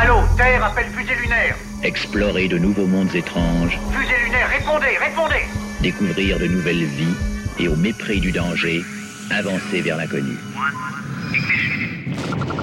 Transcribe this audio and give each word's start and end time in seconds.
Allô, 0.00 0.20
Terre, 0.36 0.64
appelle 0.64 0.86
fusée 0.86 1.14
lunaire. 1.20 1.56
Explorer 1.82 2.48
de 2.48 2.58
nouveaux 2.58 2.86
mondes 2.86 3.14
étranges, 3.14 3.78
Fusée 3.90 4.14
lunaire, 4.24 4.48
répondez, 4.48 4.96
répondez 5.00 5.44
découvrir 5.80 6.38
de 6.38 6.46
nouvelles 6.46 6.84
vies 6.84 7.14
et 7.58 7.68
au 7.68 7.76
mépris 7.76 8.20
du 8.20 8.32
danger, 8.32 8.82
avancer 9.30 9.80
vers 9.80 9.96
l'inconnu. 9.96 10.36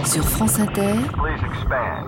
Sur 0.06 0.28
France 0.28 0.60
Inter, 0.60 0.96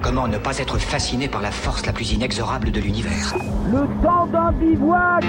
Comment 0.03 0.27
ne 0.27 0.37
pas 0.37 0.57
être 0.59 0.77
fasciné 0.77 1.27
par 1.27 1.41
la 1.41 1.51
force 1.51 1.85
la 1.85 1.93
plus 1.93 2.11
inexorable 2.11 2.71
de 2.71 2.79
l'univers 2.79 3.35
le 3.71 3.85
temps 4.05 4.27
d'un 4.27 4.51
bivouac. 4.51 5.23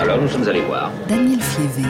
Alors 0.00 0.20
nous 0.20 0.28
sommes 0.28 0.48
allés 0.48 0.60
voir. 0.62 0.90
Daniel 1.08 1.40
Fievé. 1.40 1.88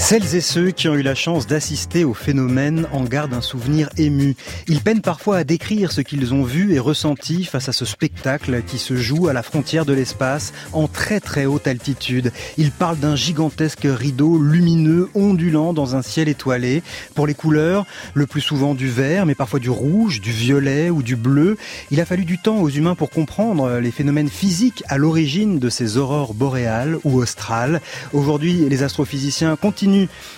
Celles 0.00 0.34
et 0.34 0.40
ceux 0.40 0.70
qui 0.72 0.88
ont 0.88 0.94
eu 0.94 1.02
la 1.02 1.14
chance 1.14 1.46
d'assister 1.46 2.04
au 2.04 2.14
phénomène 2.14 2.88
en 2.90 3.04
gardent 3.04 3.34
un 3.34 3.42
souvenir 3.42 3.90
ému. 3.96 4.34
Ils 4.66 4.80
peinent 4.80 5.02
parfois 5.02 5.36
à 5.36 5.44
décrire 5.44 5.92
ce 5.92 6.00
qu'ils 6.00 6.34
ont 6.34 6.42
vu 6.42 6.74
et 6.74 6.80
ressenti 6.80 7.44
face 7.44 7.68
à 7.68 7.72
ce 7.72 7.84
spectacle 7.84 8.62
qui 8.66 8.78
se 8.78 8.96
joue 8.96 9.28
à 9.28 9.32
la 9.32 9.44
frontière 9.44 9.84
de 9.84 9.92
l'espace 9.92 10.52
en 10.72 10.88
très 10.88 11.20
très 11.20 11.44
haute 11.44 11.68
altitude. 11.68 12.32
Ils 12.56 12.72
parlent 12.72 12.98
d'un 12.98 13.14
gigantesque 13.14 13.86
rideau 13.86 14.38
lumineux 14.38 15.10
ondulant 15.14 15.72
dans 15.74 15.94
un 15.94 16.02
ciel 16.02 16.28
étoilé. 16.28 16.82
Pour 17.14 17.28
les 17.28 17.34
couleurs, 17.34 17.86
le 18.14 18.26
plus 18.26 18.40
souvent 18.40 18.74
du 18.74 18.88
vert, 18.88 19.26
mais 19.26 19.36
parfois 19.36 19.60
du 19.60 19.70
rouge, 19.70 20.20
du 20.20 20.32
violet 20.32 20.90
ou 20.90 21.02
du 21.02 21.14
bleu. 21.14 21.56
Il 21.92 22.00
a 22.00 22.06
fallu 22.06 22.24
du 22.24 22.38
temps 22.38 22.62
aux 22.62 22.70
humains 22.70 22.96
pour 22.96 23.10
comprendre 23.10 23.78
les 23.78 23.92
phénomènes 23.92 24.30
physiques 24.30 24.82
à 24.88 24.96
l'origine 24.96 25.60
de 25.60 25.68
ces 25.68 25.98
aurores 25.98 26.34
boréales 26.34 26.98
ou 27.04 27.20
australes. 27.20 27.80
Aujourd'hui, 28.12 28.66
les 28.68 28.82
astrophysiciens 28.82 29.54
continuent 29.54 29.89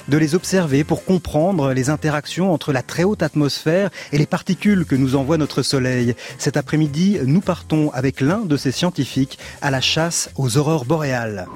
de 0.08 0.18
les 0.18 0.34
observer 0.34 0.84
pour 0.84 1.04
comprendre 1.04 1.72
les 1.72 1.90
interactions 1.90 2.52
entre 2.52 2.72
la 2.72 2.82
très 2.82 3.04
haute 3.04 3.22
atmosphère 3.22 3.90
et 4.12 4.18
les 4.18 4.26
particules 4.26 4.84
que 4.84 4.94
nous 4.94 5.16
envoie 5.16 5.38
notre 5.38 5.62
Soleil. 5.62 6.14
Cet 6.38 6.56
après-midi, 6.56 7.18
nous 7.24 7.40
partons 7.40 7.90
avec 7.92 8.20
l'un 8.20 8.40
de 8.40 8.56
ces 8.56 8.72
scientifiques 8.72 9.38
à 9.60 9.70
la 9.70 9.80
chasse 9.80 10.30
aux 10.36 10.56
aurores 10.58 10.84
boréales. 10.84 11.46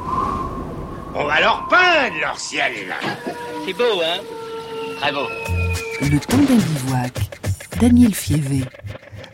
On 1.14 1.24
va 1.24 1.40
leur 1.40 1.66
peindre 1.68 2.16
leur 2.20 2.38
ciel. 2.38 2.72
C'est 3.64 3.72
beau, 3.72 4.02
hein? 4.04 4.20
Très 5.00 5.12
beau. 5.12 5.28
Le 6.02 6.18
temps 6.18 6.36
d'un 6.36 6.54
bivouac. 6.54 7.12
Daniel 7.80 8.14
Fievé. 8.14 8.64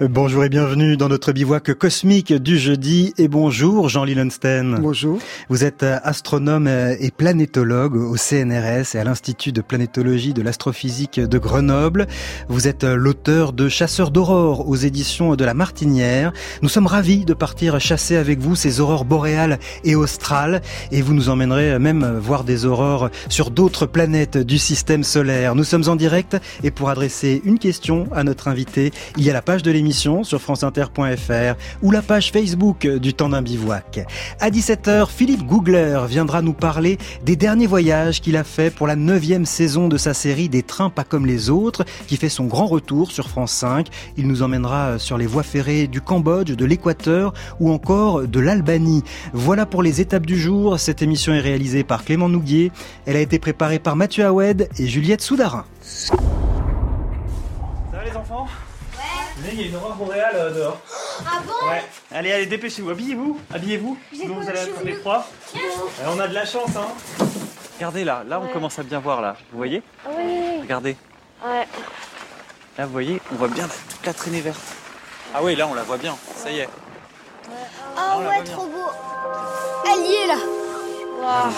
Euh, 0.02 0.08
Bonjour 0.08 0.44
et 0.44 0.48
bienvenue 0.48 0.96
dans 0.96 1.08
notre 1.08 1.32
bivouac 1.32 1.74
cosmique 1.74 2.32
du 2.32 2.58
jeudi 2.58 3.12
et 3.18 3.28
bonjour 3.28 3.88
Lunstein. 3.88 4.78
Bonjour. 4.80 5.18
Vous 5.48 5.64
êtes 5.64 5.82
euh, 5.82 5.98
astronome 6.02 6.66
euh, 6.66 6.94
et 7.00 7.10
planétologue 7.10 7.96
au 7.96 8.16
CNRS 8.16 8.94
et 8.94 8.98
à 8.98 9.04
l'Institut 9.04 9.52
de 9.52 9.60
planétologie 9.60 10.32
de 10.32 10.42
l'astrophysique 10.42 11.20
de 11.20 11.38
Grenoble. 11.38 12.06
Vous 12.48 12.68
êtes 12.68 12.84
l'auteur 12.84 13.52
de 13.52 13.68
Chasseurs 13.68 14.10
d'aurore 14.10 14.68
aux 14.68 14.76
éditions 14.76 15.34
de 15.34 15.44
La 15.44 15.54
Martinière. 15.54 16.32
Nous 16.62 16.68
sommes 16.68 16.86
ravis 16.86 17.24
de 17.24 17.34
partir 17.34 17.80
chasser 17.80 18.16
avec 18.16 18.38
vous 18.38 18.56
ces 18.56 18.80
aurores 18.80 19.04
boréales 19.04 19.58
et 19.84 19.94
australes 19.94 20.62
et 20.90 21.02
vous 21.02 21.14
nous 21.14 21.28
emmènerez 21.28 21.78
même 21.78 22.18
voir 22.18 22.44
des 22.44 22.64
aurores 22.64 23.10
sur 23.28 23.50
d'autres 23.50 23.86
planètes 23.86 24.38
du 24.38 24.58
système 24.58 25.04
solaire. 25.04 25.54
Nous 25.54 25.64
sommes 25.64 25.88
en 25.88 25.96
direct 25.96 26.36
et 26.62 26.70
pour 26.70 26.90
adresser 26.90 27.42
une 27.44 27.58
question 27.58 28.08
à 28.12 28.24
notre 28.24 28.48
invité, 28.48 28.92
il 29.16 29.24
y 29.24 29.30
a 29.30 29.32
la 29.32 29.42
page 29.42 29.62
de 29.62 29.70
l'émission 29.70 29.91
sur 29.92 30.40
franceinter.fr 30.40 31.54
ou 31.82 31.90
la 31.90 32.00
page 32.00 32.32
Facebook 32.32 32.86
du 32.86 33.12
temps 33.12 33.28
d'un 33.28 33.42
bivouac. 33.42 34.06
À 34.40 34.48
17h, 34.48 35.08
Philippe 35.10 35.44
Googler 35.46 36.00
viendra 36.08 36.40
nous 36.40 36.54
parler 36.54 36.96
des 37.24 37.36
derniers 37.36 37.66
voyages 37.66 38.20
qu'il 38.22 38.36
a 38.36 38.44
fait 38.44 38.70
pour 38.74 38.86
la 38.86 38.96
neuvième 38.96 39.44
saison 39.44 39.88
de 39.88 39.98
sa 39.98 40.14
série 40.14 40.48
Des 40.48 40.62
trains 40.62 40.88
pas 40.88 41.04
comme 41.04 41.26
les 41.26 41.50
autres, 41.50 41.84
qui 42.06 42.16
fait 42.16 42.30
son 42.30 42.46
grand 42.46 42.66
retour 42.66 43.12
sur 43.12 43.28
France 43.28 43.52
5. 43.52 43.88
Il 44.16 44.28
nous 44.28 44.42
emmènera 44.42 44.98
sur 44.98 45.18
les 45.18 45.26
voies 45.26 45.42
ferrées 45.42 45.86
du 45.88 46.00
Cambodge, 46.00 46.52
de 46.52 46.64
l'Équateur 46.64 47.34
ou 47.60 47.70
encore 47.70 48.26
de 48.26 48.40
l'Albanie. 48.40 49.04
Voilà 49.34 49.66
pour 49.66 49.82
les 49.82 50.00
étapes 50.00 50.26
du 50.26 50.38
jour. 50.38 50.80
Cette 50.80 51.02
émission 51.02 51.34
est 51.34 51.40
réalisée 51.40 51.84
par 51.84 52.04
Clément 52.04 52.30
Nouguier. 52.30 52.72
Elle 53.04 53.16
a 53.16 53.20
été 53.20 53.38
préparée 53.38 53.78
par 53.78 53.94
Mathieu 53.96 54.24
Aoued 54.24 54.68
et 54.78 54.86
Juliette 54.86 55.20
Soudarin. 55.20 55.64
Ça 55.82 56.14
va 57.92 58.04
les 58.04 58.16
enfants 58.16 58.46
Ouais. 58.94 59.31
Il 59.50 59.60
y 59.60 59.64
a 59.64 59.66
une 59.68 59.76
aurore 59.76 59.94
boréale 59.94 60.34
euh, 60.36 60.50
dehors. 60.52 60.78
Ah 61.26 61.40
bon? 61.44 61.68
Ouais. 61.68 61.82
Allez, 62.12 62.32
allez, 62.32 62.46
dépêchez-vous. 62.46 62.90
Habillez-vous. 62.90 63.40
Habillez-vous. 63.52 63.98
Sinon 64.14 64.36
vous 64.40 64.48
allez 64.48 64.60
attraper 64.60 64.92
froid. 64.94 65.26
Euh, 65.56 65.58
on 66.08 66.20
a 66.20 66.28
de 66.28 66.34
la 66.34 66.44
chance, 66.46 66.70
hein. 66.76 66.88
Regardez 67.76 68.04
là. 68.04 68.22
Là, 68.28 68.40
on 68.40 68.46
commence 68.52 68.78
à 68.78 68.82
bien 68.82 69.00
voir 69.00 69.20
là. 69.20 69.36
Vous 69.50 69.58
voyez? 69.58 69.82
Oui, 70.16 70.60
Regardez. 70.60 70.96
ouais. 71.44 71.66
Là, 72.78 72.86
vous 72.86 72.92
voyez, 72.92 73.20
on 73.32 73.34
voit 73.34 73.48
bien 73.48 73.66
toute 73.90 74.06
la 74.06 74.14
traînée 74.14 74.40
verte. 74.40 74.60
Ah 75.34 75.40
oui, 75.42 75.56
là, 75.56 75.66
on 75.66 75.74
la 75.74 75.82
voit 75.82 75.98
bien. 75.98 76.16
Ça 76.36 76.50
y 76.50 76.60
est. 76.60 76.68
Oh 77.48 78.00
on 78.16 78.20
la 78.20 78.28
ouais, 78.30 78.42
bien. 78.42 78.52
trop 78.54 78.66
beau. 78.66 78.90
Elle 79.84 80.06
y 80.06 80.14
est 80.14 80.26
là. 80.26 80.36
Waouh. 81.20 81.52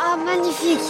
Ah, 0.00 0.16
magnifique. 0.16 0.80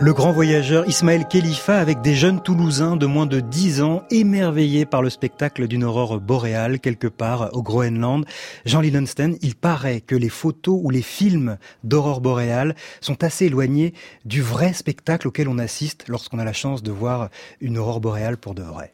Le 0.00 0.12
grand 0.12 0.32
voyageur 0.32 0.88
Ismaël 0.88 1.26
Khalifa 1.28 1.78
avec 1.78 2.00
des 2.00 2.14
jeunes 2.14 2.42
Toulousains 2.42 2.96
de 2.96 3.06
moins 3.06 3.26
de 3.26 3.40
10 3.40 3.82
ans 3.82 4.02
émerveillés 4.10 4.84
par 4.84 5.02
le 5.02 5.10
spectacle 5.10 5.68
d'une 5.68 5.84
aurore 5.84 6.18
boréale 6.20 6.80
quelque 6.80 7.06
part 7.06 7.50
au 7.52 7.62
Groenland. 7.62 8.24
Jean 8.64 8.80
Lillenstein, 8.80 9.36
il 9.42 9.54
paraît 9.54 10.00
que 10.00 10.16
les 10.16 10.28
photos 10.28 10.80
ou 10.82 10.90
les 10.90 11.02
films 11.02 11.56
d'aurore 11.84 12.20
boréale 12.20 12.74
sont 13.00 13.22
assez 13.22 13.46
éloignés 13.46 13.94
du 14.24 14.42
vrai 14.42 14.72
spectacle 14.72 15.28
auquel 15.28 15.48
on 15.48 15.58
assiste 15.58 16.08
lorsqu'on 16.08 16.38
a 16.38 16.44
la 16.44 16.52
chance 16.52 16.82
de 16.82 16.90
voir 16.90 17.28
une 17.60 17.78
aurore 17.78 18.00
boréale 18.00 18.38
pour 18.38 18.54
de 18.54 18.62
vrai. 18.62 18.92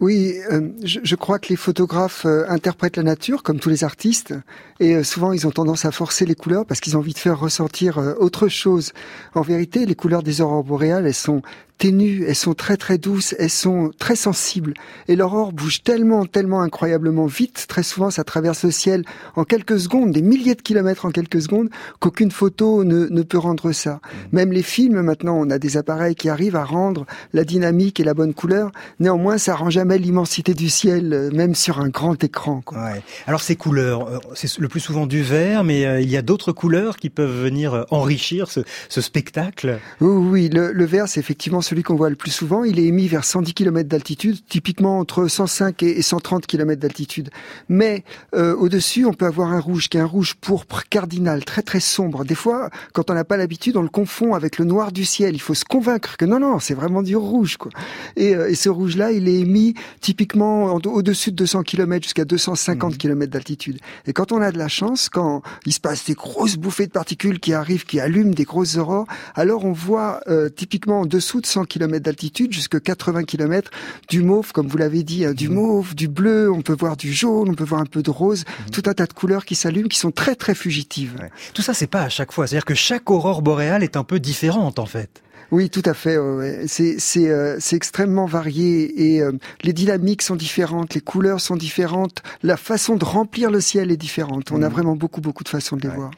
Oui, 0.00 0.34
euh, 0.50 0.70
je, 0.82 1.14
crois 1.14 1.38
que 1.38 1.48
les 1.48 1.56
photographes 1.56 2.26
euh, 2.26 2.44
interprètent 2.48 2.96
la 2.96 3.04
nature 3.04 3.44
comme 3.44 3.60
tous 3.60 3.68
les 3.68 3.84
artistes 3.84 4.34
et 4.80 4.96
euh, 4.96 5.04
souvent 5.04 5.32
ils 5.32 5.46
ont 5.46 5.52
tendance 5.52 5.84
à 5.84 5.92
forcer 5.92 6.26
les 6.26 6.34
couleurs 6.34 6.66
parce 6.66 6.80
qu'ils 6.80 6.96
ont 6.96 7.00
envie 7.00 7.12
de 7.12 7.18
faire 7.18 7.38
ressentir 7.38 7.98
euh, 7.98 8.14
autre 8.18 8.48
chose. 8.48 8.92
En 9.34 9.42
vérité, 9.42 9.86
les 9.86 9.94
couleurs 9.94 10.24
des 10.24 10.40
aurores 10.40 10.64
boréales, 10.64 11.06
elles 11.06 11.14
sont 11.14 11.42
ténues, 11.78 12.24
elles 12.26 12.34
sont 12.34 12.54
très 12.54 12.76
très 12.76 12.98
douces, 12.98 13.34
elles 13.38 13.50
sont 13.50 13.90
très 13.98 14.16
sensibles 14.16 14.74
et 15.08 15.16
l'aurore 15.16 15.52
bouge 15.52 15.82
tellement 15.82 16.24
tellement 16.26 16.62
incroyablement 16.62 17.26
vite, 17.26 17.66
très 17.68 17.82
souvent 17.82 18.10
ça 18.10 18.24
traverse 18.24 18.64
le 18.64 18.70
ciel 18.70 19.04
en 19.36 19.44
quelques 19.44 19.80
secondes, 19.80 20.12
des 20.12 20.22
milliers 20.22 20.54
de 20.54 20.62
kilomètres 20.62 21.06
en 21.06 21.10
quelques 21.10 21.42
secondes 21.42 21.68
qu'aucune 22.00 22.30
photo 22.30 22.84
ne, 22.84 23.06
ne 23.06 23.22
peut 23.22 23.38
rendre 23.38 23.72
ça. 23.72 24.00
Même 24.32 24.52
les 24.52 24.62
films 24.62 25.00
maintenant, 25.02 25.36
on 25.38 25.50
a 25.50 25.58
des 25.58 25.76
appareils 25.76 26.14
qui 26.14 26.28
arrivent 26.28 26.56
à 26.56 26.64
rendre 26.64 27.06
la 27.32 27.44
dynamique 27.44 28.00
et 28.00 28.04
la 28.04 28.14
bonne 28.14 28.34
couleur. 28.34 28.70
Néanmoins, 29.00 29.38
ça 29.38 29.54
rend 29.54 29.70
jamais 29.70 29.98
l'immensité 29.98 30.54
du 30.54 30.68
ciel, 30.68 31.12
euh, 31.12 31.30
même 31.32 31.54
sur 31.54 31.80
un 31.80 31.88
grand 31.88 32.22
écran. 32.22 32.62
Quoi. 32.64 32.78
Ouais. 32.78 33.02
Alors 33.26 33.40
ces 33.40 33.56
couleurs, 33.56 34.08
euh, 34.08 34.18
c'est 34.34 34.58
le 34.58 34.68
plus 34.68 34.80
souvent 34.80 35.06
du 35.06 35.22
vert, 35.22 35.64
mais 35.64 35.84
euh, 35.84 36.00
il 36.00 36.10
y 36.10 36.16
a 36.16 36.22
d'autres 36.22 36.52
couleurs 36.52 36.96
qui 36.96 37.10
peuvent 37.10 37.42
venir 37.42 37.86
enrichir 37.90 38.50
ce, 38.50 38.60
ce 38.88 39.00
spectacle? 39.00 39.78
Oui, 40.00 40.08
oui, 40.08 40.28
oui, 40.30 40.48
le, 40.48 40.72
le 40.72 40.84
vert, 40.84 41.08
c'est 41.08 41.20
effectivement 41.20 41.62
celui 41.64 41.82
qu'on 41.82 41.96
voit 41.96 42.10
le 42.10 42.16
plus 42.16 42.30
souvent. 42.30 42.62
Il 42.62 42.78
est 42.78 42.84
émis 42.84 43.08
vers 43.08 43.24
110 43.24 43.54
km 43.54 43.88
d'altitude, 43.88 44.36
typiquement 44.48 44.98
entre 45.00 45.26
105 45.26 45.82
et 45.82 45.98
et 45.98 46.02
130 46.02 46.46
km 46.46 46.80
d'altitude. 46.80 47.30
Mais 47.68 48.04
euh, 48.34 48.54
au-dessus, 48.56 49.04
on 49.06 49.12
peut 49.12 49.26
avoir 49.26 49.52
un 49.52 49.60
rouge 49.60 49.88
qui 49.88 49.96
est 49.96 50.00
un 50.00 50.04
rouge 50.06 50.34
pourpre 50.40 50.82
cardinal, 50.88 51.44
très 51.44 51.62
très 51.62 51.80
sombre. 51.80 52.24
Des 52.24 52.34
fois, 52.34 52.70
quand 52.92 53.10
on 53.10 53.14
n'a 53.14 53.24
pas 53.24 53.36
l'habitude, 53.36 53.76
on 53.76 53.82
le 53.82 53.88
confond 53.88 54.34
avec 54.34 54.58
le 54.58 54.64
noir 54.64 54.92
du 54.92 55.04
ciel. 55.04 55.34
Il 55.34 55.40
faut 55.40 55.54
se 55.54 55.64
convaincre 55.64 56.16
que 56.16 56.24
non, 56.24 56.38
non, 56.40 56.58
c'est 56.60 56.74
vraiment 56.74 57.02
du 57.02 57.16
rouge. 57.16 57.56
Quoi. 57.56 57.70
Et, 58.16 58.34
euh, 58.36 58.48
et 58.50 58.54
ce 58.54 58.68
rouge-là, 58.68 59.12
il 59.12 59.28
est 59.28 59.40
émis 59.40 59.74
typiquement 60.00 60.74
en- 60.74 60.80
au-dessus 60.84 61.30
de 61.30 61.36
200 61.36 61.62
km 61.62 62.02
jusqu'à 62.04 62.24
250 62.24 62.98
km 62.98 63.32
d'altitude. 63.32 63.78
Et 64.06 64.12
quand 64.12 64.32
on 64.32 64.40
a 64.42 64.52
de 64.52 64.58
la 64.58 64.68
chance, 64.68 65.08
quand 65.08 65.42
il 65.66 65.72
se 65.72 65.80
passe 65.80 66.04
des 66.06 66.14
grosses 66.14 66.56
bouffées 66.56 66.86
de 66.86 66.92
particules 66.92 67.40
qui 67.40 67.52
arrivent, 67.54 67.84
qui 67.86 68.00
allument 68.00 68.32
des 68.34 68.44
grosses 68.44 68.76
aurores, 68.76 69.06
alors 69.34 69.64
on 69.64 69.72
voit 69.72 70.20
euh, 70.28 70.48
typiquement 70.48 71.00
en 71.00 71.06
dessous 71.06 71.40
de 71.40 71.46
100 71.54 71.64
km 71.66 72.02
d'altitude 72.02 72.52
jusqu'à 72.52 72.80
80 72.80 73.24
km 73.24 73.70
du 74.08 74.22
mauve, 74.22 74.52
comme 74.52 74.66
vous 74.66 74.76
l'avez 74.76 75.02
dit, 75.04 75.24
hein, 75.24 75.32
du 75.32 75.48
mauve, 75.48 75.94
du 75.94 76.08
bleu, 76.08 76.50
on 76.52 76.62
peut 76.62 76.76
voir 76.78 76.96
du 76.96 77.12
jaune, 77.12 77.48
on 77.50 77.54
peut 77.54 77.64
voir 77.64 77.80
un 77.80 77.86
peu 77.86 78.02
de 78.02 78.10
rose, 78.10 78.44
tout 78.72 78.82
un 78.86 78.94
tas 78.94 79.06
de 79.06 79.12
couleurs 79.12 79.44
qui 79.44 79.54
s'allument, 79.54 79.88
qui 79.88 79.98
sont 79.98 80.10
très 80.10 80.34
très 80.34 80.54
fugitives. 80.54 81.16
Ouais. 81.20 81.30
Tout 81.54 81.62
ça, 81.62 81.74
c'est 81.74 81.86
pas 81.86 82.02
à 82.02 82.08
chaque 82.08 82.32
fois. 82.32 82.46
C'est-à-dire 82.46 82.64
que 82.64 82.74
chaque 82.74 83.10
aurore 83.10 83.42
boréale 83.42 83.82
est 83.82 83.96
un 83.96 84.04
peu 84.04 84.18
différente, 84.18 84.78
en 84.78 84.86
fait. 84.86 85.23
Oui, 85.50 85.70
tout 85.70 85.82
à 85.84 85.94
fait. 85.94 86.18
ouais. 86.18 86.62
C'est 86.66 87.28
euh, 87.28 87.58
extrêmement 87.72 88.26
varié 88.26 89.14
et 89.14 89.22
euh, 89.22 89.32
les 89.62 89.72
dynamiques 89.72 90.22
sont 90.22 90.36
différentes, 90.36 90.94
les 90.94 91.00
couleurs 91.00 91.40
sont 91.40 91.56
différentes, 91.56 92.22
la 92.42 92.56
façon 92.56 92.96
de 92.96 93.04
remplir 93.04 93.50
le 93.50 93.60
ciel 93.60 93.90
est 93.90 93.96
différente. 93.96 94.50
On 94.52 94.62
a 94.62 94.68
vraiment 94.68 94.96
beaucoup 94.96 95.20
beaucoup 95.20 95.44
de 95.44 95.48
façons 95.48 95.76
de 95.76 95.82
les 95.82 95.88
Ouais. 95.88 95.96
voir. 95.96 96.10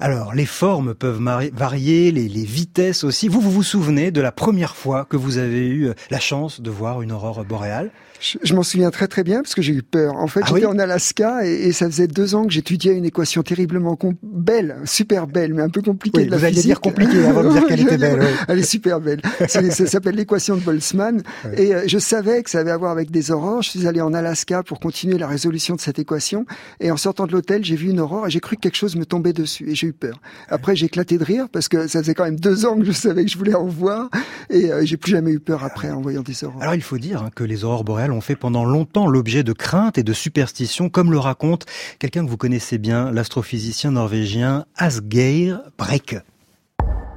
Alors, 0.00 0.34
les 0.34 0.46
formes 0.46 0.94
peuvent 0.94 1.20
varier, 1.54 2.10
les, 2.12 2.28
les 2.28 2.44
vitesses 2.44 3.04
aussi. 3.04 3.28
Vous, 3.28 3.40
vous 3.40 3.50
vous 3.50 3.62
souvenez 3.62 4.10
de 4.10 4.20
la 4.20 4.32
première 4.32 4.76
fois 4.76 5.06
que 5.08 5.16
vous 5.16 5.38
avez 5.38 5.66
eu 5.66 5.88
euh, 5.88 5.94
la 6.10 6.20
chance 6.20 6.60
de 6.60 6.70
voir 6.70 7.02
une 7.02 7.12
aurore 7.12 7.44
boréale? 7.44 7.90
Je, 8.22 8.38
je 8.42 8.54
m'en 8.54 8.62
souviens 8.62 8.90
très 8.90 9.08
très 9.08 9.24
bien 9.24 9.42
parce 9.42 9.54
que 9.54 9.62
j'ai 9.62 9.72
eu 9.72 9.82
peur. 9.82 10.14
En 10.16 10.28
fait, 10.28 10.40
Ah 10.44 10.46
j'étais 10.48 10.60
oui 10.60 10.66
en 10.66 10.78
Alaska 10.78 11.44
et, 11.44 11.50
et 11.66 11.72
ça 11.72 11.86
faisait 11.86 12.06
deux 12.06 12.34
ans 12.36 12.44
que 12.46 12.52
j'étudiais 12.52 12.92
une 12.94 13.04
équation 13.04 13.42
terriblement 13.42 13.96
belle, 14.22 14.76
super 14.84 15.26
belle, 15.26 15.54
mais 15.54 15.62
un 15.62 15.68
peu 15.68 15.82
compliquée 15.82 16.20
Oui, 16.20 16.26
de 16.26 16.30
la 16.30 16.36
vous 16.38 16.46
physique. 16.46 16.64
dire 16.64 16.80
compliquée 16.80 17.24
avant 17.24 17.42
de 17.42 17.50
dire 17.50 17.66
qu'elle 17.68 17.80
était 17.80 17.98
belle, 17.98 18.20
oui. 18.20 18.26
Elle 18.48 18.58
est 18.60 18.62
super 18.62 19.00
belle. 19.00 19.20
Ça 19.48 19.60
s'appelle 19.86 20.14
l'équation 20.14 20.56
de 20.56 20.60
Boltzmann. 20.60 21.22
Et 21.56 21.74
euh, 21.74 21.82
je 21.86 21.98
savais 21.98 22.42
que 22.42 22.50
ça 22.50 22.60
avait 22.60 22.70
à 22.70 22.76
voir 22.76 22.92
avec 22.92 23.10
des 23.10 23.30
aurores. 23.32 23.62
Je 23.62 23.70
suis 23.70 23.86
allé 23.86 24.00
en 24.00 24.14
Alaska 24.14 24.62
pour 24.62 24.78
continuer 24.78 25.18
la 25.18 25.26
résolution 25.26 25.74
de 25.74 25.80
cette 25.80 25.98
équation. 25.98 26.46
Et 26.80 26.90
en 26.90 26.96
sortant 26.96 27.26
de 27.26 27.32
l'hôtel, 27.32 27.64
j'ai 27.64 27.76
vu 27.76 27.90
une 27.90 27.98
aurore 28.00 28.28
et 28.28 28.30
j'ai 28.30 28.40
cru 28.40 28.56
que 28.56 28.60
quelque 28.60 28.76
chose 28.76 28.94
me 28.96 29.04
tombait 29.04 29.32
dessus. 29.32 29.68
Et 29.70 29.74
j'ai 29.74 29.88
eu 29.88 29.92
peur. 29.92 30.20
Après, 30.48 30.76
j'ai 30.76 30.86
éclaté 30.86 31.18
de 31.18 31.24
rire 31.24 31.48
parce 31.52 31.68
que 31.68 31.86
ça 31.88 32.00
faisait 32.00 32.14
quand 32.14 32.24
même 32.24 32.38
deux 32.38 32.66
ans 32.66 32.76
que 32.78 32.84
je 32.84 32.92
savais 32.92 33.24
que 33.24 33.30
je 33.30 33.36
voulais 33.38 33.54
en 33.54 33.66
voir. 33.66 34.10
Et 34.48 34.70
euh, 34.72 34.82
j'ai 34.84 34.96
plus 34.96 35.10
jamais 35.12 35.32
eu 35.32 35.40
peur 35.40 35.64
après 35.64 35.90
en 35.90 36.00
voyant 36.00 36.22
des 36.22 36.44
aurores. 36.44 36.62
Alors 36.62 36.74
il 36.76 36.82
faut 36.82 36.98
dire 36.98 37.22
hein, 37.22 37.30
que 37.34 37.42
les 37.44 37.64
aurores 37.64 37.82
boréales 37.84 38.11
ont 38.12 38.20
fait 38.20 38.36
pendant 38.36 38.64
longtemps 38.64 39.06
l'objet 39.06 39.42
de 39.42 39.52
craintes 39.52 39.98
et 39.98 40.02
de 40.02 40.12
superstitions, 40.12 40.88
comme 40.88 41.10
le 41.10 41.18
raconte 41.18 41.66
quelqu'un 41.98 42.24
que 42.24 42.30
vous 42.30 42.36
connaissez 42.36 42.78
bien, 42.78 43.10
l'astrophysicien 43.10 43.92
norvégien 43.92 44.64
Asgeir 44.76 45.60
Brekke. 45.78 46.16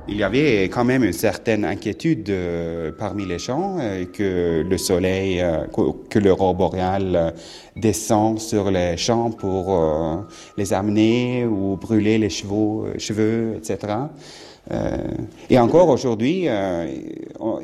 Il 0.08 0.18
y 0.18 0.24
avait 0.24 0.66
quand 0.66 0.86
même 0.86 1.04
une 1.04 1.14
certaine 1.14 1.66
inquiétude 1.66 2.30
euh, 2.30 2.92
parmi 2.92 3.26
les 3.26 3.40
gens 3.40 3.78
euh, 3.80 4.06
que 4.06 4.64
le 4.64 4.78
soleil, 4.78 5.42
euh, 5.42 5.66
que, 6.10 6.20
l'aurore 6.20 6.54
boréale 6.54 7.34
descend 7.76 8.40
sur 8.40 8.70
les 8.70 8.98
champs 8.98 9.32
pour 9.32 10.26
les 10.58 10.74
amener 10.74 11.46
ou 11.46 11.76
brûler 11.76 12.18
les 12.18 12.30
cheveux, 12.30 13.56
etc. 13.58 13.94
Euh, 14.72 14.98
et 15.50 15.60
encore 15.60 15.90
aujourd'hui, 15.90 16.46
euh, 16.48 16.88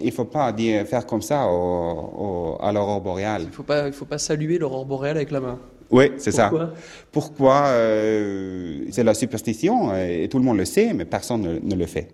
il 0.01 0.12
faut 0.12 0.25
pas 0.25 0.51
dire, 0.51 0.86
faire 0.86 1.06
comme 1.06 1.21
ça 1.21 1.48
au, 1.48 1.56
au- 2.57 2.57
à 2.62 2.71
l'aurore 2.71 3.01
boréale. 3.01 3.44
Il 3.45 3.51
faut 3.51 3.63
pas, 3.63 3.88
il 3.88 3.94
faut 3.94 4.06
pas 4.06 4.18
saluer 4.19 4.57
l'aurore 4.59 4.86
boréale 4.86 5.18
avec 5.18 5.31
la 5.31 5.39
main. 5.39 5.59
Oui, 5.89 6.12
c'est 6.18 6.31
ça. 6.31 6.51
Pourquoi? 7.12 7.63
Euh, 7.68 8.86
C'est 8.92 9.03
la 9.03 9.13
superstition, 9.13 9.94
et 9.95 10.27
tout 10.30 10.38
le 10.38 10.44
monde 10.45 10.57
le 10.57 10.65
sait, 10.65 10.94
mais 10.94 11.06
personne 11.06 11.42
ne, 11.42 11.59
ne 11.59 11.75
le 11.75 11.86
fait. 11.86 12.07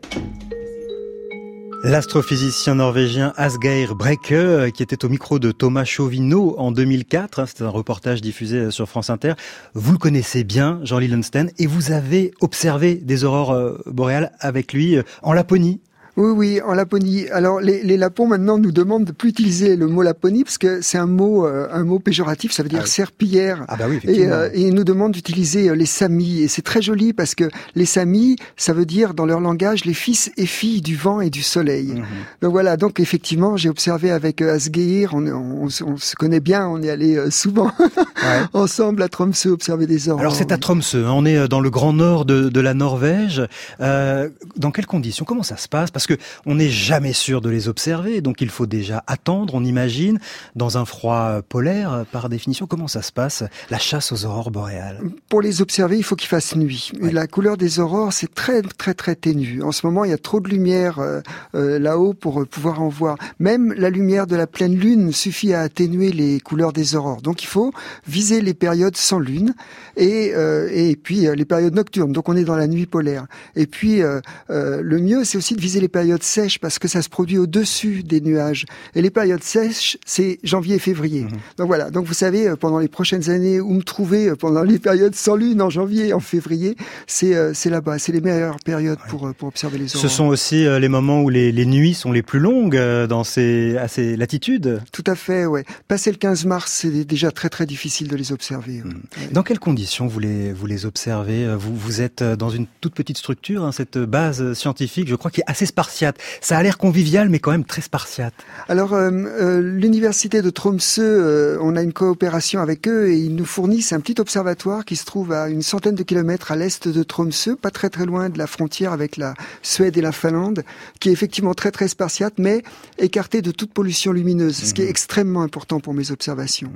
L'astrophysicien 1.88 2.76
norvégien 2.76 3.32
Asgeir 3.38 3.96
Brekke, 3.96 4.34
euh, 4.34 4.70
qui 4.72 4.84
était 4.84 5.06
au 5.06 5.10
micro 5.10 5.40
de 5.40 5.54
Thomas 5.54 5.86
Chauvineau 5.86 6.54
en 6.58 6.74
2004, 6.74 7.40
hein, 7.40 7.46
c'était 7.46 7.64
un 7.64 7.70
reportage 7.70 8.20
diffusé 8.20 8.58
euh, 8.58 8.72
sur 8.72 8.90
France 8.90 9.10
Inter. 9.10 9.36
Vous 9.74 9.94
le 9.94 9.98
connaissez 9.98 10.44
bien, 10.44 10.82
Jean 10.84 11.00
Lillenstein, 11.00 11.50
et 11.58 11.66
vous 11.66 11.94
avez 11.94 12.34
observé 12.42 12.96
des 12.96 13.24
aurores 13.24 13.52
euh, 13.52 13.78
boréales 13.86 14.34
avec 14.42 14.74
lui 14.74 14.98
en 15.22 15.32
Laponie. 15.32 15.80
Oui, 16.18 16.32
oui, 16.36 16.62
en 16.62 16.74
Laponie. 16.74 17.30
Alors, 17.30 17.62
les, 17.62 17.84
les 17.84 17.96
Lapons 17.96 18.28
maintenant 18.28 18.58
nous 18.58 18.72
demandent 18.72 19.06
de 19.06 19.12
plus 19.12 19.30
utiliser 19.30 19.76
le 19.76 19.88
mot 19.88 20.02
Laponie 20.02 20.44
parce 20.44 20.58
que 20.58 20.82
c'est 20.82 20.98
un 20.98 21.06
mot, 21.06 21.46
euh, 21.46 21.68
un 21.72 21.84
mot 21.84 22.00
péjoratif. 22.00 22.52
Ça 22.52 22.64
veut 22.64 22.70
dire 22.70 22.80
Ah 22.82 22.86
oui. 22.86 22.90
serpillière. 22.90 23.66
Ah 23.68 23.76
bah 23.78 23.86
oui, 23.88 24.00
Et, 24.04 24.26
euh, 24.28 24.50
et 24.54 24.62
ils 24.68 24.74
nous 24.74 24.84
demandent 24.84 25.12
d'utiliser 25.14 25.70
euh, 25.70 25.76
les 25.76 25.86
samis. 25.86 26.40
Et 26.42 26.48
c'est 26.48 26.64
très 26.64 26.82
joli 26.82 27.14
parce 27.14 27.36
que 27.36 27.46
les 27.76 27.86
samis, 27.86 28.36
ça 28.56 28.74
veut 28.74 28.86
dire 28.86 29.14
dans 29.14 29.26
leur 29.28 29.40
langage 29.40 29.86
les 29.86 29.94
fils 29.94 30.32
et 30.38 30.46
filles 30.48 30.82
du 30.82 30.96
vent 30.96 31.22
et 31.22 31.30
du 31.30 31.44
soleil. 31.44 31.94
Mhm. 31.94 32.04
Donc 32.42 32.52
voilà, 32.52 32.78
donc 32.78 33.00
effectivement, 33.00 33.56
j'ai 33.56 33.70
observé 33.70 34.10
avec 34.10 34.42
euh, 34.42 34.56
Asgeir, 34.56 35.14
on, 35.14 35.26
on, 35.28 35.66
on 35.66 35.70
se- 35.70 35.84
on 35.84 35.98
se 35.98 36.16
connaît 36.16 36.40
bien, 36.40 36.68
on 36.68 36.82
est 36.82 36.90
allé 36.90 37.16
euh, 37.16 37.30
souvent 37.30 37.72
ensemble 38.54 39.04
à 39.04 39.08
Tromsø 39.10 39.50
observer 39.52 39.86
des 39.88 40.10
aurores. 40.10 40.22
Alors 40.22 40.36
c'est 40.36 40.52
à 40.52 40.58
Tromsø, 40.58 41.06
hein, 41.06 41.12
on 41.14 41.26
est 41.26 41.48
dans 41.48 41.60
le 41.60 41.70
grand 41.70 41.94
nord 41.94 42.26
de, 42.26 42.50
de 42.50 42.60
la 42.60 42.74
Norvège. 42.74 43.44
Euh, 43.82 44.30
dans 44.56 44.72
quelles 44.72 44.86
conditions? 44.88 45.26
Comment 45.26 45.44
ça 45.44 45.58
se 45.58 45.68
passe? 45.68 45.92
Parce 45.92 46.07
que 46.08 46.16
on 46.46 46.56
n'est 46.56 46.70
jamais 46.70 47.14
sûr 47.14 47.42
de 47.42 47.50
les 47.50 47.68
observer, 47.68 48.22
donc 48.22 48.42
il 48.42 48.50
faut 48.50 48.66
déjà 48.66 49.04
attendre, 49.08 49.54
on 49.54 49.64
imagine, 49.64 50.20
dans 50.56 50.78
un 50.78 50.86
froid 50.86 51.42
polaire, 51.48 52.06
par 52.12 52.30
définition. 52.30 52.66
Comment 52.66 52.88
ça 52.88 53.02
se 53.02 53.12
passe 53.12 53.44
La 53.70 53.78
chasse 53.78 54.12
aux 54.12 54.26
aurores 54.26 54.52
boréales 54.52 55.02
Pour 55.30 55.42
les 55.42 55.62
observer, 55.62 55.98
il 55.98 56.04
faut 56.04 56.16
qu'il 56.16 56.30
fasse 56.30 56.56
nuit. 56.56 56.92
Ouais. 57.02 57.12
La 57.12 57.28
couleur 57.28 57.58
des 57.58 57.80
aurores, 57.80 58.14
c'est 58.14 58.34
très 58.34 58.62
très 58.62 58.94
très 58.94 59.16
ténu. 59.16 59.62
En 59.62 59.72
ce 59.72 59.86
moment, 59.86 60.06
il 60.06 60.12
y 60.12 60.14
a 60.14 60.18
trop 60.18 60.40
de 60.40 60.50
lumière 60.50 61.00
euh, 61.00 61.22
euh, 61.56 61.80
là-haut 61.80 62.14
pour 62.14 62.42
euh, 62.42 62.46
pouvoir 62.46 62.82
en 62.82 62.90
voir. 62.90 63.18
Même 63.40 63.74
la 63.74 63.90
lumière 63.90 64.28
de 64.28 64.36
la 64.36 64.48
pleine 64.48 64.76
lune 64.76 65.12
suffit 65.12 65.54
à 65.54 65.62
atténuer 65.62 66.12
les 66.12 66.40
couleurs 66.40 66.74
des 66.74 66.96
aurores. 66.96 67.22
Donc 67.22 67.44
il 67.44 67.48
faut 67.48 67.74
viser 68.08 68.42
les 68.42 68.54
périodes 68.54 68.96
sans 68.96 69.20
lune 69.20 69.54
et 69.96 70.32
euh, 70.36 70.70
et 70.72 70.96
puis 70.96 71.28
les 71.36 71.46
périodes 71.46 71.76
nocturnes. 71.76 72.12
Donc 72.12 72.30
on 72.30 72.36
est 72.36 72.44
dans 72.44 72.56
la 72.56 72.68
nuit 72.68 72.86
polaire. 72.86 73.26
Et 73.56 73.68
puis 73.68 74.02
le 74.50 75.00
mieux, 75.00 75.24
c'est 75.24 75.38
aussi 75.38 75.56
de 75.56 75.62
viser 75.62 75.80
les 75.80 75.88
périodes 75.98 76.22
sèches 76.22 76.60
parce 76.60 76.78
que 76.78 76.88
ça 76.88 77.02
se 77.02 77.10
produit 77.10 77.40
au-dessus 77.40 78.04
des 78.04 78.22
nuages. 78.22 78.66
Et 78.94 79.02
les 79.02 79.10
périodes 79.10 79.42
sèches, 79.42 79.98
c'est 80.06 80.38
janvier 80.44 80.76
et 80.76 80.80
février. 80.80 81.26
Donc 81.58 81.66
voilà. 81.66 81.90
Donc 81.90 82.06
vous 82.06 82.14
savez, 82.14 82.48
euh, 82.48 82.56
pendant 82.56 82.78
les 82.78 82.88
prochaines 82.88 83.32
années, 83.32 83.60
où 83.60 83.74
me 83.74 83.82
trouver 83.82 84.30
euh, 84.30 84.36
pendant 84.36 84.62
les 84.62 84.78
périodes 84.78 85.16
sans 85.16 85.36
lune, 85.36 85.60
en 85.60 85.72
janvier 85.72 86.10
et 86.10 86.14
en 86.14 86.20
février, 86.20 86.76
c'est 87.08 87.34
euh, 87.34 87.54
là-bas. 87.66 87.98
C'est 87.98 88.12
les 88.12 88.22
meilleures 88.22 88.60
périodes 88.64 89.00
pour 89.10 89.34
pour 89.40 89.48
observer 89.48 89.80
les 89.80 89.96
aurores. 89.96 90.08
Ce 90.08 90.16
sont 90.16 90.28
aussi 90.28 90.66
les 90.66 90.88
moments 90.88 91.22
où 91.24 91.30
les, 91.30 91.52
les 91.52 91.66
nuits 91.66 91.96
sont 91.96 92.12
les 92.12 92.22
plus 92.22 92.40
longues 92.40 92.80
dans 93.08 93.24
ces, 93.24 93.76
à 93.78 93.88
ces 93.88 94.16
latitudes. 94.16 94.82
Tout 94.92 95.04
à 95.08 95.16
fait, 95.16 95.48
ouais. 95.48 95.66
Passer 95.88 96.12
le 96.12 96.18
15 96.18 96.46
mars, 96.46 96.72
c'est 96.72 97.06
déjà 97.06 97.32
très 97.32 97.50
très 97.50 97.66
difficile 97.66 98.08
de 98.08 98.16
les 98.16 98.32
observer. 98.32 98.84
ouais. 98.84 98.94
Ouais. 99.18 99.30
Dans 99.32 99.42
quelles 99.42 99.60
conditions 99.60 100.06
vous 100.06 100.20
les, 100.20 100.54
vous 100.54 100.68
les 100.68 100.86
observez? 100.86 101.56
Vous, 101.56 101.76
vous 101.76 102.02
êtes 102.02 102.22
dans 102.22 102.52
une 102.52 102.68
toute 102.82 102.94
petite 102.94 103.18
structure, 103.18 103.64
hein, 103.66 103.72
cette 103.72 103.98
base 103.98 104.54
scientifique, 104.54 105.08
je 105.10 105.16
crois, 105.16 105.32
qui 105.32 105.42
est 105.42 105.48
assez 105.48 105.66
spartiate. 105.88 106.18
Ça 106.42 106.58
a 106.58 106.64
l'air 106.64 106.78
convivial, 106.78 107.30
mais 107.30 107.40
quand 107.40 107.52
même 107.52 107.64
très 107.64 107.82
spartiate. 107.82 108.34
Alors, 108.68 108.94
euh, 108.94 109.10
euh, 109.10 109.62
l'université 109.62 110.42
de 110.42 110.50
Tromsø, 110.50 111.02
euh, 111.02 111.58
on 111.62 111.76
a 111.76 111.82
une 111.82 111.94
coopération 111.94 112.60
avec 112.60 112.88
eux 112.88 113.10
et 113.10 113.18
ils 113.18 113.36
nous 113.36 113.46
fournissent 113.46 113.94
un 113.94 114.02
petit 114.02 114.20
observatoire 114.20 114.84
qui 114.84 114.96
se 114.96 115.06
trouve 115.06 115.32
à 115.32 115.50
une 115.50 115.62
centaine 115.62 115.96
de 115.96 116.04
kilomètres 116.04 116.52
à 116.52 116.56
l'est 116.56 116.88
de 116.88 117.04
Tromsø, 117.04 117.56
pas 117.56 117.72
très 117.72 117.90
très 117.90 118.06
loin 118.06 118.30
de 118.30 118.38
la 118.38 118.48
frontière 118.48 118.92
avec 118.92 119.16
la 119.16 119.34
Suède 119.62 119.98
et 119.98 120.02
la 120.02 120.12
Finlande, 120.12 120.64
qui 121.00 121.10
est 121.10 121.14
effectivement 121.14 121.54
très 121.54 121.72
très 121.72 121.88
spartiate, 121.88 122.34
mais 122.38 122.64
écarté 122.98 123.42
de 123.42 123.52
toute 123.52 123.72
pollution 123.72 124.12
lumineuse, 124.12 124.58
ce 124.58 124.74
qui 124.74 124.82
est 124.82 124.90
extrêmement 124.90 125.42
important 125.42 125.80
pour 125.80 125.94
mes 125.94 126.12
observations. 126.12 126.72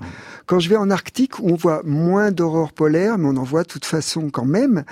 Quand 0.45 0.59
je 0.59 0.69
vais 0.69 0.77
en 0.77 0.89
Arctique, 0.89 1.39
où 1.39 1.49
on 1.49 1.55
voit 1.55 1.81
moins 1.83 2.31
d'aurores 2.31 2.73
polaires, 2.73 3.17
mais 3.17 3.27
on 3.27 3.37
en 3.37 3.43
voit 3.43 3.63
de 3.63 3.67
toute 3.67 3.85
façon 3.85 4.29
quand 4.29 4.45
même, 4.45 4.83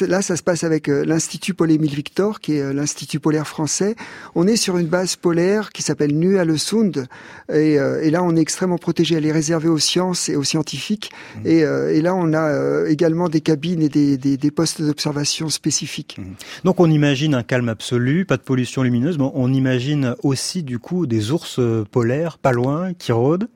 là 0.00 0.22
ça 0.22 0.36
se 0.36 0.42
passe 0.42 0.64
avec 0.64 0.88
euh, 0.88 1.04
l'Institut 1.04 1.54
Paul-Émile 1.54 1.94
Victor, 1.94 2.40
qui 2.40 2.54
est 2.54 2.62
euh, 2.62 2.72
l'Institut 2.72 3.20
polaire 3.20 3.46
français. 3.50 3.94
On 4.34 4.46
est 4.46 4.56
sur 4.56 4.78
une 4.78 4.86
base 4.86 5.16
polaire 5.16 5.70
qui 5.72 5.82
s'appelle 5.82 6.16
Nualesund, 6.16 7.06
et, 7.52 7.78
euh, 7.78 8.02
et 8.02 8.10
là 8.10 8.22
on 8.22 8.34
est 8.36 8.40
extrêmement 8.40 8.78
protégé. 8.78 9.16
Elle 9.16 9.26
est 9.26 9.32
réservée 9.32 9.68
aux 9.68 9.78
sciences 9.78 10.28
et 10.28 10.36
aux 10.36 10.44
scientifiques, 10.44 11.10
et, 11.44 11.64
euh, 11.64 11.92
et 11.94 12.00
là 12.00 12.14
on 12.14 12.32
a 12.32 12.48
euh, 12.48 12.86
également 12.86 13.28
des 13.28 13.40
cabines 13.40 13.82
et 13.82 13.88
des, 13.88 14.16
des, 14.16 14.36
des 14.36 14.50
postes 14.50 14.80
d'observation 14.80 15.48
spécifiques. 15.50 16.18
Donc 16.64 16.80
on 16.80 16.90
imagine 16.90 17.34
un 17.34 17.42
calme 17.42 17.68
absolu, 17.68 18.24
pas 18.24 18.36
de 18.36 18.42
pollution 18.42 18.82
lumineuse, 18.82 19.18
mais 19.18 19.30
on 19.34 19.52
imagine 19.52 20.14
aussi 20.22 20.62
du 20.62 20.78
coup 20.78 21.06
des 21.06 21.32
ours 21.32 21.58
euh, 21.58 21.84
polaires 21.90 22.38
pas 22.38 22.52
loin 22.52 22.94
qui 22.94 23.12
rôdent. 23.12 23.48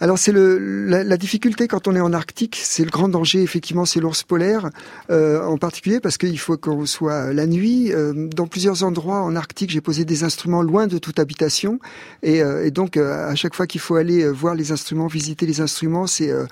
Alors 0.00 0.18
c'est 0.18 0.30
le 0.32 0.58
la, 0.86 1.02
la 1.02 1.16
difficulté 1.16 1.66
quand 1.66 1.88
on 1.88 1.96
est 1.96 2.00
en 2.00 2.12
Arctique, 2.12 2.58
c'est 2.62 2.84
le 2.84 2.90
grand 2.90 3.08
danger 3.08 3.42
effectivement, 3.42 3.84
c'est 3.84 3.98
l'ours 3.98 4.22
polaire 4.22 4.70
euh, 5.10 5.42
en 5.44 5.58
particulier 5.58 5.98
parce 5.98 6.18
qu'il 6.18 6.38
faut 6.38 6.56
qu'on 6.56 6.86
soit 6.86 7.32
la 7.32 7.46
nuit. 7.46 7.92
Euh, 7.92 8.28
dans 8.28 8.46
plusieurs 8.46 8.84
endroits 8.84 9.22
en 9.22 9.34
Arctique, 9.34 9.70
j'ai 9.70 9.80
posé 9.80 10.04
des 10.04 10.22
instruments 10.22 10.62
loin 10.62 10.86
de 10.86 10.98
toute 10.98 11.18
habitation 11.18 11.80
et, 12.22 12.42
euh, 12.42 12.64
et 12.64 12.70
donc 12.70 12.96
euh, 12.96 13.28
à 13.28 13.34
chaque 13.34 13.54
fois 13.54 13.66
qu'il 13.66 13.80
faut 13.80 13.96
aller 13.96 14.22
euh, 14.22 14.30
voir 14.30 14.54
les 14.54 14.70
instruments, 14.70 15.08
visiter 15.08 15.46
les 15.46 15.60
instruments, 15.60 16.06
c'est 16.06 16.30
euh, 16.30 16.46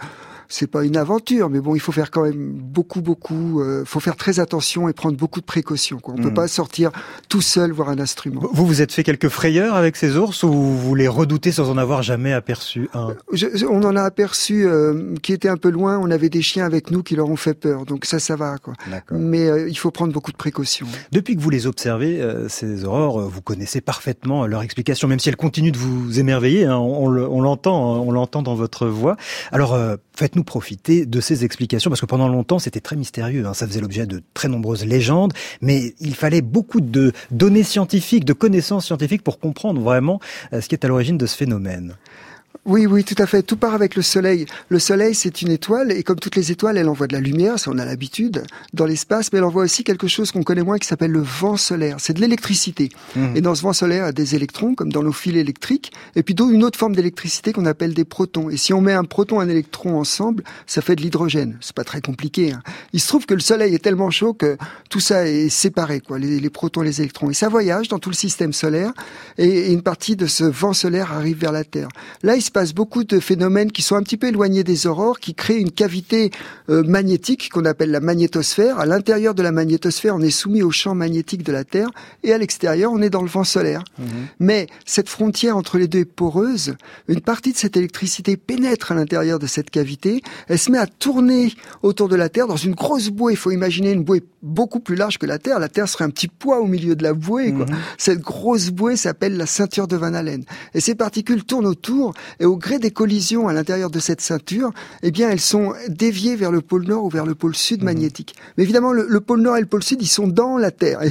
c'est 0.49 0.67
pas 0.71 0.85
une 0.85 0.97
aventure, 0.97 1.49
mais 1.50 1.61
bon, 1.61 1.75
il 1.75 1.81
faut 1.81 1.93
faire 1.93 2.11
quand 2.11 2.23
même 2.23 2.53
beaucoup, 2.53 3.00
beaucoup. 3.03 3.61
Euh, 3.61 3.85
faut 3.85 4.00
faire 4.00 4.17
très 4.17 4.41
attention 4.41 4.88
et 4.88 4.93
prendre 4.93 5.17
beaucoup 5.17 5.41
de 5.41 5.45
précautions. 5.47 5.99
Quoi. 5.99 6.15
On 6.17 6.23
peut 6.23 6.29
Mhm. 6.29 6.35
pas 6.35 6.49
sortir 6.49 6.91
tout 7.29 7.41
seul 7.41 7.73
voir 7.73 7.88
un 7.88 7.99
instrument. 7.99 8.43
Vous 8.53 8.67
vous 8.67 8.83
êtes 8.83 8.93
fait 8.93 9.03
quelques 9.03 9.29
frayeurs 9.29 9.75
avec 9.75 9.97
ces 9.97 10.17
ours 10.17 10.43
ou 10.43 10.53
vous 10.53 10.95
les 10.95 11.09
redoutez 11.09 11.53
sans 11.53 11.71
en 11.71 11.76
avoir 11.79 12.03
jamais 12.03 12.33
aperçu 12.33 12.88
un? 12.95 13.15
Je- 13.33 13.47
je- 13.55 13.67
on 13.67 13.83
en 13.83 13.97
a 13.97 14.03
aperçu 14.03 14.67
euh, 14.67 15.15
qui 15.23 15.33
était 15.33 15.49
un 15.49 15.57
peu 15.57 15.71
loin. 15.71 15.99
On 15.99 16.11
avait 16.11 16.29
des 16.29 16.43
chiens 16.43 16.65
avec 16.67 16.91
nous 16.91 17.03
qui 17.03 17.17
leur 17.17 17.29
ont 17.29 17.37
fait 17.37 17.55
peur, 17.55 17.85
donc 17.87 18.05
ça, 18.05 18.19
ça 18.19 18.37
va 18.37 18.57
quoi. 18.59 18.75
Mais 19.11 19.49
euh, 19.49 19.69
il 19.69 19.76
faut 19.79 19.91
prendre 19.91 20.12
beaucoup 20.12 20.33
de 20.33 20.37
précautions. 20.37 20.87
Depuis 21.12 21.37
que 21.37 21.41
vous 21.41 21.50
les 21.50 21.67
observez, 21.67 22.21
euh, 22.21 22.49
ces 22.49 22.85
aurores, 22.85 23.21
euh, 23.21 23.25
vous 23.26 23.43
connaissez 23.43 23.81
parfaitement 23.81 24.47
leur 24.47 24.62
explication, 24.62 25.09
même 25.09 25.19
si 25.19 25.29
elles 25.29 25.37
continuent 25.37 25.73
de 25.73 25.79
vous 25.79 26.19
émerveiller. 26.19 26.65
hein, 26.67 26.76
on, 26.79 27.09
le- 27.09 27.29
on 27.29 27.41
l'entend, 27.41 27.95
hein, 27.97 28.03
on 28.07 28.12
l'entend 28.12 28.43
dans 28.43 28.55
votre 28.55 28.87
voix. 28.87 29.17
Alors, 29.53 29.75
euh, 29.75 29.97
faites-nous 30.37 30.45
profiter 30.45 31.07
de 31.07 31.21
ces 31.21 31.45
explications, 31.45 31.90
parce 31.90 32.00
que 32.00 32.07
pendant 32.07 32.28
longtemps, 32.28 32.59
c'était 32.59 32.81
très 32.81 32.97
mystérieux. 32.97 33.47
hein, 33.47 33.55
ça 33.55 33.66
faisait 33.66 33.81
l'objet 33.81 34.07
de 34.07 34.23
très 34.35 34.49
nombreuses 34.49 34.85
légendes, 34.85 35.33
mais 35.62 35.95
il 36.00 36.14
fallait 36.14 36.43
beaucoup 36.43 36.81
de 36.81 37.12
données 37.31 37.62
scientifiques, 37.62 38.25
de 38.25 38.35
connaissances 38.35 38.87
scientifiques 38.87 39.23
pour 39.23 39.38
comprendre 39.38 39.81
vraiment 39.81 40.21
euh, 40.52 40.61
ce 40.61 40.69
qui 40.69 40.75
est 40.75 40.85
à 40.85 40.88
l'origine 40.88 41.16
de 41.16 41.26
ce 41.26 41.37
phénomène. 41.37 41.97
Oui, 42.66 42.85
oui, 42.85 43.04
tout 43.04 43.14
à 43.18 43.26
fait. 43.26 43.42
Tout 43.44 43.56
part 43.56 43.75
avec 43.75 43.94
le 43.94 44.02
soleil. 44.02 44.44
Le 44.68 44.80
soleil, 44.80 45.14
c'est 45.14 45.40
une 45.40 45.52
étoile, 45.52 45.92
et 45.92 46.02
comme 46.02 46.18
toutes 46.18 46.35
les 46.35 46.50
étoiles, 46.50 46.76
elle 46.76 46.88
envoie 46.88 47.06
de 47.06 47.12
la 47.12 47.20
lumière, 47.20 47.61
ça 47.61 47.70
on 47.73 47.78
a 47.78 47.85
l'habitude, 47.85 48.42
dans 48.73 48.87
l'espace, 48.87 49.32
mais 49.32 49.38
elle 49.38 49.44
envoie 49.44 49.62
aussi 49.62 49.85
quelque 49.85 50.08
chose 50.08 50.32
qu'on 50.32 50.42
connaît 50.42 50.64
moins 50.64 50.78
qui 50.78 50.88
s'appelle 50.88 51.12
le 51.12 51.23
vent 51.23 51.56
solaire. 51.56 51.96
C'est 52.00 52.12
de 52.14 52.20
l'électricité. 52.20 52.88
Mmh. 53.14 53.37
Et 53.37 53.40
dans 53.40 53.54
ce 53.54 53.62
vent 53.62 53.73
solaire, 53.73 54.02
il 54.02 54.06
y 54.06 54.08
a 54.08 54.12
des 54.12 54.35
électrons, 54.35 54.75
comme 54.75 54.90
dans 54.90 55.04
nos 55.04 55.12
fils 55.12 55.37
électriques, 55.37 55.92
et 56.16 56.25
puis 56.25 56.35
une 56.37 56.64
autre 56.64 56.78
forme 56.78 56.96
d'électricité 56.96 57.52
qu'on 57.52 57.66
appelle 57.66 57.94
des 57.94 58.04
protons. 58.04 58.50
Et 58.50 58.56
si 58.56 58.73
on 58.73 58.80
met 58.80 58.92
un 58.94 59.04
proton 59.04 59.40
et 59.40 59.44
un 59.44 59.49
électron 59.49 59.96
ensemble, 59.96 60.42
ça 60.66 60.82
fait 60.82 60.96
de 60.96 61.02
l'hydrogène. 61.02 61.56
C'est 61.61 61.75
pas 61.75 61.85
très 61.85 62.00
compliqué. 62.00 62.52
hein. 62.52 62.62
Il 62.92 63.00
se 63.00 63.06
trouve 63.06 63.26
que 63.26 63.35
le 63.35 63.40
soleil 63.40 63.75
est 63.76 63.82
tellement 63.82 64.11
chaud 64.11 64.35
que 64.35 64.56
tout 64.90 65.00
ça 65.00 65.28
est 65.28 65.49
séparé, 65.50 66.00
quoi, 66.00 66.18
les, 66.18 66.40
les 66.40 66.50
protons 66.50 66.82
et 66.82 66.87
les 66.87 67.00
électrons. 67.00 67.30
Et 67.30 67.35
ça 67.35 67.49
voyage 67.49 67.87
dans 67.87 68.00
tout 68.00 68.11
le 68.11 68.16
système 68.16 68.52
solaire, 68.52 68.92
et, 69.38 69.46
et 69.49 69.73
une 69.73 69.82
partie 69.82 70.16
de 70.16 70.26
ce 70.26 70.42
vent 70.42 70.73
solaire 70.73 71.12
arrive 71.12 71.38
vers 71.38 71.52
la 71.52 71.62
Terre. 71.62 71.88
Là, 72.25 72.35
il 72.35 72.42
se 72.42 72.50
passe 72.57 72.73
beaucoup 72.73 73.05
de 73.05 73.21
phénomènes 73.21 73.71
qui 73.71 73.83
sont 73.83 73.97
un 73.97 74.03
petit 74.03 74.17
peu 74.17 74.29
éloignés 74.29 74.65
des 74.65 74.87
aurores, 74.87 75.21
qui 75.21 75.35
créent 75.35 75.61
une 75.61 75.73
cavité 75.73 76.31
euh, 76.71 76.83
magnétique 76.85 77.51
qu'on 77.51 77.67
appelle 77.67 77.91
la 77.91 78.01
magnétosphère. 78.01 78.81
À 78.81 78.87
l'intérieur 78.87 79.35
de 79.35 79.43
la 79.43 79.53
magnétosphère, 79.53 80.15
on 80.17 80.23
est 80.23 80.31
soumis 80.31 80.63
au 80.63 80.71
champ 80.71 80.95
magnétique 80.95 81.43
de 81.43 81.53
la 81.53 81.65
Terre, 81.65 81.91
et 82.23 82.33
à 82.33 82.39
l'extérieur, 82.39 82.93
on 82.95 83.03
est 83.03 83.11
dans 83.11 83.21
le 83.21 83.29
vent 83.29 83.45
solaire. 83.45 83.85
Mais 84.41 84.69
cette 84.87 85.11
frontière 85.11 85.55
entre 85.59 85.77
les 85.77 85.87
deux 85.87 85.99
est 85.99 86.05
poreuse. 86.07 86.77
Une 87.09 87.21
partie 87.21 87.53
de 87.53 87.59
cette 87.59 87.77
électricité 87.77 88.39
pénètre 88.39 88.91
à 88.91 88.95
l'intérieur 88.95 89.39
de 89.39 89.47
cette 89.47 89.69
cavité. 89.69 90.23
Elle 90.49 90.59
se 90.59 90.71
met 90.71 90.79
à 90.79 90.87
tourner 90.87 91.53
autour 91.83 92.09
de 92.09 92.17
la 92.17 92.31
Terre 92.31 92.47
dans 92.47 92.57
une 92.57 92.75
grosse 92.75 93.11
bouée. 93.11 93.35
Il 93.35 93.37
faut 93.37 93.51
imaginer 93.51 93.93
une 93.93 94.03
bouée 94.03 94.23
beaucoup 94.41 94.81
plus 94.81 94.97
large 94.97 95.19
que 95.19 95.27
la 95.27 95.39
Terre. 95.39 95.59
La 95.59 95.69
Terre 95.69 95.91
serait 95.91 96.05
un 96.05 96.11
petit 96.11 96.29
poids 96.29 96.61
au 96.61 96.67
milieu 96.67 96.97
de 96.97 97.03
la 97.03 97.13
bouée. 97.13 97.53
Quoi. 97.53 97.67
Cette 97.99 98.21
grosse 98.21 98.71
bouée 98.71 98.97
s'appelle 98.97 99.37
la 99.37 99.45
ceinture 99.45 99.89
de 99.89 99.97
Van 99.97 100.15
Allen. 100.15 100.45
Et 100.73 100.81
ces 100.81 100.95
particules 100.95 101.45
tournent 101.45 101.67
autour 101.67 102.15
et 102.41 102.46
au 102.47 102.57
gré 102.57 102.79
des 102.79 102.91
collisions 102.91 103.49
à 103.49 103.53
l'intérieur 103.53 103.91
de 103.91 103.99
cette 103.99 104.21
ceinture, 104.21 104.73
eh 105.03 105.11
bien, 105.11 105.31
elles 105.31 105.41
sont 105.41 105.75
déviées 105.88 106.37
vers 106.37 106.50
le 106.50 106.61
pôle 106.61 106.85
nord 106.87 107.05
ou 107.05 107.11
vers 107.11 107.26
le 107.26 107.35
pôle 107.35 107.55
sud 107.55 107.83
magnétique. 107.83 108.35
Mais 108.57 108.65
évidemment, 108.65 108.93
le, 108.93 109.07
le 109.09 109.21
pôle 109.21 109.41
nord 109.41 109.57
et 109.57 109.61
le 109.61 109.67
pôle 109.67 109.83
sud, 109.83 110.00
ils 110.03 110.07
sont 110.07 110.29
dans 110.29 110.57
la 110.59 110.71
Terre. 110.71 111.03
Et 111.03 111.11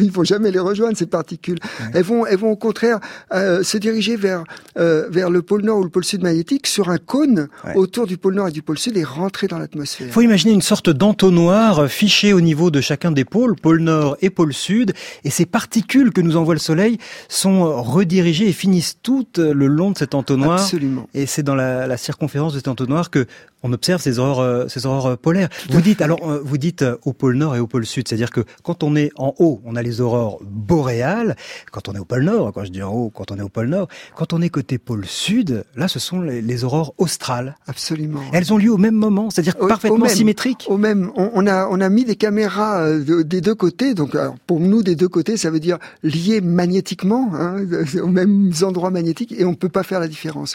il 0.00 0.10
faut 0.10 0.24
jamais 0.24 0.50
les 0.50 0.58
rejoindre, 0.58 0.96
ces 0.96 1.06
particules. 1.06 1.58
Elles 1.94 2.04
vont, 2.04 2.26
elles 2.26 2.38
vont 2.38 2.50
au 2.50 2.56
contraire 2.56 3.00
euh, 3.32 3.62
se 3.62 3.78
diriger 3.78 4.16
vers, 4.16 4.44
euh, 4.78 5.08
vers 5.10 5.30
le 5.30 5.42
pôle 5.42 5.62
nord 5.62 5.78
ou 5.78 5.84
le 5.84 5.90
pôle 5.90 6.04
sud 6.04 6.22
magnétique 6.22 6.66
sur 6.66 6.90
un 6.90 6.98
cône 6.98 7.48
autour 7.74 8.06
du 8.06 8.16
pôle 8.16 8.34
nord 8.34 8.48
et 8.48 8.52
du 8.52 8.62
pôle 8.62 8.78
sud 8.78 8.96
et 8.96 9.04
rentrer 9.04 9.48
dans 9.48 9.58
l'atmosphère. 9.58 10.06
Il 10.06 10.12
faut 10.12 10.20
imaginer 10.20 10.52
une 10.52 10.62
sorte 10.62 10.90
d'entonnoir 10.90 11.80
euh, 11.80 11.88
fiché 11.88 12.32
au 12.32 12.40
niveau 12.40 12.70
de 12.70 12.80
chacun 12.80 13.10
des 13.10 13.24
pôles, 13.24 13.56
pôle 13.56 13.80
nord 13.80 14.16
et 14.20 14.30
pôle 14.30 14.52
sud, 14.52 14.92
et 15.24 15.30
ces 15.30 15.46
particules 15.46 16.12
que 16.12 16.20
nous 16.20 16.36
envoie 16.36 16.54
le 16.54 16.60
soleil 16.60 16.98
sont 17.28 17.82
redirigées 17.82 18.48
et 18.48 18.52
finissent 18.52 18.98
toutes 19.02 19.38
le 19.38 19.66
long 19.66 19.90
de 19.90 19.98
cet 19.98 20.14
entonnoir. 20.14 20.60
Absolument. 20.60 20.75
Et 21.14 21.26
c'est 21.26 21.42
dans 21.42 21.54
la, 21.54 21.86
la 21.86 21.96
circonférence 21.96 22.52
de 22.52 22.58
cet 22.58 22.68
entonnoir 22.68 23.10
que 23.10 23.26
on 23.62 23.72
observe 23.72 24.00
ces 24.00 24.18
aurores, 24.18 24.40
euh, 24.40 24.68
ces 24.68 24.86
aurores 24.86 25.06
euh, 25.06 25.16
polaires. 25.16 25.48
Vous 25.70 25.80
dites 25.80 26.00
alors, 26.02 26.30
euh, 26.30 26.40
vous 26.44 26.56
dites 26.58 26.82
euh, 26.82 26.96
au 27.04 27.12
pôle 27.12 27.36
nord 27.36 27.56
et 27.56 27.60
au 27.60 27.66
pôle 27.66 27.84
sud, 27.86 28.06
c'est-à-dire 28.06 28.30
que 28.30 28.42
quand 28.62 28.82
on 28.84 28.94
est 28.94 29.10
en 29.16 29.34
haut, 29.38 29.60
on 29.64 29.74
a 29.76 29.82
les 29.82 30.00
aurores 30.00 30.38
boréales. 30.42 31.36
Quand 31.72 31.88
on 31.88 31.94
est 31.94 31.98
au 31.98 32.04
pôle 32.04 32.22
nord, 32.24 32.52
quand 32.52 32.64
je 32.64 32.70
dis 32.70 32.82
en 32.82 32.92
haut, 32.92 33.10
quand 33.10 33.30
on 33.32 33.36
est 33.38 33.42
au 33.42 33.48
pôle 33.48 33.66
nord, 33.68 33.88
quand 34.14 34.32
on 34.32 34.40
est 34.42 34.50
côté 34.50 34.78
pôle 34.78 35.04
sud, 35.06 35.64
là, 35.74 35.88
ce 35.88 35.98
sont 35.98 36.20
les, 36.20 36.42
les 36.42 36.64
aurores 36.64 36.94
australes. 36.98 37.56
Absolument. 37.66 38.20
Elles 38.32 38.52
ont 38.52 38.58
lieu 38.58 38.70
au 38.72 38.76
même 38.78 38.94
moment, 38.94 39.30
c'est-à-dire 39.30 39.56
parfaitement 39.56 39.96
au 39.96 40.00
même, 40.00 40.14
symétriques. 40.14 40.66
Au 40.68 40.76
même, 40.76 41.10
on, 41.16 41.30
on 41.34 41.46
a 41.46 41.66
on 41.68 41.80
a 41.80 41.88
mis 41.88 42.04
des 42.04 42.16
caméras 42.16 42.88
de- 42.92 43.22
des 43.22 43.40
deux 43.40 43.54
côtés. 43.54 43.94
Donc 43.94 44.14
alors, 44.14 44.36
pour 44.46 44.60
nous 44.60 44.82
des 44.82 44.94
deux 44.94 45.08
côtés, 45.08 45.36
ça 45.36 45.50
veut 45.50 45.60
dire 45.60 45.78
liés 46.04 46.40
magnétiquement 46.40 47.30
hein, 47.34 47.56
aux 48.02 48.06
mêmes 48.08 48.52
endroits 48.62 48.90
magnétiques, 48.90 49.34
et 49.36 49.44
on 49.44 49.54
peut 49.54 49.68
pas 49.68 49.82
faire 49.82 49.98
la 50.00 50.08
différence. 50.08 50.54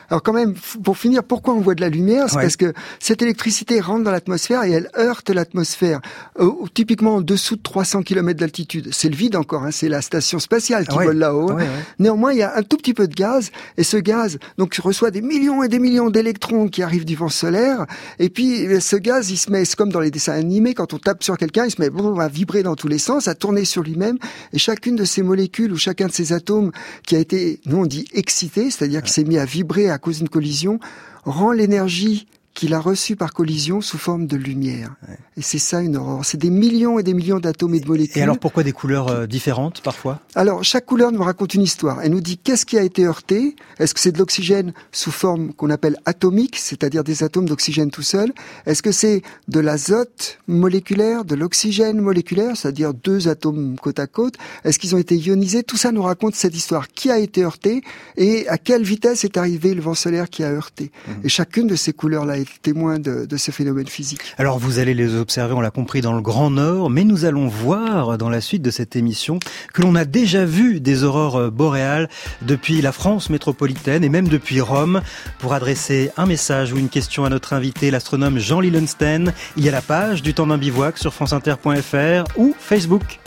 Alors 0.11 0.21
quand 0.21 0.33
même, 0.33 0.53
pour 0.83 0.97
finir, 0.97 1.23
pourquoi 1.23 1.53
on 1.55 1.61
voit 1.61 1.73
de 1.73 1.81
la 1.81 1.89
lumière? 1.89 2.25
C'est 2.29 2.35
Ouais. 2.35 2.41
parce 2.43 2.57
que 2.57 2.73
cette 2.99 3.21
électricité 3.21 3.79
rentre 3.79 4.03
dans 4.03 4.11
l'atmosphère 4.11 4.63
et 4.65 4.71
elle 4.71 4.89
heurte 4.97 5.29
l'atmosphère. 5.29 6.01
Euh, 6.39 6.51
typiquement 6.73 7.15
en 7.15 7.21
dessous 7.21 7.55
de 7.55 7.61
300 7.61 8.03
km 8.03 8.37
d'altitude. 8.39 8.89
C'est 8.91 9.07
le 9.09 9.15
vide 9.15 9.35
encore. 9.37 9.63
Hein, 9.63 9.71
c'est 9.71 9.87
la 9.89 10.01
station 10.01 10.39
spatiale 10.39 10.85
qui 10.87 10.97
Ouais. 10.97 11.05
vole 11.05 11.17
là-haut. 11.17 11.53
Ouais. 11.53 11.65
Néanmoins, 11.97 12.33
il 12.33 12.39
y 12.39 12.43
a 12.43 12.55
un 12.57 12.61
tout 12.63 12.75
petit 12.77 12.93
peu 12.93 13.07
de 13.07 13.13
gaz, 13.15 13.51
et 13.77 13.83
ce 13.83 13.95
gaz 13.97 14.37
donc 14.57 14.75
reçoit 14.75 15.11
des 15.11 15.21
millions 15.21 15.63
et 15.63 15.69
des 15.69 15.79
millions 15.79 16.09
d'électrons 16.09 16.67
qui 16.67 16.83
arrivent 16.83 17.05
du 17.05 17.15
vent 17.15 17.29
solaire, 17.29 17.85
et 18.19 18.29
puis 18.29 18.67
euh, 18.67 18.79
ce 18.81 18.97
gaz, 18.97 19.31
il 19.31 19.37
se 19.37 19.49
met, 19.49 19.63
c'est 19.63 19.77
comme 19.77 19.91
dans 19.93 20.01
les 20.01 20.11
dessins 20.11 20.33
animés, 20.33 20.73
quand 20.73 20.93
on 20.93 20.97
tape 20.97 21.23
sur 21.23 21.37
quelqu'un, 21.37 21.65
il 21.65 21.71
se 21.71 21.81
met 21.81 21.89
bon, 21.89 22.19
à 22.19 22.27
vibrer 22.27 22.63
dans 22.63 22.75
tous 22.75 22.89
les 22.89 22.97
sens, 22.99 23.29
à 23.29 23.35
tourner 23.35 23.63
sur 23.63 23.81
lui-même, 23.81 24.17
et 24.51 24.57
chacune 24.57 24.97
de 24.97 25.05
ces 25.05 25.23
molécules 25.23 25.71
ou 25.71 25.77
chacun 25.77 26.07
de 26.07 26.11
ces 26.11 26.33
atomes 26.33 26.71
qui 27.07 27.15
a 27.15 27.19
été, 27.19 27.61
nous 27.65 27.77
on 27.77 27.85
dit 27.85 28.05
excité, 28.13 28.69
c'est-à-dire 28.71 29.01
qui 29.03 29.13
s'est 29.13 29.23
mis 29.23 29.37
à 29.37 29.45
vibrer 29.45 29.89
à 29.89 29.97
cause 30.01 30.17
d'une 30.17 30.29
collision, 30.29 30.79
rend 31.23 31.51
l'énergie 31.51 32.27
qu'il 32.53 32.73
a 32.73 32.79
reçue 32.79 33.15
par 33.15 33.33
collision 33.33 33.81
sous 33.81 33.97
forme 33.97 34.27
de 34.27 34.35
lumière. 34.35 34.95
Et 35.37 35.41
c'est 35.41 35.59
ça 35.59 35.81
une 35.81 35.95
aurore. 35.95 36.25
C'est 36.25 36.37
des 36.37 36.49
millions 36.49 36.99
et 36.99 37.03
des 37.03 37.13
millions 37.13 37.39
d'atomes 37.39 37.75
et 37.75 37.79
de 37.79 37.87
molécules. 37.87 38.19
Et 38.19 38.23
alors 38.23 38.37
pourquoi 38.37 38.63
des 38.63 38.73
couleurs 38.73 39.07
euh, 39.07 39.25
différentes 39.25 39.81
parfois? 39.81 40.19
Alors, 40.35 40.63
chaque 40.63 40.85
couleur 40.85 41.11
nous 41.11 41.23
raconte 41.23 41.53
une 41.53 41.61
histoire. 41.61 42.01
Elle 42.01 42.11
nous 42.11 42.21
dit 42.21 42.37
qu'est-ce 42.37 42.65
qui 42.65 42.77
a 42.77 42.83
été 42.83 43.05
heurté? 43.05 43.55
Est-ce 43.79 43.93
que 43.93 43.99
c'est 43.99 44.11
de 44.11 44.17
l'oxygène 44.17 44.73
sous 44.91 45.11
forme 45.11 45.53
qu'on 45.53 45.69
appelle 45.69 45.97
atomique, 46.05 46.57
c'est-à-dire 46.57 47.03
des 47.03 47.23
atomes 47.23 47.47
d'oxygène 47.47 47.89
tout 47.89 48.01
seuls 48.01 48.33
Est-ce 48.65 48.83
que 48.83 48.91
c'est 48.91 49.21
de 49.47 49.59
l'azote 49.59 50.39
moléculaire, 50.47 51.23
de 51.23 51.35
l'oxygène 51.35 52.01
moléculaire, 52.01 52.57
c'est-à-dire 52.57 52.93
deux 52.93 53.29
atomes 53.29 53.77
côte 53.81 53.99
à 53.99 54.07
côte? 54.07 54.35
Est-ce 54.65 54.77
qu'ils 54.77 54.93
ont 54.93 54.99
été 54.99 55.15
ionisés? 55.15 55.63
Tout 55.63 55.77
ça 55.77 55.91
nous 55.91 56.03
raconte 56.03 56.35
cette 56.35 56.55
histoire. 56.55 56.89
Qui 56.89 57.11
a 57.11 57.17
été 57.17 57.43
heurté? 57.43 57.81
Et 58.17 58.47
à 58.49 58.57
quelle 58.57 58.83
vitesse 58.83 59.23
est 59.23 59.37
arrivé 59.37 59.73
le 59.73 59.81
vent 59.81 59.95
solaire 59.95 60.29
qui 60.29 60.43
a 60.43 60.51
heurté? 60.51 60.91
Et 61.23 61.29
chacune 61.29 61.67
de 61.67 61.75
ces 61.75 61.93
couleurs-là 61.93 62.40
est 62.41 62.61
témoin 62.61 62.99
de, 62.99 63.25
de 63.25 63.37
ce 63.37 63.51
phénomène 63.51 63.87
physique. 63.87 64.21
Alors 64.37 64.59
vous 64.59 64.79
allez 64.79 64.93
les 64.93 65.15
observer, 65.15 65.53
on 65.53 65.61
l'a 65.61 65.71
compris, 65.71 66.01
dans 66.01 66.13
le 66.13 66.21
Grand 66.21 66.49
Nord, 66.49 66.89
mais 66.89 67.03
nous 67.03 67.25
allons 67.25 67.47
voir 67.47 68.17
dans 68.17 68.29
la 68.29 68.41
suite 68.41 68.61
de 68.61 68.71
cette 68.71 68.95
émission 68.95 69.39
que 69.73 69.81
l'on 69.81 69.95
a 69.95 70.05
déjà 70.05 70.45
vu 70.45 70.79
des 70.79 71.03
aurores 71.03 71.37
euh, 71.37 71.49
boréales 71.49 72.09
depuis 72.41 72.81
la 72.81 72.91
France 72.91 73.29
métropolitaine 73.29 74.03
et 74.03 74.09
même 74.09 74.27
depuis 74.27 74.61
Rome. 74.61 75.01
Pour 75.39 75.53
adresser 75.53 76.11
un 76.17 76.25
message 76.25 76.73
ou 76.73 76.77
une 76.77 76.89
question 76.89 77.25
à 77.25 77.29
notre 77.29 77.53
invité, 77.53 77.91
l'astronome 77.91 78.39
Jean 78.39 78.59
Lillenstein, 78.59 79.33
il 79.57 79.63
y 79.63 79.69
a 79.69 79.71
la 79.71 79.81
page 79.81 80.21
du 80.21 80.33
temps 80.33 80.47
d'un 80.47 80.57
bivouac 80.57 80.97
sur 80.97 81.13
franceinter.fr 81.13 82.37
ou 82.37 82.55
Facebook. 82.59 83.19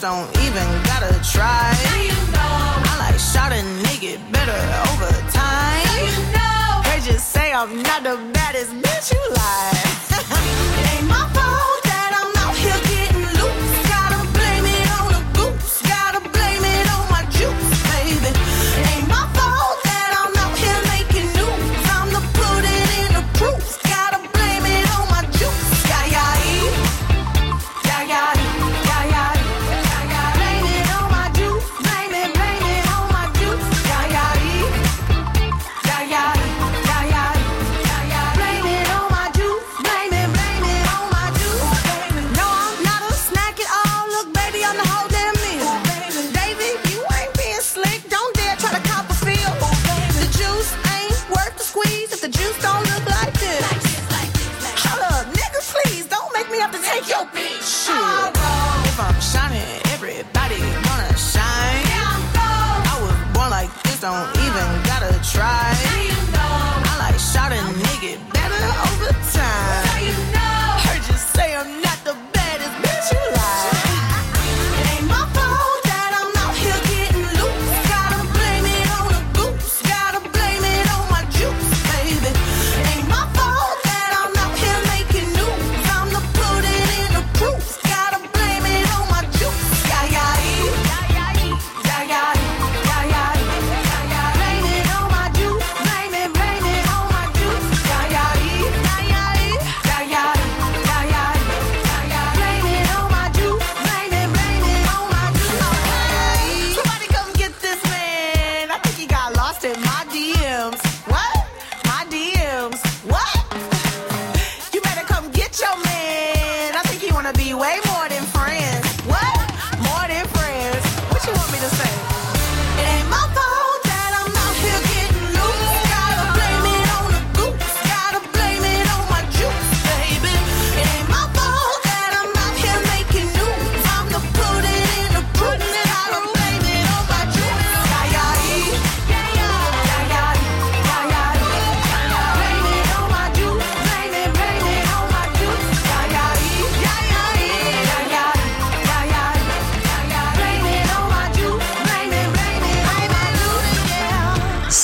Don't 0.00 0.30
even 0.38 0.66
gotta 0.84 1.12
try. 1.30 1.74
I 2.32 2.96
like 2.98 3.18
shot 3.18 3.52
a 3.52 3.60
nigga 3.84 4.16
better 4.32 4.56
over 4.88 5.10
time. 5.30 5.84
They 6.84 7.04
just 7.04 7.28
say 7.28 7.52
I'm 7.52 7.82
not 7.82 8.02
the 8.04 8.16
baddest 8.32 8.72
bitch 8.72 9.12
you 9.12 9.20
like. 9.30 10.20
it 10.78 10.94
ain't 10.94 11.06
my 11.06 11.28
fault 11.34 11.39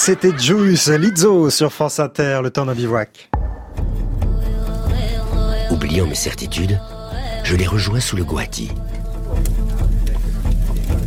C'était 0.07 0.39
Juice 0.39 0.87
Lizzo 0.87 1.51
sur 1.51 1.73
France 1.73 1.99
Inter, 1.99 2.39
le 2.41 2.51
temps 2.53 2.65
d'un 2.65 2.77
bivouac. 2.77 3.29
Oubliant 5.69 6.07
mes 6.07 6.15
certitudes, 6.15 6.81
je 7.43 7.57
les 7.57 7.67
rejoins 7.67 7.99
sous 7.99 8.15
le 8.15 8.23
Guati. 8.23 8.71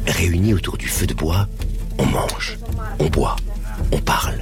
Réunis 0.05 0.53
autour 0.53 0.75
du 0.75 0.89
feu 0.89 1.07
de 1.07 1.13
bois, 1.13 1.47
on 1.97 2.07
mange, 2.07 2.57
on 2.99 3.05
boit, 3.05 3.37
on 3.93 3.99
parle. 3.99 4.41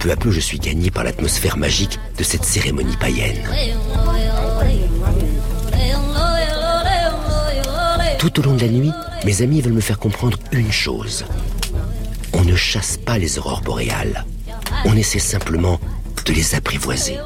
Peu 0.00 0.10
à 0.10 0.16
peu, 0.16 0.32
je 0.32 0.40
suis 0.40 0.58
gagné 0.58 0.90
par 0.90 1.04
l'atmosphère 1.04 1.56
magique 1.56 2.00
de 2.18 2.24
cette 2.24 2.44
cérémonie 2.44 2.96
païenne. 2.96 3.38
Tout 8.18 8.40
au 8.40 8.42
long 8.42 8.56
de 8.56 8.62
la 8.62 8.68
nuit, 8.68 8.90
mes 9.24 9.42
amis 9.42 9.60
veulent 9.60 9.74
me 9.74 9.80
faire 9.80 10.00
comprendre 10.00 10.38
une 10.50 10.72
chose. 10.72 11.24
On 12.60 12.62
ne 12.62 12.72
chasse 12.72 12.98
pas 12.98 13.16
les 13.16 13.38
aurores 13.38 13.62
boréales. 13.62 14.26
On 14.84 14.94
essaie 14.94 15.18
simplement 15.18 15.80
de 16.26 16.32
les 16.34 16.54
apprivoiser 16.54 17.16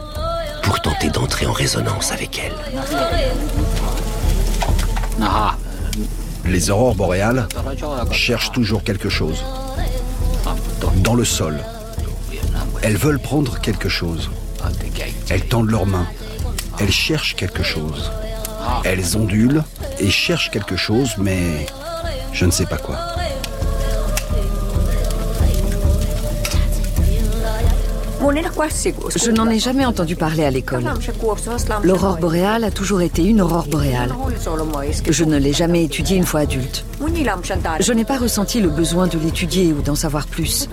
pour 0.62 0.80
tenter 0.80 1.10
d'entrer 1.10 1.44
en 1.44 1.52
résonance 1.52 2.12
avec 2.12 2.38
elles. 2.38 2.54
Les 6.44 6.70
aurores 6.70 6.94
boréales 6.94 7.48
cherchent 8.12 8.52
toujours 8.52 8.84
quelque 8.84 9.08
chose. 9.08 9.44
Dans 10.98 11.16
le 11.16 11.24
sol. 11.24 11.58
Elles 12.82 12.96
veulent 12.96 13.18
prendre 13.18 13.60
quelque 13.60 13.88
chose. 13.88 14.30
Elles 15.30 15.46
tendent 15.46 15.70
leurs 15.70 15.86
mains. 15.86 16.06
Elles 16.78 16.92
cherchent 16.92 17.34
quelque 17.34 17.64
chose. 17.64 18.12
Elles 18.84 19.16
ondulent 19.16 19.64
et 19.98 20.10
cherchent 20.10 20.52
quelque 20.52 20.76
chose, 20.76 21.16
mais 21.18 21.66
je 22.32 22.44
ne 22.44 22.52
sais 22.52 22.66
pas 22.66 22.78
quoi. 22.78 22.98
Je 29.16 29.30
n'en 29.30 29.48
ai 29.48 29.58
jamais 29.58 29.84
entendu 29.84 30.16
parler 30.16 30.44
à 30.44 30.50
l'école. 30.50 30.84
L'aurore 31.82 32.16
boréale 32.16 32.64
a 32.64 32.70
toujours 32.70 33.02
été 33.02 33.22
une 33.22 33.40
aurore 33.40 33.66
boréale. 33.66 34.14
Je 35.08 35.24
ne 35.24 35.36
l'ai 35.36 35.52
jamais 35.52 35.84
étudiée 35.84 36.16
une 36.16 36.24
fois 36.24 36.40
adulte. 36.40 36.84
Je 37.80 37.92
n'ai 37.92 38.04
pas 38.04 38.18
ressenti 38.18 38.60
le 38.60 38.70
besoin 38.70 39.06
de 39.06 39.18
l'étudier 39.18 39.72
ou 39.72 39.82
d'en 39.82 39.94
savoir 39.94 40.26
plus. 40.26 40.68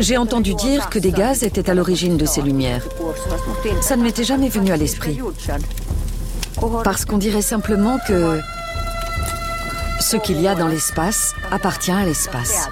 J'ai 0.00 0.16
entendu 0.16 0.54
dire 0.54 0.88
que 0.88 0.98
des 0.98 1.12
gaz 1.12 1.42
étaient 1.42 1.70
à 1.70 1.74
l'origine 1.74 2.16
de 2.16 2.26
ces 2.26 2.42
lumières. 2.42 2.82
Ça 3.80 3.96
ne 3.96 4.02
m'était 4.02 4.24
jamais 4.24 4.48
venu 4.48 4.72
à 4.72 4.76
l'esprit. 4.76 5.20
Parce 6.82 7.04
qu'on 7.04 7.18
dirait 7.18 7.42
simplement 7.42 7.98
que 8.08 8.40
ce 10.00 10.16
qu'il 10.16 10.40
y 10.40 10.48
a 10.48 10.54
dans 10.54 10.68
l'espace 10.68 11.34
appartient 11.50 11.92
à 11.92 12.04
l'espace. 12.04 12.68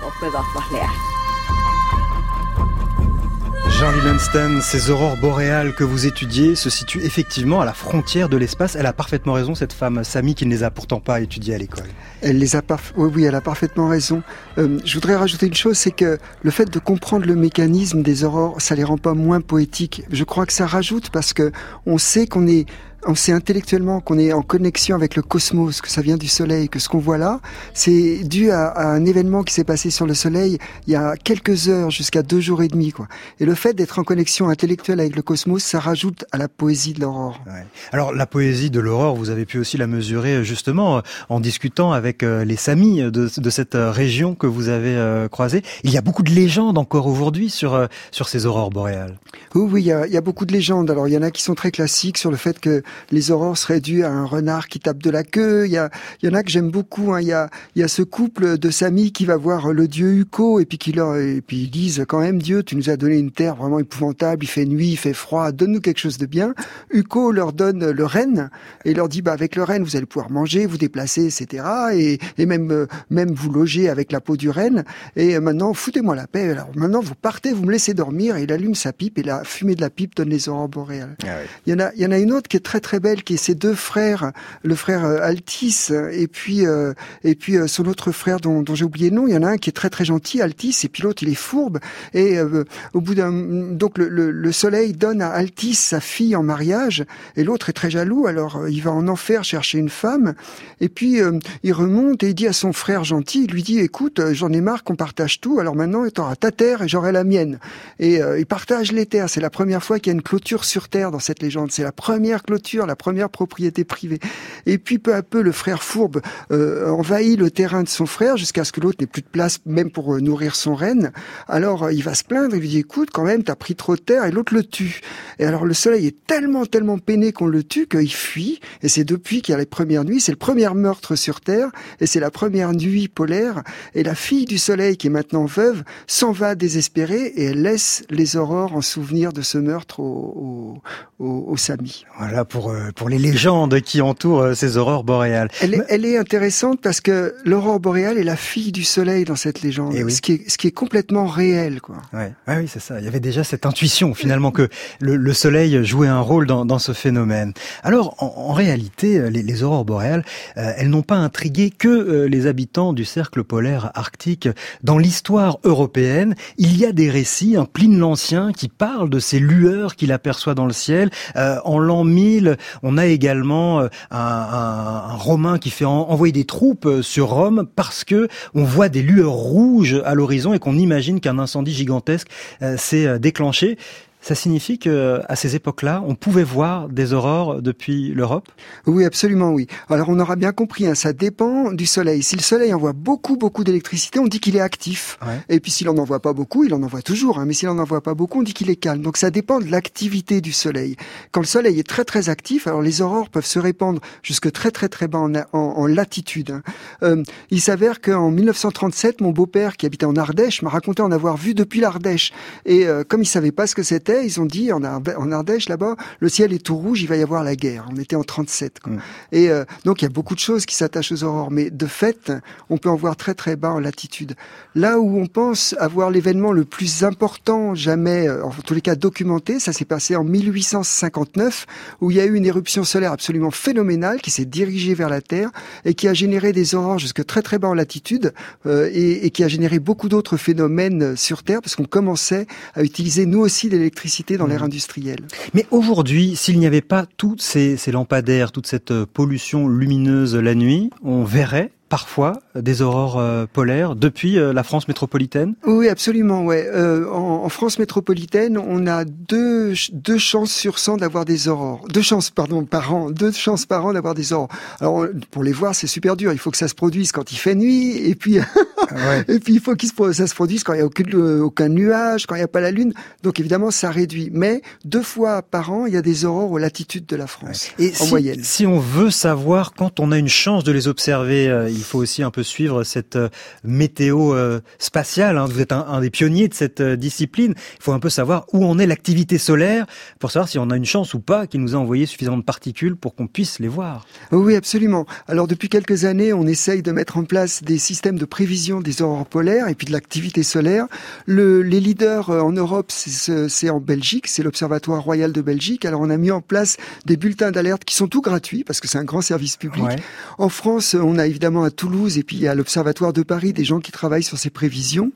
Jean 3.78 3.90
Lilensten, 3.90 4.60
ces 4.62 4.90
aurores 4.90 5.16
boréales 5.16 5.74
que 5.74 5.82
vous 5.82 6.06
étudiez 6.06 6.54
se 6.54 6.70
situent 6.70 7.02
effectivement 7.02 7.60
à 7.60 7.64
la 7.64 7.72
frontière 7.72 8.28
de 8.28 8.37
l'espace. 8.37 8.76
Elle 8.76 8.87
a 8.87 8.92
parfaitement 8.92 9.32
raison, 9.32 9.56
cette 9.56 9.72
femme 9.72 10.04
Samy, 10.04 10.37
qui 10.37 10.46
ne 10.46 10.50
les 10.50 10.62
a 10.62 10.70
pourtant 10.70 11.00
pas 11.00 11.20
étudiées 11.20 11.56
à 11.56 11.58
l'école. 11.58 11.87
Elle 12.22 12.38
les 12.38 12.54
a 12.54 12.62
oui, 12.96 13.10
oui, 13.12 13.24
elle 13.24 13.34
a 13.34 13.40
parfaitement 13.40 13.88
raison. 13.88 14.22
Euh, 14.58 14.78
je 14.84 14.94
voudrais 14.94 15.16
rajouter 15.16 15.46
une 15.46 15.54
chose, 15.54 15.76
c'est 15.76 15.90
que 15.90 16.18
le 16.42 16.50
fait 16.52 16.70
de 16.70 16.78
comprendre 16.78 17.26
le 17.26 17.34
mécanisme 17.34 18.02
des 18.02 18.22
aurores, 18.22 18.60
ça 18.60 18.76
les 18.76 18.84
rend 18.84 18.96
pas 18.96 19.14
moins 19.14 19.40
poétiques. 19.40 20.04
Je 20.10 20.22
crois 20.22 20.46
que 20.46 20.52
ça 20.52 20.66
rajoute 20.66 21.10
parce 21.10 21.32
que 21.32 21.50
on 21.84 21.98
sait 21.98 22.28
qu'on 22.28 22.46
est 22.46 22.66
on 23.07 23.14
sait 23.14 23.33
intellectuellement 23.33 24.01
qu'on 24.01 24.19
est 24.19 24.33
en 24.33 24.43
connexion 24.43 24.97
avec 24.97 25.17
le 25.17 25.23
cosmos, 25.23 25.81
que 25.81 25.90
ça 25.90 26.03
vient 26.03 26.17
du 26.17 26.29
Soleil, 26.29 26.69
que 26.69 26.79
ce 26.79 26.88
qu'on 26.88 26.99
voit 26.99 27.19
là, 27.19 27.40
c'est 27.73 28.25
dû 28.25 28.51
à, 28.51 28.69
à, 28.69 28.87
un 28.87 29.05
événement 29.05 29.43
qui 29.43 29.55
s'est 29.55 29.64
passé 29.64 29.90
sur 29.90 30.07
le 30.07 30.14
Soleil 30.14 30.59
il 30.87 30.93
y 30.93 30.97
a 30.97 31.17
quelques 31.17 31.69
heures, 31.69 31.90
jusqu'à 31.90 32.23
deux 32.23 32.40
jours 32.40 32.62
et 32.62 32.69
demi. 32.69 32.93
Quoi. 32.93 33.09
Et 33.40 33.45
le 33.45 33.55
fait 33.55 33.75
d'être 33.75 33.99
en 33.99 34.05
connexion 34.05 34.49
intellectuelle 34.49 35.01
avec 35.01 35.17
le 35.17 35.23
cosmos, 35.23 35.62
ça 35.62 35.81
rajoute 35.81 36.25
à 36.33 36.38
la 36.38 36.49
poésie 36.49 36.93
de 36.93 37.01
l'aurore. 37.01 37.40
Ouais. 37.47 37.64
Alors 37.93 38.12
la 38.12 38.27
poésie 38.27 38.71
de 38.71 38.81
l'aurore, 38.81 39.17
vous 39.17 39.31
avez 39.31 39.47
pu 39.47 39.59
aussi 39.59 39.77
la 39.77 39.87
mesurer 39.87 40.45
justement 40.45 41.03
en 41.29 41.40
discutant 41.40 41.93
avec 41.93 42.23
euh, 42.23 42.45
les 42.45 42.57
Samis 42.57 43.03
de, 43.03 43.29
de 43.37 43.51
cette 43.51 43.75
euh, 43.75 43.90
région 43.90 44.35
que 44.35 44.47
vous 44.47 44.69
avez 44.69 44.97
euh, 44.97 45.29
croisée. 45.29 45.62
Il 45.83 45.90
y 45.90 45.99
a 45.99 46.01
beaucoup 46.01 46.23
de 46.23 46.31
légendes 46.31 46.79
encore 46.79 47.07
aujourd'hui 47.07 47.51
sur, 47.51 47.88
sur 48.11 48.29
ces 48.29 48.47
aurores 48.47 48.71
boréales. 48.71 49.17
Oui, 49.55 49.69
oui, 49.71 49.83
il 49.83 49.87
y, 49.87 49.93
a, 49.93 50.07
il 50.07 50.12
y 50.12 50.17
a 50.17 50.21
beaucoup 50.21 50.47
de 50.47 50.53
légendes. 50.53 50.90
Alors 50.90 51.09
il 51.09 51.14
y 51.14 51.19
en 51.19 51.23
a 51.23 51.31
qui 51.31 51.43
sont 51.43 51.55
très 51.55 51.71
classiques 51.71 52.19
sur 52.19 52.31
le 52.31 52.37
fait 52.37 52.61
que 52.61 52.83
les 53.11 53.30
aurores 53.30 53.59
seraient 53.59 53.80
dues 53.80 54.04
à 54.04 54.11
un 54.11 54.24
renard 54.24 54.68
qui 54.68 54.80
tape 54.80 55.02
de 55.02 55.11
la 55.11 55.22
queue. 55.22 55.66
Il 55.66 55.72
y, 55.72 55.78
a, 55.78 55.90
il 56.22 56.28
y 56.28 56.33
en 56.33 56.35
a 56.35 56.42
que 56.42 56.50
j'aime 56.50 56.70
beaucoup. 56.70 57.12
Hein. 57.12 57.20
Il, 57.20 57.28
y 57.28 57.33
a, 57.33 57.48
il 57.74 57.80
y 57.80 57.85
a 57.85 57.88
ce 57.88 58.02
couple 58.02 58.59
de 58.59 58.70
Sami 58.70 59.12
qui 59.12 59.24
va 59.24 59.37
voir 59.37 59.72
le 59.72 59.88
dieu 59.88 60.12
Uko 60.12 60.61
et 60.61 60.64
puis 60.64 60.78
qui 60.78 60.92
leur, 60.92 61.16
et 61.16 61.40
puis 61.40 61.62
ils 61.62 61.70
disent 61.70 62.04
quand 62.09 62.20
même 62.20 62.40
Dieu, 62.40 62.62
tu 62.62 62.76
nous 62.76 62.90
as 62.90 62.96
donné 62.96 63.18
une 63.18 63.30
terre 63.30 63.57
vraiment 63.57 63.78
épouvantable. 63.78 64.44
Il 64.44 64.48
fait 64.48 64.66
nuit, 64.66 64.90
il 64.90 64.96
fait 64.96 65.12
froid. 65.12 65.52
Donne-nous 65.52 65.80
quelque 65.80 65.98
chose 65.98 66.18
de 66.18 66.26
bien. 66.26 66.54
Uko 66.90 67.33
leur 67.33 67.52
donne 67.52 67.90
le 67.90 68.04
renne 68.04 68.50
et 68.85 68.94
leur 68.94 69.09
dit 69.09 69.22
bah 69.22 69.33
avec 69.33 69.57
le 69.57 69.62
renne 69.62 69.83
vous 69.83 69.96
allez 69.96 70.07
pouvoir 70.07 70.30
manger, 70.30 70.66
vous 70.66 70.78
déplacer, 70.78 71.26
etc. 71.26 71.64
Et, 71.92 72.18
et 72.38 72.46
même 72.46 72.87
même 73.11 73.33
vous 73.33 73.50
loger 73.50 73.88
avec 73.88 74.12
la 74.12 74.20
peau 74.20 74.37
du 74.37 74.50
renne. 74.50 74.85
Et 75.16 75.38
maintenant 75.40 75.74
foutez-moi 75.74 76.14
la 76.14 76.26
paix. 76.26 76.50
Alors 76.50 76.70
maintenant 76.74 77.00
vous 77.00 77.14
partez, 77.14 77.52
vous 77.52 77.64
me 77.64 77.72
laissez 77.72 77.94
dormir. 77.94 78.37
Et 78.37 78.44
il 78.44 78.52
allume 78.52 78.74
sa 78.74 78.92
pipe 78.92 79.18
et 79.18 79.22
la 79.22 79.44
fumée 79.44 79.74
de 79.74 79.80
la 79.80 79.90
pipe 79.90 80.14
donne 80.14 80.30
les 80.30 80.48
aurores 80.48 80.68
boréales. 80.68 81.16
Ah 81.24 81.37
oui. 81.40 81.48
Il 81.66 81.72
y 81.72 81.74
en 81.74 81.80
a 81.80 81.92
il 81.94 82.02
y 82.02 82.07
en 82.07 82.11
a 82.11 82.18
une 82.18 82.33
autre 82.33 82.48
qui 82.48 82.57
est 82.57 82.64
très 82.64 82.80
très 82.85 83.01
belle 83.01 83.25
qui 83.25 83.35
est 83.35 83.38
ses 83.38 83.55
deux 83.55 83.75
frères, 83.75 84.31
le 84.62 84.75
frère 84.75 85.05
Altis 85.05 85.90
et 86.12 86.29
puis 86.29 86.66
euh, 86.66 86.92
et 87.23 87.35
puis 87.35 87.57
euh, 87.57 87.66
son 87.66 87.87
autre 87.87 88.12
frère 88.12 88.40
dont, 88.40 88.62
j'ai 88.75 88.85
oublié 88.85 89.11
le 89.11 89.16
nom. 89.16 89.27
Il 89.27 89.33
y 89.33 89.37
en 89.37 89.42
a 89.42 89.49
un 89.49 89.57
qui 89.57 89.70
est 89.70 89.73
très 89.73 89.90
très 89.90 90.05
gentil, 90.05 90.42
Altis, 90.42 90.81
et 90.85 90.88
puis 90.88 91.03
l'autre 91.03 91.23
il 91.23 91.31
est 91.31 91.35
fourbe. 91.35 91.79
Et 92.12 92.38
euh, 92.38 92.64
au 92.92 93.01
bout 93.01 93.14
d'un 93.14 93.33
donc 93.33 93.99
le, 93.99 94.09
le, 94.09 94.31
le, 94.31 94.53
soleil 94.53 94.92
donne 94.92 95.23
à 95.23 95.31
Altis 95.31 95.75
sa 95.75 96.01
fille 96.01 96.37
en 96.37 96.42
mariage 96.42 97.05
et 97.37 97.44
l'autre 97.44 97.70
est 97.70 97.73
très 97.73 97.90
jaloux. 97.90 98.27
Alors 98.27 98.68
il 98.68 98.83
va 98.83 98.92
en 98.92 99.09
enfer 99.09 99.44
chercher 99.44 99.79
une 99.79 99.88
femme 99.88 100.35
et 100.81 100.88
puis 100.88 101.20
il 101.62 101.73
remonte 101.73 102.23
et 102.23 102.29
il 102.29 102.35
dit 102.35 102.47
à 102.47 102.53
son 102.53 102.73
frère 102.73 103.05
gentil, 103.05 103.44
il 103.44 103.51
lui 103.51 103.62
dit 103.62 103.79
écoute 103.81 104.20
j'en 104.33 104.53
ai 104.53 104.61
marre 104.61 104.85
qu'on 104.85 104.97
partage 104.97 105.40
tout. 105.40 105.59
Alors 105.59 105.75
maintenant 105.75 106.05
tu 106.09 106.20
auras 106.20 106.37
ta 106.37 106.51
terre 106.51 106.83
et 106.83 106.88
j'aurai 106.88 107.12
la 107.12 107.25
mienne. 107.25 107.59
Et 107.99 108.20
il 108.38 108.47
partage 108.47 108.92
les 108.92 109.07
terres. 109.07 109.31
C'est 109.31 109.40
la 109.40 109.51
première 109.51 109.83
fois 109.83 109.99
qu'il 109.99 110.12
y 110.12 110.14
a 110.14 110.16
une 110.16 110.23
clôture 110.23 110.64
sur 110.64 110.88
terre 110.88 111.11
dans 111.11 111.18
cette 111.18 111.42
légende. 111.42 111.73
C'est 111.73 111.83
la 111.83 111.92
première 111.92 112.42
clôture, 112.42 112.73
la 112.82 112.96
première 112.96 113.30
propriété 113.30 113.84
privée. 113.84 114.18
Et 114.66 114.78
puis 114.78 114.98
peu 114.98 115.14
à 115.14 115.22
peu, 115.22 115.42
le 115.42 115.52
frère 115.52 115.82
fourbe 115.82 116.20
euh, 116.50 116.88
envahit 116.90 117.38
le 117.38 117.50
terrain 117.50 117.82
de 117.82 117.88
son 117.88 118.06
frère 118.06 118.37
jusqu'à 118.37 118.64
ce 118.64 118.72
que 118.72 118.80
l'autre 118.80 118.98
n'ait 119.00 119.06
plus 119.06 119.22
de 119.22 119.28
place 119.28 119.60
même 119.66 119.90
pour 119.90 120.14
euh, 120.14 120.20
nourrir 120.20 120.56
son 120.56 120.74
renne. 120.74 121.12
Alors 121.48 121.84
euh, 121.84 121.92
il 121.92 122.02
va 122.02 122.14
se 122.14 122.24
plaindre, 122.24 122.54
il 122.54 122.60
lui 122.60 122.68
dit 122.68 122.78
écoute 122.78 123.10
quand 123.12 123.24
même 123.24 123.44
t'as 123.44 123.54
pris 123.54 123.74
trop 123.74 123.96
de 123.96 124.00
terre 124.00 124.24
et 124.24 124.30
l'autre 124.30 124.54
le 124.54 124.64
tue. 124.64 125.00
Et 125.38 125.44
alors 125.44 125.64
le 125.64 125.74
soleil 125.74 126.06
est 126.06 126.26
tellement 126.26 126.66
tellement 126.66 126.98
peiné 126.98 127.32
qu'on 127.32 127.46
le 127.46 127.62
tue 127.62 127.87
qu'il 127.87 128.12
fuit. 128.12 128.60
Et 128.82 128.88
c'est 128.88 129.04
depuis 129.04 129.42
qu'il 129.42 129.52
y 129.52 129.56
a 129.56 129.58
les 129.58 129.66
premières 129.66 130.04
nuits, 130.04 130.20
c'est 130.20 130.32
le 130.32 130.38
premier 130.38 130.68
meurtre 130.74 131.16
sur 131.16 131.40
terre 131.40 131.70
et 132.00 132.06
c'est 132.06 132.20
la 132.20 132.30
première 132.30 132.72
nuit 132.72 133.08
polaire. 133.08 133.62
Et 133.94 134.02
la 134.02 134.14
fille 134.14 134.44
du 134.44 134.58
soleil 134.58 134.96
qui 134.96 135.08
est 135.08 135.10
maintenant 135.10 135.44
veuve 135.44 135.84
s'en 136.06 136.32
va 136.32 136.54
désespérée 136.54 137.26
et 137.37 137.44
elle 137.44 137.62
laisse 137.62 138.04
les 138.10 138.37
aurores 138.37 138.74
en 138.74 138.80
souvenir 138.80 139.32
de 139.32 139.42
ce 139.42 139.58
meurtre 139.58 140.00
au, 140.00 140.82
au, 141.18 141.24
au, 141.24 141.44
au 141.48 141.56
Sami. 141.56 142.04
Voilà 142.18 142.44
pour 142.55 142.73
pour 142.95 143.09
les 143.09 143.19
légendes 143.19 143.81
qui 143.81 144.01
entourent 144.01 144.55
ces 144.55 144.77
aurores 144.77 145.03
boréales. 145.03 145.49
Elle 145.61 145.75
est, 145.75 145.83
elle 145.88 146.05
est 146.05 146.17
intéressante 146.17 146.81
parce 146.81 147.01
que 147.01 147.35
l'aurore 147.45 147.81
boréale 147.81 148.17
est 148.17 148.23
la 148.25 148.37
fille 148.37 148.71
du 148.71 148.85
soleil 148.85 149.25
dans 149.25 149.35
cette 149.35 149.62
légende, 149.62 149.95
oui. 149.95 150.12
ce, 150.12 150.23
qui 150.23 150.33
est, 150.35 150.49
ce 150.49 150.57
qui 150.57 150.69
est 150.69 150.73
complètement 150.73 151.27
réel. 151.27 151.81
Quoi. 151.81 151.97
Ouais. 152.12 152.33
oui, 152.47 152.69
c'est 152.69 152.81
ça. 152.81 153.01
Il 153.01 153.05
y 153.05 153.09
avait 153.09 153.19
déjà 153.19 153.43
cette 153.43 153.67
intuition 153.67 154.14
finalement 154.14 154.53
que 154.53 154.69
le, 155.01 155.17
le 155.17 155.33
soleil 155.33 155.85
jouait 155.85 156.07
un 156.07 156.21
rôle 156.21 156.47
dans, 156.47 156.64
dans 156.64 156.79
ce 156.79 156.93
phénomène. 156.93 157.53
Alors, 157.83 158.14
en, 158.23 158.51
en 158.51 158.53
réalité, 158.53 159.31
les, 159.31 159.43
les, 159.43 159.62
aurores 159.62 159.85
boréales, 159.85 160.25
euh, 160.57 160.73
elles 160.77 160.90
n'ont 160.90 161.03
pas 161.03 161.17
intrigué 161.17 161.71
que 161.71 161.88
euh, 161.88 162.29
les 162.29 162.47
habitants 162.47 162.93
du 162.93 163.05
cercle 163.05 163.43
polaire 163.43 163.90
arctique. 163.95 164.49
Dans 164.83 164.99
l'histoire 164.99 165.59
européenne, 165.64 166.35
il 166.59 166.77
y 166.79 166.87
a 166.87 166.93
des 166.93 167.11
récits, 167.11 167.57
un 167.57 167.64
Pline 167.64 167.99
l'Ancien 167.99 168.53
qui 168.53 168.69
parle 168.69 169.11
de 169.11 169.19
ces 169.19 169.38
lueurs 169.38 169.97
qu'il 169.97 170.12
aperçoit 170.12 170.55
dans 170.55 170.67
le 170.67 170.73
ciel. 170.73 171.11
Euh, 171.37 171.59
en 171.64 171.79
l'an 171.79 172.05
1000, 172.05 172.43
on 172.83 172.98
a 172.98 173.07
également 173.07 173.80
un, 173.80 173.88
un, 174.11 175.14
Romain 175.16 175.59
qui 175.59 175.70
fait 175.70 175.85
en, 175.85 176.11
envoyer 176.11 176.33
des 176.33 176.44
troupes 176.44 176.88
sur 177.02 177.28
Rome 177.28 177.66
parce 177.76 178.04
que 178.04 178.28
on 178.54 178.64
voit 178.64 178.88
des 178.88 179.02
lueurs 179.02 179.33
rouges 179.33 180.00
à 180.04 180.14
l'horizon 180.14 180.54
et 180.54 180.59
qu'on 180.59 180.76
imagine 180.76 181.20
qu'un 181.20 181.38
incendie 181.38 181.72
gigantesque 181.72 182.28
euh, 182.62 182.76
s'est 182.76 183.18
déclenché. 183.18 183.78
Ça 184.26 184.34
signifie 184.34 184.78
que 184.78 185.20
à 185.28 185.37
ces 185.37 185.54
époques-là, 185.54 186.02
on 186.06 186.14
pouvait 186.14 186.44
voir 186.44 186.88
des 186.88 187.12
aurores 187.12 187.60
depuis 187.60 188.08
l'Europe? 188.14 188.48
Oui, 188.87 189.04
absolument, 189.04 189.50
oui. 189.50 189.66
Alors 189.90 190.08
on 190.08 190.18
aura 190.18 190.34
bien 190.34 190.52
compris, 190.52 190.87
hein, 190.87 190.94
ça 190.94 191.12
dépend 191.12 191.72
du 191.72 191.84
Soleil. 191.84 192.22
Si 192.22 192.34
le 192.34 192.40
Soleil 192.40 192.72
envoie 192.72 192.94
beaucoup, 192.94 193.37
beaucoup 193.37 193.64
d'électricité, 193.64 194.18
on 194.20 194.26
dit 194.26 194.40
qu'il 194.40 194.56
est 194.56 194.60
actif. 194.60 195.18
Ouais. 195.20 195.40
Et 195.50 195.60
puis 195.60 195.70
s'il 195.70 195.90
en 195.90 195.98
envoie 195.98 196.20
pas 196.20 196.32
beaucoup, 196.32 196.64
il 196.64 196.72
en 196.72 196.82
envoie 196.82 197.02
toujours. 197.02 197.38
Hein, 197.38 197.44
mais 197.44 197.52
s'il 197.52 197.68
en 197.68 197.78
envoie 197.78 198.00
pas 198.00 198.14
beaucoup, 198.14 198.38
on 198.40 198.42
dit 198.42 198.54
qu'il 198.54 198.70
est 198.70 198.76
calme. 198.76 199.02
Donc 199.02 199.18
ça 199.18 199.30
dépend 199.30 199.58
de 199.60 199.70
l'activité 199.70 200.40
du 200.40 200.52
Soleil. 200.52 200.96
Quand 201.30 201.40
le 201.40 201.46
Soleil 201.46 201.78
est 201.78 201.87
très 201.87 202.06
très 202.06 202.30
actif, 202.30 202.66
alors 202.66 202.80
les 202.80 203.02
aurores 203.02 203.28
peuvent 203.28 203.44
se 203.44 203.58
répandre 203.58 204.00
jusque 204.22 204.50
très 204.52 204.70
très 204.70 204.88
très 204.88 205.06
bas 205.06 205.18
en, 205.18 205.34
en, 205.34 205.44
en 205.52 205.87
latitude. 205.87 206.50
hein. 206.50 206.62
Euh, 207.02 207.22
il 207.50 207.60
s'avère 207.60 208.00
qu'en 208.00 208.30
1937, 208.30 209.20
mon 209.20 209.32
beau-père 209.32 209.76
qui 209.76 209.84
habitait 209.84 210.06
en 210.06 210.16
Ardèche 210.16 210.62
m'a 210.62 210.70
raconté 210.70 211.02
en 211.02 211.12
avoir 211.12 211.37
vu 211.37 211.52
depuis 211.52 211.80
l'Ardèche. 211.80 212.32
Et 212.64 212.87
euh, 212.87 213.04
comme 213.06 213.20
il 213.20 213.26
savait 213.26 213.52
pas 213.52 213.66
ce 213.66 213.74
que 213.74 213.82
c'était, 213.82 214.13
ils 214.22 214.40
ont 214.40 214.46
dit 214.46 214.72
en, 214.72 214.83
Ardèche 214.85 215.68
là-bas, 215.68 215.96
le 216.20 216.29
ciel 216.29 216.53
est 216.53 216.64
tout 216.64 216.77
rouge, 216.77 217.03
il 217.03 217.09
va 217.09 217.16
y 217.16 217.22
avoir 217.22 217.44
la 217.44 217.57
guerre. 217.57 217.87
On 217.92 217.96
était 217.96 218.16
en 218.16 218.24
37. 218.24 218.81
Quoi. 218.81 218.94
Et 219.33 219.50
euh, 219.50 219.64
donc 219.85 220.03
il 220.03 220.05
y 220.05 220.07
a 220.07 220.11
beaucoup 220.11 220.35
de 220.35 220.40
choses 220.40 220.66
qui 220.66 220.74
s'attachent 220.74 221.12
aux 221.12 221.24
aurores, 221.24 221.50
mais 221.50 221.70
de 221.70 221.87
fait, 221.87 222.33
on 222.70 222.79
peut 222.79 222.88
en 222.88 222.96
voir 222.96 223.16
très 223.16 223.35
très 223.35 223.57
bas 223.57 223.72
en 223.72 223.81
latitude. 223.81 224.35
Là 224.74 224.98
où 224.98 225.18
on 225.18 225.27
pense 225.27 225.74
avoir 225.79 226.11
l'événement 226.11 226.53
le 226.53 226.64
plus 226.64 227.05
important 227.05 227.74
jamais, 227.74 228.29
euh, 228.29 228.44
en 228.44 228.50
tous 228.50 228.74
les 228.74 228.81
cas 228.81 228.94
documenté, 228.94 229.59
ça 229.59 229.72
s'est 229.72 229.85
passé 229.85 230.16
en 230.16 230.24
1859, 230.24 231.66
où 232.00 232.11
il 232.11 232.16
y 232.16 232.20
a 232.20 232.24
eu 232.24 232.35
une 232.35 232.46
éruption 232.46 232.85
solaire 232.85 233.12
absolument 233.12 233.50
phénoménale 233.50 234.20
qui 234.20 234.31
s'est 234.31 234.44
dirigée 234.44 234.94
vers 234.94 235.09
la 235.09 235.20
Terre 235.20 235.50
et 235.85 235.94
qui 235.94 236.09
a 236.09 236.14
généré 236.14 236.53
des 236.53 236.74
aurores 236.74 236.98
jusque 236.98 237.24
très 237.24 237.42
très 237.42 237.59
bas 237.59 237.68
en 237.68 237.74
latitude 237.74 238.33
euh, 238.66 238.90
et, 238.92 239.27
et 239.27 239.31
qui 239.31 239.44
a 239.44 239.48
généré 239.48 239.79
beaucoup 239.79 240.09
d'autres 240.09 240.37
phénomènes 240.37 241.16
sur 241.16 241.42
Terre 241.42 241.61
parce 241.61 241.77
qu'on 241.77 241.85
commençait 241.85 242.46
à 242.74 242.83
utiliser 242.83 243.27
nous 243.27 243.40
aussi 243.40 243.68
de 243.68 243.79
l'électricité 244.05 244.37
dans 244.37 244.47
l'ère 244.47 244.62
industrielle. 244.62 245.27
Mais 245.55 245.67
aujourd'hui, 245.71 246.37
s'il 246.37 246.59
n'y 246.59 246.67
avait 246.67 246.83
pas 246.83 247.07
tous 247.17 247.37
ces, 247.38 247.77
ces 247.79 247.90
lampadaires, 247.90 248.53
toute 248.53 248.67
cette 248.67 248.90
euh, 248.90 249.07
pollution 249.11 249.67
lumineuse 249.67 250.37
la 250.37 250.55
nuit, 250.55 250.90
on 251.03 251.25
verrait 251.25 251.71
parfois 251.88 252.40
des 252.55 252.83
aurores 252.83 253.18
euh, 253.18 253.47
polaires 253.53 253.94
depuis 253.97 254.38
euh, 254.38 254.53
la 254.53 254.62
France 254.62 254.88
métropolitaine? 254.88 255.55
Oui, 255.66 255.88
absolument. 255.88 256.44
Ouais. 256.44 256.66
Euh, 256.73 257.09
en, 257.11 257.44
en 257.44 257.49
France 257.49 257.79
métropolitaine, 257.79 258.59
on 258.59 258.87
a 258.87 259.05
deux, 259.05 259.75
deux 259.92 260.18
chances 260.18 260.53
sur 260.53 260.79
100 260.79 260.99
d'avoir 260.99 261.25
des 261.25 261.49
aurores. 261.49 261.87
Deux 261.92 262.03
chances, 262.03 262.31
pardon, 262.31 262.64
par 262.64 262.94
an. 262.94 263.11
Deux 263.11 263.33
chances 263.33 263.66
par 263.66 263.85
an 263.87 263.92
d'avoir 263.92 264.14
des 264.14 264.33
aurores. 264.33 264.49
Alors, 264.81 265.07
pour 265.31 265.42
les 265.44 265.53
voir, 265.53 265.75
c'est 265.75 265.87
super 265.87 266.16
dur. 266.16 266.33
Il 266.33 266.38
faut 266.38 266.51
que 266.51 266.57
ça 266.57 266.68
se 266.68 266.75
produise 266.75 267.12
quand 267.12 267.33
il 267.33 267.37
fait 267.37 267.55
nuit, 267.55 267.97
et 268.09 268.14
puis, 268.14 268.38
et 269.29 269.38
puis 269.38 269.55
il 269.55 269.61
faut 269.61 269.75
pro- 269.94 270.12
ça 270.12 270.27
se 270.27 270.35
produise 270.35 270.64
quand 270.64 270.73
il 270.73 270.79
y 270.79 270.83
a 270.83 270.87
aucun, 270.87 271.05
euh, 271.14 271.40
aucun 271.40 271.68
nuage, 271.68 272.27
quand 272.27 272.35
il 272.35 272.38
n'y 272.38 272.44
a 272.44 272.49
pas 272.49 272.61
la 272.61 272.70
lune. 272.70 272.92
Donc 273.23 273.40
évidemment, 273.40 273.70
ça 273.70 273.90
réduit. 273.90 274.31
Mais 274.33 274.62
deux 274.85 275.03
fois 275.03 275.42
par 275.42 275.73
an, 275.73 275.87
il 275.87 275.94
y 275.94 275.97
a 275.97 276.03
des 276.03 276.25
aurores 276.25 276.51
aux 276.53 276.59
latitudes 276.59 277.07
de 277.07 277.16
la 277.16 277.27
France, 277.27 277.70
Et 277.79 277.90
en 277.90 278.05
si, 278.05 278.11
moyenne. 278.11 278.40
si 278.42 278.66
on 278.66 278.79
veut 278.79 279.11
savoir 279.11 279.75
quand 279.75 280.01
on 280.01 280.12
a 280.12 280.18
une 280.18 280.29
chance 280.29 280.64
de 280.64 280.73
les 280.73 280.88
observer, 280.88 281.49
euh, 281.49 281.68
il 281.74 281.82
faut 281.84 281.98
aussi 281.98 282.22
un 282.22 282.30
peu 282.30 282.42
suivre 282.42 282.84
cette 282.84 283.16
euh, 283.16 283.28
météo 283.64 284.34
euh, 284.34 284.60
spatiale. 284.78 285.38
hein. 285.38 285.46
Vous 285.46 285.60
êtes 285.60 285.72
un, 285.72 285.84
un 285.88 286.00
des 286.00 286.10
pionniers 286.10 286.48
de 286.48 286.54
cette 286.54 286.80
euh, 286.80 286.96
discipline. 286.96 287.54
Il 287.78 287.82
faut 287.82 287.92
un 287.92 287.98
peu 288.00 288.10
savoir 288.10 288.46
où 288.52 288.64
en 288.64 288.78
est 288.78 288.87
l'activité 288.87 289.38
solaire 289.38 289.87
pour 290.18 290.30
savoir 290.30 290.48
si 290.48 290.58
on 290.58 290.70
a 290.70 290.76
une 290.76 290.84
chance 290.84 291.14
ou 291.14 291.20
pas 291.20 291.46
qu'il 291.46 291.60
nous 291.60 291.74
a 291.74 291.78
envoyé 291.78 292.06
suffisamment 292.06 292.38
de 292.38 292.42
particules 292.42 292.96
pour 292.96 293.14
qu'on 293.14 293.26
puisse 293.26 293.58
les 293.58 293.68
voir. 293.68 294.06
Oui, 294.32 294.54
absolument. 294.54 295.06
Alors 295.28 295.46
depuis 295.46 295.68
quelques 295.68 296.04
années, 296.04 296.32
on 296.32 296.46
essaye 296.46 296.82
de 296.82 296.92
mettre 296.92 297.16
en 297.16 297.24
place 297.24 297.62
des 297.62 297.78
systèmes 297.78 298.18
de 298.18 298.24
prévision 298.24 298.80
des 298.80 299.02
aurores 299.02 299.26
polaires 299.26 299.68
et 299.68 299.74
puis 299.74 299.87
de 299.87 299.92
l'activité 299.92 300.42
solaire. 300.42 300.87
Le, 301.26 301.62
les 301.62 301.80
leaders 301.80 302.30
en 302.30 302.52
Europe, 302.52 302.87
c'est 302.90 303.10
ce- 303.10 303.48
c'est 303.48 303.70
en 303.70 303.80
Belgique, 303.80 304.26
c'est 304.28 304.42
l'Observatoire 304.42 305.02
royal 305.02 305.32
de 305.32 305.40
Belgique. 305.42 305.84
Alors 305.84 306.00
on 306.00 306.10
a 306.10 306.16
mis 306.16 306.30
en 306.30 306.40
place 306.40 306.76
des 307.06 307.16
bulletins 307.16 307.50
d'alerte 307.50 307.84
qui 307.84 307.94
sont 307.94 308.08
tout 308.08 308.20
gratuits 308.20 308.64
parce 308.64 308.80
que 308.80 308.88
c'est 308.88 308.98
un 308.98 309.04
grand 309.04 309.20
service 309.22 309.56
public. 309.56 309.84
Ouais. 309.84 309.96
En 310.38 310.48
France, 310.48 310.94
on 310.94 311.18
a 311.18 311.26
évidemment 311.26 311.63
à 311.64 311.70
Toulouse 311.70 312.18
et 312.18 312.22
puis 312.22 312.46
à 312.46 312.55
l'Observatoire 312.55 313.12
de 313.12 313.22
Paris 313.22 313.53
des 313.53 313.64
gens 313.64 313.81
qui 313.81 313.92
travaillent 313.92 314.22
sur 314.22 314.38
ces 314.38 314.50
prévisions. 314.50 315.12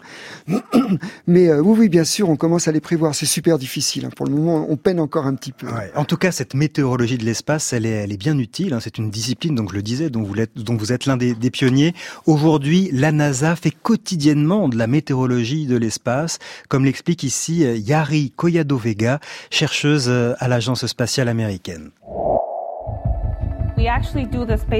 Mais 1.26 1.48
euh, 1.48 1.60
oui, 1.60 1.76
oui, 1.80 1.88
bien 1.88 2.04
sûr, 2.04 2.28
on 2.28 2.36
commence 2.36 2.68
à 2.68 2.72
les 2.72 2.80
prévoir. 2.80 3.14
C'est 3.14 3.26
super 3.26 3.58
difficile. 3.58 4.06
hein. 4.06 4.10
Pour 4.14 4.26
le 4.26 4.32
moment, 4.32 4.66
on 4.68 4.76
peine 4.76 5.00
encore 5.00 5.26
un 5.26 5.34
petit 5.34 5.52
peu. 5.52 5.66
En 5.94 6.04
tout 6.04 6.16
cas, 6.16 6.32
cette 6.32 6.54
météorologie 6.54 7.18
de 7.18 7.24
l'espace, 7.24 7.72
elle 7.72 7.86
est, 7.86 8.16
bien 8.16 8.38
utile. 8.38 8.74
hein. 8.74 8.80
C'est 8.80 8.98
une 8.98 9.10
discipline, 9.10 9.54
donc 9.54 9.70
je 9.70 9.76
le 9.76 9.82
disais, 9.82 10.10
dont 10.10 10.22
vous 10.22 10.92
êtes, 10.92 11.06
l'un 11.06 11.16
des, 11.16 11.50
pionniers. 11.50 11.94
Aujourd'hui, 12.26 12.90
la 12.92 13.12
NASA 13.12 13.56
fait 13.56 13.70
quotidiennement 13.70 14.68
de 14.68 14.76
la 14.76 14.86
météorologie 14.86 15.66
de 15.66 15.76
l'espace, 15.76 16.38
comme 16.68 16.84
l'explique 16.84 17.22
ici 17.22 17.64
euh, 17.64 17.76
Yari 17.76 18.32
Collado 18.36 18.76
Vega, 18.76 19.20
chercheuse 19.50 20.06
euh, 20.08 20.34
à 20.38 20.48
l'agence 20.48 20.86
spatiale 20.86 21.28
américaine. 21.28 21.90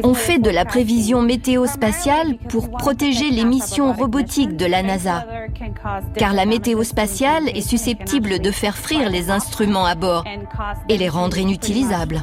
On 0.05 0.15
fait 0.15 0.39
de 0.39 0.51
la 0.51 0.65
prévision 0.65 1.23
météo-spatiale 1.23 2.37
pour 2.49 2.71
protéger 2.71 3.31
les 3.31 3.45
missions 3.45 3.93
robotiques 3.93 4.57
de 4.57 4.67
la 4.67 4.83
NASA. 4.83 5.25
Car 6.17 6.33
la 6.33 6.47
météo 6.47 6.83
spatiale 6.83 7.49
est 7.49 7.67
susceptible 7.67 8.39
de 8.39 8.51
faire 8.51 8.77
frire 8.77 9.11
les 9.11 9.31
instruments 9.31 9.87
à 9.87 9.95
bord 9.95 10.25
et 10.89 10.97
les 10.97 11.09
rendre 11.09 11.39
inutilisables. 11.39 12.23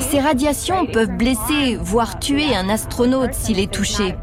Ces 0.00 0.20
radiations 0.20 0.86
peuvent 0.86 1.16
blesser, 1.16 1.76
voire 1.80 2.18
tuer 2.18 2.54
un 2.54 2.68
astronaute 2.68 3.32
s'il 3.32 3.58
est 3.58 3.72
touché. 3.72 4.14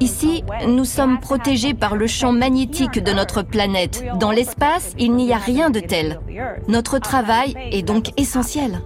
Ici, 0.00 0.44
nous 0.66 0.84
sommes 0.84 1.20
protégés 1.20 1.74
par 1.74 1.96
le 1.96 2.06
champ 2.06 2.32
magnétique 2.32 3.02
de 3.02 3.12
notre 3.12 3.42
planète. 3.42 4.04
Dans 4.18 4.30
l'espace, 4.30 4.94
il 4.98 5.14
n'y 5.14 5.32
a 5.32 5.38
rien 5.38 5.70
de 5.70 5.80
tel. 5.80 6.20
Notre 6.68 6.98
travail 6.98 7.54
est 7.70 7.82
donc 7.82 8.10
essentiel. 8.18 8.80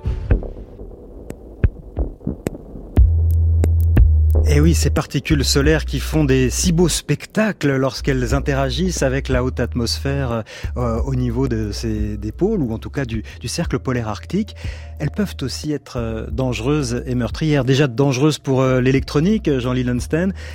Et 4.46 4.60
oui, 4.60 4.74
ces 4.74 4.90
particules 4.90 5.44
solaires 5.44 5.84
qui 5.84 6.00
font 6.00 6.24
des 6.24 6.50
si 6.50 6.72
beaux 6.72 6.88
spectacles 6.88 7.76
lorsqu'elles 7.76 8.34
interagissent 8.34 9.02
avec 9.02 9.28
la 9.28 9.44
haute 9.44 9.60
atmosphère 9.60 10.44
euh, 10.76 11.00
au 11.02 11.14
niveau 11.14 11.48
de 11.48 11.70
ces, 11.72 12.16
des 12.16 12.32
pôles, 12.32 12.62
ou 12.62 12.72
en 12.72 12.78
tout 12.78 12.90
cas 12.90 13.04
du, 13.04 13.22
du 13.40 13.48
cercle 13.48 13.78
polaire 13.78 14.08
arctique, 14.08 14.56
elles 14.98 15.10
peuvent 15.10 15.36
aussi 15.42 15.72
être 15.72 15.98
euh, 15.98 16.26
dangereuses 16.30 17.02
et 17.06 17.14
meurtrières. 17.14 17.64
Déjà 17.64 17.88
dangereuses 17.88 18.38
pour 18.38 18.62
euh, 18.62 18.80
l'électronique, 18.80 19.50
Jean-Lee. 19.58 19.86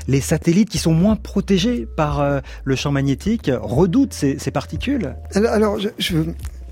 Les 0.08 0.22
satellites 0.22 0.69
qui 0.69 0.80
sont 0.80 0.93
moins 0.93 1.15
protégés 1.15 1.86
par 1.86 2.41
le 2.63 2.76
champ 2.76 2.91
magnétique 2.91 3.50
redoutent 3.62 4.13
ces, 4.13 4.52
particules. 4.52 5.15
Alors, 5.34 5.54
alors, 5.54 5.80
je, 5.80 5.89
je, 5.98 6.17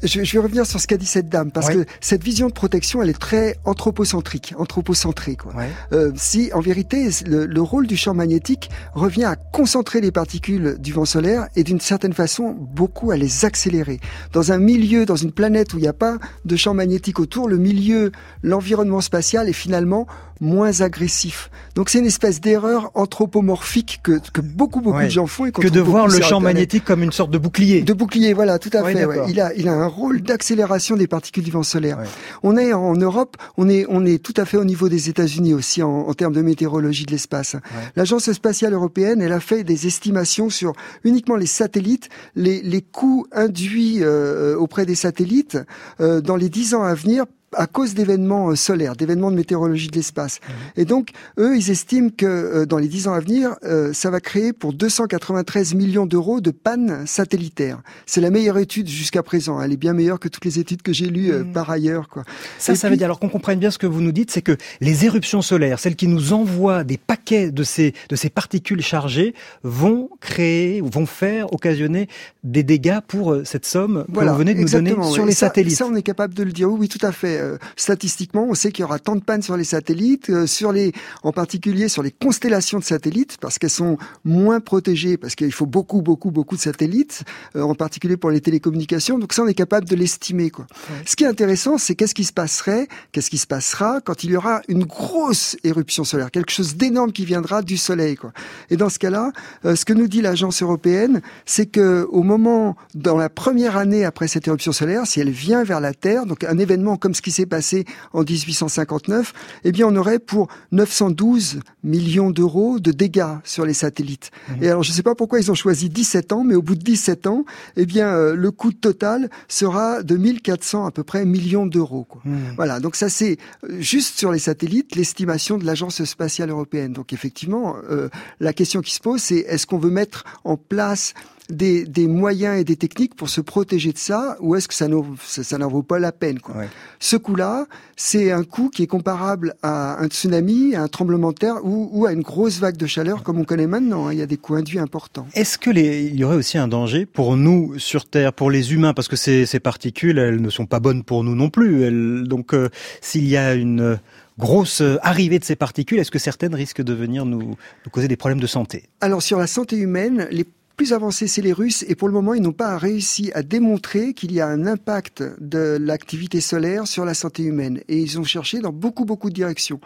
je, 0.03 0.23
je 0.23 0.33
vais 0.33 0.39
revenir 0.39 0.65
sur 0.65 0.79
ce 0.79 0.87
qu'a 0.87 0.97
dit 0.97 1.05
cette 1.05 1.29
dame, 1.29 1.51
parce 1.51 1.69
que 1.69 1.85
cette 1.99 2.23
vision 2.23 2.47
de 2.47 2.53
protection, 2.53 3.01
elle 3.01 3.09
est 3.09 3.19
très 3.19 3.57
anthropocentrique, 3.65 4.53
anthropocentrée. 4.57 5.35
Quoi. 5.35 5.55
Ouais. 5.55 5.69
Euh, 5.93 6.11
si, 6.15 6.51
en 6.53 6.59
vérité, 6.59 7.09
le, 7.25 7.45
le 7.45 7.61
rôle 7.61 7.87
du 7.87 7.97
champ 7.97 8.13
magnétique 8.13 8.69
revient 8.93 9.25
à 9.25 9.35
concentrer 9.35 10.01
les 10.01 10.11
particules 10.11 10.77
du 10.79 10.93
vent 10.93 11.05
solaire 11.05 11.47
et 11.55 11.63
d'une 11.63 11.79
certaine 11.79 12.13
façon, 12.13 12.55
beaucoup 12.59 13.11
à 13.11 13.17
les 13.17 13.45
accélérer. 13.45 13.99
Dans 14.33 14.51
un 14.51 14.57
milieu, 14.57 15.05
dans 15.05 15.15
une 15.15 15.31
planète 15.31 15.73
où 15.73 15.77
il 15.77 15.81
n'y 15.81 15.87
a 15.87 15.93
pas 15.93 16.17
de 16.45 16.55
champ 16.55 16.73
magnétique 16.73 17.19
autour, 17.19 17.47
le 17.47 17.57
milieu, 17.57 18.11
l'environnement 18.43 19.01
spatial 19.01 19.49
est 19.49 19.53
finalement 19.53 20.07
moins 20.41 20.81
agressif. 20.81 21.49
Donc 21.75 21.89
c'est 21.89 21.99
une 21.99 22.05
espèce 22.05 22.41
d'erreur 22.41 22.91
anthropomorphique 22.95 23.99
que, 24.03 24.19
que 24.33 24.41
beaucoup, 24.41 24.81
beaucoup 24.81 24.97
Ouais. 24.97 25.05
de 25.05 25.09
gens 25.11 25.27
font. 25.27 25.45
et 25.45 25.51
qu'on 25.51 25.61
Que 25.61 25.67
de 25.69 25.79
voir 25.79 26.07
le 26.07 26.19
champ 26.21 26.41
magnétique 26.41 26.83
comme 26.83 27.01
une 27.03 27.11
sorte 27.13 27.31
de 27.31 27.37
bouclier. 27.37 27.81
De 27.83 27.93
bouclier, 27.93 28.33
voilà, 28.33 28.59
tout 28.59 28.69
à 28.73 28.81
Ouais, 28.83 28.93
fait. 28.93 29.05
ouais. 29.05 29.19
Il 29.29 29.39
a, 29.39 29.53
il 29.53 29.69
a 29.69 29.73
un 29.73 29.85
rôle 29.87 30.21
d'accélération 30.21 30.97
des 30.97 31.07
particules 31.07 31.43
du 31.43 31.51
vent 31.51 31.63
solaire. 31.63 31.99
On 32.43 32.57
est 32.57 32.73
en 32.73 32.95
Europe, 32.95 33.37
on 33.57 33.69
est, 33.69 33.85
on 33.87 34.05
est 34.05 34.21
tout 34.21 34.33
à 34.35 34.45
fait 34.45 34.57
au 34.57 34.65
niveau 34.65 34.89
des 34.89 35.07
États-Unis 35.09 35.53
aussi 35.53 35.81
en, 35.83 35.89
en 36.07 36.13
termes 36.13 36.33
de 36.33 36.41
météorologie 36.41 37.05
de 37.05 37.11
l'espace. 37.11 37.55
L'agence 37.95 38.31
spatiale 38.33 38.73
européenne, 38.73 39.21
elle 39.21 39.31
a 39.33 39.39
fait 39.39 39.63
des 39.63 39.87
estimations 39.87 40.49
sur 40.49 40.73
uniquement 41.03 41.35
les 41.35 41.45
satellites, 41.45 42.09
les, 42.35 42.61
les 42.63 42.81
coûts 42.81 43.27
induits 43.31 43.99
euh, 44.01 44.55
auprès 44.57 44.85
des 44.85 44.95
satellites 44.95 45.57
euh, 45.99 46.19
dans 46.21 46.35
les 46.35 46.49
dix 46.49 46.73
ans 46.73 46.83
à 46.83 46.93
venir 46.95 47.25
à 47.55 47.67
cause 47.67 47.93
d'événements 47.93 48.49
euh, 48.51 48.55
solaires, 48.55 48.95
d'événements 48.95 49.31
de 49.31 49.35
météorologie 49.35 49.87
de 49.89 49.95
l'espace. 49.95 50.39
Et 50.77 50.85
donc, 50.85 51.09
eux, 51.37 51.57
ils 51.57 51.69
estiment 51.69 52.09
que 52.09 52.25
euh, 52.25 52.65
dans 52.65 52.77
les 52.77 52.87
dix 52.87 53.07
ans 53.07 53.13
à 53.13 53.19
venir, 53.19 53.55
euh, 53.63 53.91
ça 53.93 54.09
va 54.09 54.19
créer 54.19 54.53
pour 54.53 54.73
293 54.73 55.73
millions 55.73 56.05
d'euros 56.05 56.41
de 56.41 56.51
panne 56.51 57.05
satellitaire. 57.05 57.79
C'est 58.05 58.21
la 58.21 58.29
meilleure 58.29 58.57
étude 58.57 58.87
jusqu'à 58.87 59.23
présent. 59.23 59.61
Elle 59.61 59.73
est 59.73 59.77
bien 59.77 59.93
meilleure 59.93 60.19
que 60.19 60.27
toutes 60.29 60.45
les 60.45 60.59
études 60.59 60.81
que 60.81 60.93
j'ai 60.93 61.07
lues 61.07 61.31
euh, 61.31 61.43
par 61.43 61.69
ailleurs. 61.69 62.07
Quoi. 62.09 62.23
Ça, 62.57 62.73
Et 62.73 62.75
ça 62.75 62.87
puis- 62.87 62.93
veut 62.93 62.97
dire, 62.97 63.05
alors 63.05 63.19
qu'on 63.19 63.29
comprenne 63.29 63.59
bien 63.59 63.71
ce 63.71 63.77
que 63.77 63.87
vous 63.87 64.01
nous 64.01 64.11
dites, 64.11 64.31
c'est 64.31 64.41
que 64.41 64.55
les 64.79 65.05
éruptions 65.05 65.41
solaires, 65.41 65.79
celles 65.79 65.95
qui 65.95 66.07
nous 66.07 66.33
envoient 66.33 66.83
des 66.83 66.97
paquets 66.97 67.51
de 67.51 67.63
ces, 67.63 67.93
de 68.09 68.15
ces 68.15 68.29
particules 68.29 68.81
chargées, 68.81 69.33
vont 69.63 70.09
créer, 70.19 70.81
vont 70.81 71.05
faire, 71.05 71.53
occasionner 71.53 72.07
des 72.43 72.63
dégâts 72.63 72.99
pour 73.07 73.33
euh, 73.33 73.43
cette 73.43 73.65
somme 73.65 74.05
que 74.13 74.19
vous 74.25 74.35
venez 74.35 74.53
de 74.53 74.61
nous 74.61 74.69
donner 74.69 74.95
sur 75.11 75.25
les 75.25 75.33
ça- 75.33 75.47
satellites. 75.47 75.77
Ça, 75.77 75.85
on 75.85 75.95
est 75.95 76.01
capable 76.01 76.33
de 76.33 76.43
le 76.43 76.51
dire. 76.51 76.69
Oui, 76.71 76.77
oui, 76.81 76.87
tout 76.87 77.05
à 77.05 77.11
fait. 77.11 77.40
Euh, 77.41 77.57
statistiquement, 77.75 78.45
on 78.49 78.53
sait 78.53 78.71
qu'il 78.71 78.83
y 78.83 78.85
aura 78.85 78.99
tant 78.99 79.15
de 79.15 79.21
pannes 79.21 79.41
sur 79.41 79.57
les 79.57 79.63
satellites, 79.63 80.29
euh, 80.29 80.47
sur 80.47 80.71
les, 80.71 80.93
en 81.23 81.31
particulier 81.31 81.89
sur 81.89 82.03
les 82.03 82.11
constellations 82.11 82.79
de 82.79 82.83
satellites, 82.83 83.37
parce 83.41 83.57
qu'elles 83.57 83.69
sont 83.69 83.97
moins 84.23 84.59
protégées, 84.59 85.17
parce 85.17 85.35
qu'il 85.35 85.51
faut 85.51 85.65
beaucoup, 85.65 86.01
beaucoup, 86.01 86.31
beaucoup 86.31 86.55
de 86.55 86.61
satellites, 86.61 87.23
euh, 87.55 87.61
en 87.61 87.75
particulier 87.75 88.17
pour 88.17 88.31
les 88.31 88.41
télécommunications. 88.41 89.19
Donc 89.19 89.33
ça, 89.33 89.43
on 89.43 89.47
est 89.47 89.53
capable 89.53 89.87
de 89.87 89.95
l'estimer. 89.95 90.49
Quoi. 90.49 90.67
Ce 91.05 91.15
qui 91.15 91.23
est 91.23 91.27
intéressant, 91.27 91.77
c'est 91.77 91.95
qu'est-ce 91.95 92.15
qui 92.15 92.23
se 92.23 92.33
passerait, 92.33 92.87
qu'est-ce 93.11 93.29
qui 93.29 93.37
se 93.37 93.47
passera 93.47 94.01
quand 94.01 94.23
il 94.23 94.31
y 94.31 94.35
aura 94.35 94.61
une 94.67 94.85
grosse 94.85 95.57
éruption 95.63 96.03
solaire, 96.03 96.31
quelque 96.31 96.51
chose 96.51 96.75
d'énorme 96.75 97.11
qui 97.11 97.25
viendra 97.25 97.61
du 97.61 97.77
Soleil. 97.77 98.15
Quoi. 98.15 98.31
Et 98.69 98.77
dans 98.77 98.89
ce 98.89 98.99
cas-là, 98.99 99.31
ce 99.63 99.85
que 99.85 99.93
nous 99.93 100.07
dit 100.07 100.21
l'agence 100.21 100.61
européenne, 100.61 101.21
c'est 101.45 101.65
que 101.65 102.07
au 102.09 102.23
moment, 102.23 102.75
dans 102.95 103.17
la 103.17 103.29
première 103.29 103.77
année 103.77 104.05
après 104.05 104.27
cette 104.27 104.47
éruption 104.47 104.71
solaire, 104.71 105.05
si 105.05 105.19
elle 105.19 105.29
vient 105.29 105.63
vers 105.63 105.79
la 105.79 105.93
Terre, 105.93 106.25
donc 106.25 106.43
un 106.43 106.57
événement 106.57 106.97
comme 106.97 107.13
ce 107.13 107.21
qui 107.21 107.30
s'est 107.31 107.45
passé 107.45 107.85
en 108.13 108.23
1859, 108.23 109.33
eh 109.63 109.71
bien 109.71 109.87
on 109.87 109.95
aurait 109.95 110.19
pour 110.19 110.47
912 110.71 111.59
millions 111.83 112.29
d'euros 112.29 112.79
de 112.79 112.91
dégâts 112.91 113.37
sur 113.43 113.65
les 113.65 113.73
satellites. 113.73 114.31
Et 114.61 114.69
alors 114.69 114.83
je 114.83 114.91
ne 114.91 114.95
sais 114.95 115.03
pas 115.03 115.15
pourquoi 115.15 115.39
ils 115.39 115.51
ont 115.51 115.55
choisi 115.55 115.89
17 115.89 116.31
ans, 116.31 116.43
mais 116.43 116.55
au 116.55 116.61
bout 116.61 116.75
de 116.75 116.83
17 116.83 117.27
ans, 117.27 117.45
eh 117.75 117.85
bien 117.85 118.07
euh, 118.07 118.35
le 118.35 118.51
coût 118.51 118.71
total 118.71 119.29
sera 119.47 120.03
de 120.03 120.17
1400 120.17 120.85
à 120.85 120.91
peu 120.91 121.03
près 121.03 121.25
millions 121.25 121.65
d'euros. 121.65 122.05
quoi. 122.07 122.21
Voilà, 122.55 122.79
donc 122.79 122.95
ça 122.95 123.09
c'est 123.09 123.37
euh, 123.63 123.79
juste 123.79 124.17
sur 124.19 124.31
les 124.31 124.39
satellites 124.39 124.95
l'estimation 124.95 125.57
de 125.57 125.65
l'agence 125.65 126.03
spatiale 126.03 126.49
européenne. 126.49 126.93
Donc 126.93 127.13
effectivement, 127.13 127.75
euh, 127.89 128.09
la 128.39 128.53
question 128.53 128.81
qui 128.81 128.93
se 128.93 128.99
pose, 128.99 129.21
c'est 129.21 129.39
est-ce 129.39 129.65
qu'on 129.65 129.77
veut 129.77 129.89
mettre 129.89 130.23
en 130.43 130.57
place 130.57 131.13
des, 131.51 131.85
des 131.85 132.07
moyens 132.07 132.59
et 132.59 132.63
des 132.63 132.75
techniques 132.75 133.15
pour 133.15 133.29
se 133.29 133.41
protéger 133.41 133.91
de 133.91 133.97
ça, 133.97 134.37
ou 134.39 134.55
est-ce 134.55 134.67
que 134.67 134.73
ça 134.73 134.87
n'en 134.87 135.05
ça, 135.25 135.43
ça 135.43 135.57
n'en 135.57 135.67
vaut 135.67 135.83
pas 135.83 135.99
la 135.99 136.11
peine 136.11 136.39
quoi. 136.39 136.55
Ce 136.99 137.15
coût-là, 137.15 137.67
c'est 137.95 138.31
un 138.31 138.43
coût 138.43 138.69
qui 138.69 138.83
est 138.83 138.87
comparable 138.87 139.53
à 139.61 140.01
un 140.01 140.07
tsunami, 140.07 140.75
à 140.75 140.83
un 140.83 140.87
tremblement 140.87 141.31
de 141.31 141.37
terre 141.37 141.63
ou, 141.63 141.89
ou 141.91 142.05
à 142.05 142.13
une 142.13 142.21
grosse 142.21 142.59
vague 142.59 142.77
de 142.77 142.87
chaleur 142.87 143.23
comme 143.23 143.39
on 143.39 143.43
connaît 143.43 143.67
maintenant. 143.67 144.07
hein. 144.07 144.13
Il 144.13 144.19
y 144.19 144.21
a 144.21 144.25
des 144.27 144.37
coûts 144.37 144.55
induits 144.55 144.79
importants. 144.79 145.27
Est-ce 145.33 145.57
que 145.57 145.69
les, 145.69 146.03
il 146.05 146.15
y 146.15 146.23
aurait 146.23 146.35
aussi 146.37 146.57
un 146.57 146.67
danger 146.67 147.05
pour 147.05 147.35
nous 147.37 147.77
sur 147.79 148.05
Terre, 148.05 148.33
pour 148.33 148.49
les 148.51 148.73
humains, 148.73 148.93
parce 148.93 149.07
que 149.07 149.15
ces, 149.15 149.45
ces 149.45 149.59
particules, 149.59 150.17
elles 150.17 150.41
ne 150.41 150.49
sont 150.49 150.65
pas 150.65 150.79
bonnes 150.79 151.03
pour 151.03 151.23
nous 151.23 151.35
non 151.35 151.49
plus. 151.49 151.83
Elles- 151.83 152.23
donc, 152.27 152.53
euh, 152.53 152.69
s'il 153.01 153.27
y 153.27 153.37
a 153.37 153.53
une 153.55 153.99
grosse 154.39 154.81
arrivée 155.01 155.37
de 155.39 155.43
ces 155.43 155.55
particules, 155.55 155.99
est-ce 155.99 156.09
que 156.11 156.17
certaines 156.19 156.55
risquent 156.55 156.81
de 156.81 156.93
venir 156.93 157.25
nous, 157.25 157.41
nous 157.41 157.91
causer 157.91 158.07
des 158.07 158.15
problèmes 158.15 158.39
de 158.39 158.47
santé? 158.47 158.83
Alors 159.01 159.21
sur 159.21 159.37
la 159.37 159.45
santé 159.47 159.77
humaine, 159.77 160.27
les 160.31 160.45
plus 160.77 160.93
avancés, 160.93 161.27
c'est 161.27 161.41
les 161.41 161.53
Russes, 161.53 161.85
et 161.87 161.95
pour 161.95 162.07
le 162.07 162.13
moment, 162.13 162.33
ils 162.33 162.41
n'ont 162.41 162.53
pas 162.53 162.77
réussi 162.77 163.31
à 163.33 163.43
démontrer 163.43 164.13
qu'il 164.13 164.31
y 164.31 164.41
a 164.41 164.47
un 164.47 164.65
impact 164.65 165.23
de 165.39 165.77
l'activité 165.79 166.41
solaire 166.41 166.87
sur 166.87 167.05
la 167.05 167.13
santé 167.13 167.43
humaine. 167.43 167.81
Et 167.87 167.99
ils 167.99 168.19
ont 168.19 168.23
cherché 168.23 168.59
dans 168.59 168.71
beaucoup, 168.71 169.05
beaucoup 169.05 169.29
de 169.29 169.35
directions. 169.35 169.79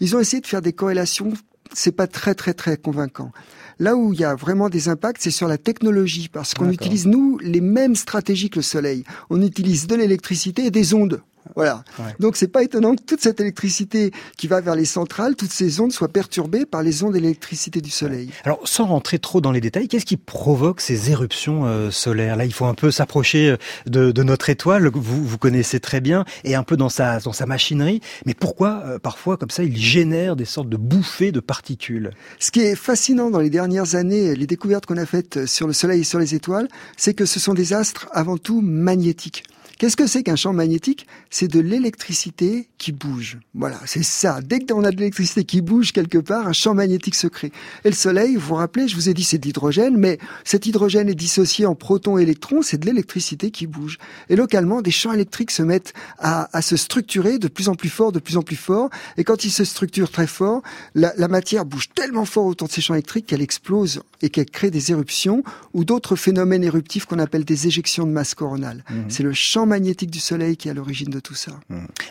Ils 0.00 0.16
ont 0.16 0.20
essayé 0.20 0.40
de 0.40 0.46
faire 0.46 0.62
des 0.62 0.72
corrélations, 0.72 1.32
c'est 1.72 1.92
pas 1.92 2.06
très, 2.06 2.34
très, 2.34 2.54
très 2.54 2.76
convaincant. 2.76 3.32
Là 3.78 3.96
où 3.96 4.12
il 4.12 4.20
y 4.20 4.24
a 4.24 4.34
vraiment 4.34 4.68
des 4.68 4.88
impacts, 4.88 5.22
c'est 5.22 5.30
sur 5.30 5.48
la 5.48 5.56
technologie, 5.56 6.28
parce 6.28 6.54
qu'on 6.54 6.70
utilise, 6.70 7.06
nous, 7.06 7.38
les 7.38 7.62
mêmes 7.62 7.96
stratégies 7.96 8.50
que 8.50 8.58
le 8.58 8.62
Soleil. 8.62 9.04
On 9.30 9.40
utilise 9.40 9.86
de 9.86 9.94
l'électricité 9.94 10.66
et 10.66 10.70
des 10.70 10.94
ondes. 10.94 11.22
Voilà. 11.56 11.84
Donc 12.18 12.36
c'est 12.36 12.48
pas 12.48 12.62
étonnant 12.62 12.94
que 12.94 13.02
toute 13.02 13.20
cette 13.20 13.40
électricité 13.40 14.12
qui 14.36 14.46
va 14.46 14.60
vers 14.60 14.74
les 14.74 14.84
centrales, 14.84 15.36
toutes 15.36 15.50
ces 15.50 15.80
ondes 15.80 15.92
soient 15.92 16.08
perturbées 16.08 16.66
par 16.66 16.82
les 16.82 17.02
ondes 17.02 17.14
d'électricité 17.14 17.80
du 17.80 17.90
Soleil. 17.90 18.30
Alors, 18.44 18.60
sans 18.64 18.86
rentrer 18.86 19.18
trop 19.18 19.40
dans 19.40 19.50
les 19.50 19.60
détails, 19.60 19.88
qu'est-ce 19.88 20.04
qui 20.04 20.16
provoque 20.16 20.80
ces 20.80 21.10
éruptions 21.10 21.64
euh, 21.66 21.90
solaires? 21.90 22.36
Là, 22.36 22.44
il 22.44 22.52
faut 22.52 22.66
un 22.66 22.74
peu 22.74 22.90
s'approcher 22.90 23.50
euh, 23.50 23.56
de, 23.86 24.12
de 24.12 24.22
notre 24.22 24.50
étoile, 24.50 24.90
que 24.90 24.98
vous, 24.98 25.24
vous 25.24 25.38
connaissez 25.38 25.80
très 25.80 26.00
bien, 26.00 26.24
et 26.44 26.54
un 26.54 26.62
peu 26.62 26.76
dans 26.76 26.88
sa, 26.88 27.18
dans 27.20 27.32
sa 27.32 27.46
machinerie. 27.46 28.00
Mais 28.26 28.34
pourquoi, 28.34 28.82
euh, 28.86 28.98
parfois, 28.98 29.36
comme 29.36 29.50
ça, 29.50 29.64
il 29.64 29.76
génère 29.76 30.36
des 30.36 30.44
sortes 30.44 30.68
de 30.68 30.76
bouffées 30.76 31.32
de 31.32 31.40
particules? 31.40 32.10
Ce 32.38 32.50
qui 32.50 32.60
est 32.60 32.76
fascinant 32.76 33.30
dans 33.30 33.40
les 33.40 33.50
dernières 33.50 33.94
années, 33.94 34.34
les 34.34 34.46
découvertes 34.46 34.86
qu'on 34.86 34.98
a 34.98 35.06
faites 35.06 35.46
sur 35.46 35.66
le 35.66 35.72
Soleil 35.72 36.02
et 36.02 36.04
sur 36.04 36.18
les 36.18 36.34
étoiles, 36.34 36.68
c'est 36.96 37.14
que 37.14 37.24
ce 37.24 37.40
sont 37.40 37.54
des 37.54 37.72
astres 37.72 38.08
avant 38.12 38.36
tout 38.36 38.60
magnétiques. 38.60 39.44
Qu'est-ce 39.80 39.96
que 39.96 40.06
c'est 40.06 40.22
qu'un 40.22 40.36
champ 40.36 40.52
magnétique? 40.52 41.06
C'est 41.30 41.48
de 41.48 41.58
l'électricité 41.58 42.68
qui 42.76 42.92
bouge. 42.92 43.38
Voilà, 43.54 43.80
c'est 43.86 44.02
ça. 44.02 44.42
Dès 44.42 44.60
qu'on 44.60 44.84
a 44.84 44.90
de 44.90 44.98
l'électricité 44.98 45.42
qui 45.44 45.62
bouge 45.62 45.92
quelque 45.92 46.18
part, 46.18 46.46
un 46.46 46.52
champ 46.52 46.74
magnétique 46.74 47.14
se 47.14 47.26
crée. 47.26 47.50
Et 47.86 47.88
le 47.88 47.94
Soleil, 47.94 48.34
vous 48.34 48.48
vous 48.48 48.54
rappelez, 48.56 48.88
je 48.88 48.94
vous 48.94 49.08
ai 49.08 49.14
dit 49.14 49.24
c'est 49.24 49.38
de 49.38 49.46
l'hydrogène, 49.46 49.96
mais 49.96 50.18
cet 50.44 50.66
hydrogène 50.66 51.08
est 51.08 51.14
dissocié 51.14 51.64
en 51.64 51.74
protons 51.74 52.18
et 52.18 52.24
électrons, 52.24 52.60
c'est 52.60 52.76
de 52.76 52.84
l'électricité 52.84 53.50
qui 53.50 53.66
bouge. 53.66 53.96
Et 54.28 54.36
localement, 54.36 54.82
des 54.82 54.90
champs 54.90 55.14
électriques 55.14 55.50
se 55.50 55.62
mettent 55.62 55.94
à, 56.18 56.54
à 56.54 56.60
se 56.60 56.76
structurer 56.76 57.38
de 57.38 57.48
plus 57.48 57.70
en 57.70 57.74
plus 57.74 57.88
fort, 57.88 58.12
de 58.12 58.18
plus 58.18 58.36
en 58.36 58.42
plus 58.42 58.56
fort. 58.56 58.90
Et 59.16 59.24
quand 59.24 59.44
ils 59.44 59.50
se 59.50 59.64
structurent 59.64 60.10
très 60.10 60.26
fort, 60.26 60.60
la, 60.94 61.14
la 61.16 61.28
matière 61.28 61.64
bouge 61.64 61.88
tellement 61.94 62.26
fort 62.26 62.44
autour 62.44 62.68
de 62.68 62.72
ces 62.74 62.82
champs 62.82 62.92
électriques 62.92 63.24
qu'elle 63.24 63.40
explose 63.40 64.02
et 64.20 64.28
qu'elle 64.28 64.50
crée 64.50 64.70
des 64.70 64.90
éruptions 64.90 65.42
ou 65.72 65.86
d'autres 65.86 66.16
phénomènes 66.16 66.64
éruptifs 66.64 67.06
qu'on 67.06 67.18
appelle 67.18 67.46
des 67.46 67.66
éjections 67.66 68.06
de 68.06 68.12
masse 68.12 68.34
coronale. 68.34 68.84
Mhm. 68.90 69.04
C'est 69.08 69.22
le 69.22 69.32
champ 69.32 69.69
magnétique 69.70 70.10
du 70.10 70.18
Soleil 70.18 70.56
qui 70.56 70.68
est 70.68 70.72
à 70.72 70.74
l'origine 70.74 71.10
de 71.10 71.20
tout 71.20 71.34
ça. 71.34 71.52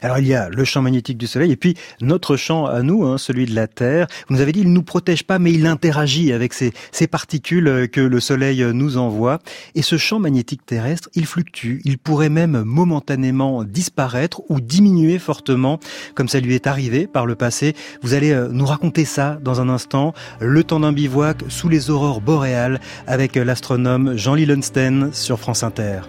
Alors 0.01 0.17
il 0.17 0.27
y 0.27 0.33
a 0.33 0.49
le 0.49 0.63
champ 0.63 0.81
magnétique 0.81 1.17
du 1.17 1.27
Soleil 1.27 1.51
et 1.51 1.57
puis 1.57 1.75
notre 2.01 2.37
champ 2.37 2.65
à 2.65 2.81
nous, 2.81 3.03
hein, 3.03 3.17
celui 3.17 3.45
de 3.45 3.53
la 3.53 3.67
Terre. 3.67 4.07
Vous 4.27 4.35
nous 4.35 4.41
avez 4.41 4.51
dit, 4.51 4.61
il 4.61 4.71
nous 4.71 4.83
protège 4.83 5.23
pas, 5.23 5.39
mais 5.39 5.51
il 5.51 5.67
interagit 5.67 6.31
avec 6.31 6.53
ces, 6.53 6.71
particules 7.07 7.89
que 7.91 8.01
le 8.01 8.19
Soleil 8.19 8.63
nous 8.73 8.97
envoie. 8.97 9.39
Et 9.75 9.81
ce 9.81 9.97
champ 9.97 10.19
magnétique 10.19 10.65
terrestre, 10.65 11.09
il 11.15 11.25
fluctue. 11.25 11.81
Il 11.83 11.97
pourrait 11.97 12.29
même 12.29 12.63
momentanément 12.63 13.63
disparaître 13.63 14.41
ou 14.49 14.61
diminuer 14.61 15.19
fortement, 15.19 15.79
comme 16.15 16.29
ça 16.29 16.39
lui 16.39 16.55
est 16.55 16.67
arrivé 16.67 17.07
par 17.07 17.25
le 17.25 17.35
passé. 17.35 17.75
Vous 18.01 18.13
allez 18.13 18.31
euh, 18.31 18.47
nous 18.51 18.65
raconter 18.65 19.05
ça 19.05 19.37
dans 19.43 19.61
un 19.61 19.69
instant. 19.69 20.13
Le 20.39 20.63
temps 20.63 20.79
d'un 20.79 20.93
bivouac 20.93 21.43
sous 21.49 21.69
les 21.69 21.89
aurores 21.89 22.21
boréales 22.21 22.79
avec 23.07 23.37
euh, 23.37 23.43
l'astronome 23.43 24.15
Jean 24.15 24.35
Lillenstein 24.35 25.09
sur 25.13 25.39
France 25.39 25.63
Inter. 25.63 26.01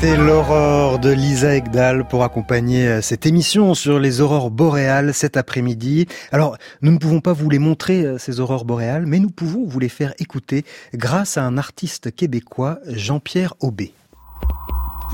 C'était 0.00 0.16
l'aurore 0.16 1.00
de 1.00 1.10
Lisa 1.10 1.56
Egdal 1.56 2.06
pour 2.06 2.22
accompagner 2.22 2.86
euh, 2.86 3.02
cette 3.02 3.26
émission 3.26 3.74
sur 3.74 3.98
les 3.98 4.20
aurores 4.20 4.52
boréales 4.52 5.12
cet 5.12 5.36
après-midi. 5.36 6.06
Alors, 6.30 6.56
nous 6.82 6.92
ne 6.92 6.98
pouvons 6.98 7.20
pas 7.20 7.32
vous 7.32 7.50
les 7.50 7.58
montrer, 7.58 8.04
euh, 8.04 8.16
ces 8.16 8.38
aurores 8.38 8.64
boréales, 8.64 9.06
mais 9.06 9.18
nous 9.18 9.30
pouvons 9.30 9.66
vous 9.66 9.80
les 9.80 9.88
faire 9.88 10.14
écouter 10.20 10.64
grâce 10.94 11.36
à 11.36 11.42
un 11.42 11.58
artiste 11.58 12.14
québécois, 12.14 12.78
Jean-Pierre 12.86 13.54
Aubé. 13.58 13.92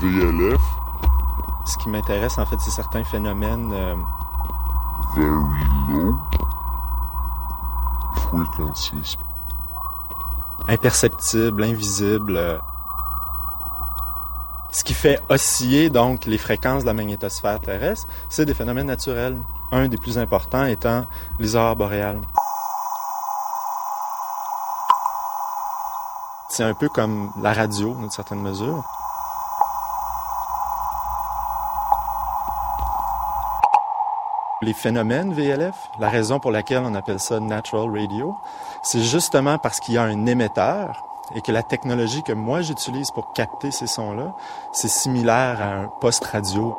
VLF, 0.01 0.61
Ce 1.65 1.77
qui 1.81 1.89
m'intéresse, 1.89 2.37
en 2.37 2.45
fait, 2.45 2.57
c'est 2.59 2.69
certains 2.69 3.03
phénomènes 3.05 3.71
euh, 3.73 3.95
very 5.15 5.33
low 5.89 6.15
frequencies. 8.29 9.17
imperceptibles, 10.67 11.63
invisibles. 11.63 12.37
euh, 12.37 12.57
Ce 14.75 14.83
qui 14.83 14.93
fait 14.93 15.21
osciller 15.29 15.89
donc 15.89 16.25
les 16.25 16.37
fréquences 16.37 16.81
de 16.81 16.87
la 16.87 16.93
magnétosphère 16.93 17.61
terrestre, 17.61 18.09
c'est 18.27 18.43
des 18.43 18.53
phénomènes 18.53 18.87
naturels. 18.87 19.37
Un 19.71 19.87
des 19.87 19.95
plus 19.95 20.17
importants 20.17 20.65
étant 20.65 21.05
les 21.39 21.55
aurores 21.55 21.77
boréales. 21.77 22.19
C'est 26.49 26.63
un 26.63 26.73
peu 26.73 26.89
comme 26.89 27.31
la 27.41 27.53
radio, 27.53 27.95
d'une 27.95 28.11
certaine 28.11 28.41
mesure. 28.41 28.83
Les 34.61 34.73
phénomènes 34.73 35.33
VLF, 35.33 35.89
la 35.99 36.09
raison 36.09 36.41
pour 36.41 36.51
laquelle 36.51 36.83
on 36.83 36.95
appelle 36.95 37.21
ça 37.21 37.39
natural 37.39 37.97
radio, 37.97 38.35
c'est 38.83 39.01
justement 39.01 39.57
parce 39.57 39.79
qu'il 39.79 39.93
y 39.93 39.97
a 39.97 40.03
un 40.03 40.25
émetteur 40.25 41.14
et 41.33 41.41
que 41.41 41.51
la 41.51 41.63
technologie 41.63 42.21
que 42.23 42.33
moi 42.33 42.61
j'utilise 42.61 43.11
pour 43.11 43.33
capter 43.33 43.71
ces 43.71 43.87
sons-là, 43.87 44.35
c'est 44.71 44.87
similaire 44.87 45.61
à 45.61 45.73
un 45.73 45.87
poste 45.87 46.25
radio. 46.25 46.77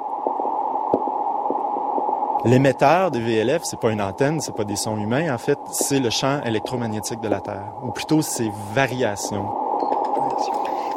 L'émetteur 2.45 3.11
des 3.11 3.21
VLF, 3.21 3.63
c'est 3.65 3.81
pas 3.81 3.91
une 3.91 4.01
antenne, 4.01 4.41
c'est 4.41 4.55
pas 4.55 4.65
des 4.65 4.77
sons 4.77 4.99
humains, 4.99 5.35
en 5.35 5.39
fait, 5.39 5.59
c'est 5.73 5.99
le 5.99 6.11
champ 6.11 6.41
électromagnétique 6.45 7.21
de 7.21 7.29
la 7.29 7.41
Terre, 7.41 7.73
ou 7.83 7.91
plutôt 7.91 8.23
ses 8.23 8.53
variations. 8.73 9.49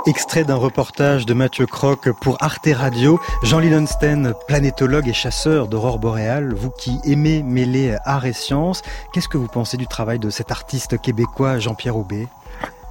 Extrait 0.05 0.43
d'un 0.43 0.55
reportage 0.55 1.25
de 1.25 1.33
Mathieu 1.33 1.65
Croc 1.65 2.09
pour 2.21 2.37
Arte 2.39 2.69
Radio. 2.73 3.19
Jean 3.43 3.59
Lidenstein, 3.59 4.33
planétologue 4.47 5.07
et 5.07 5.13
chasseur 5.13 5.67
d'aurore 5.67 5.99
boréale, 5.99 6.53
vous 6.53 6.69
qui 6.69 6.99
aimez 7.03 7.43
mêler 7.43 7.97
art 8.05 8.25
et 8.25 8.33
science, 8.33 8.81
qu'est-ce 9.11 9.27
que 9.27 9.37
vous 9.37 9.47
pensez 9.47 9.77
du 9.77 9.87
travail 9.87 10.19
de 10.19 10.29
cet 10.29 10.51
artiste 10.51 11.01
québécois 11.01 11.59
Jean-Pierre 11.59 11.97
Aubé? 11.97 12.27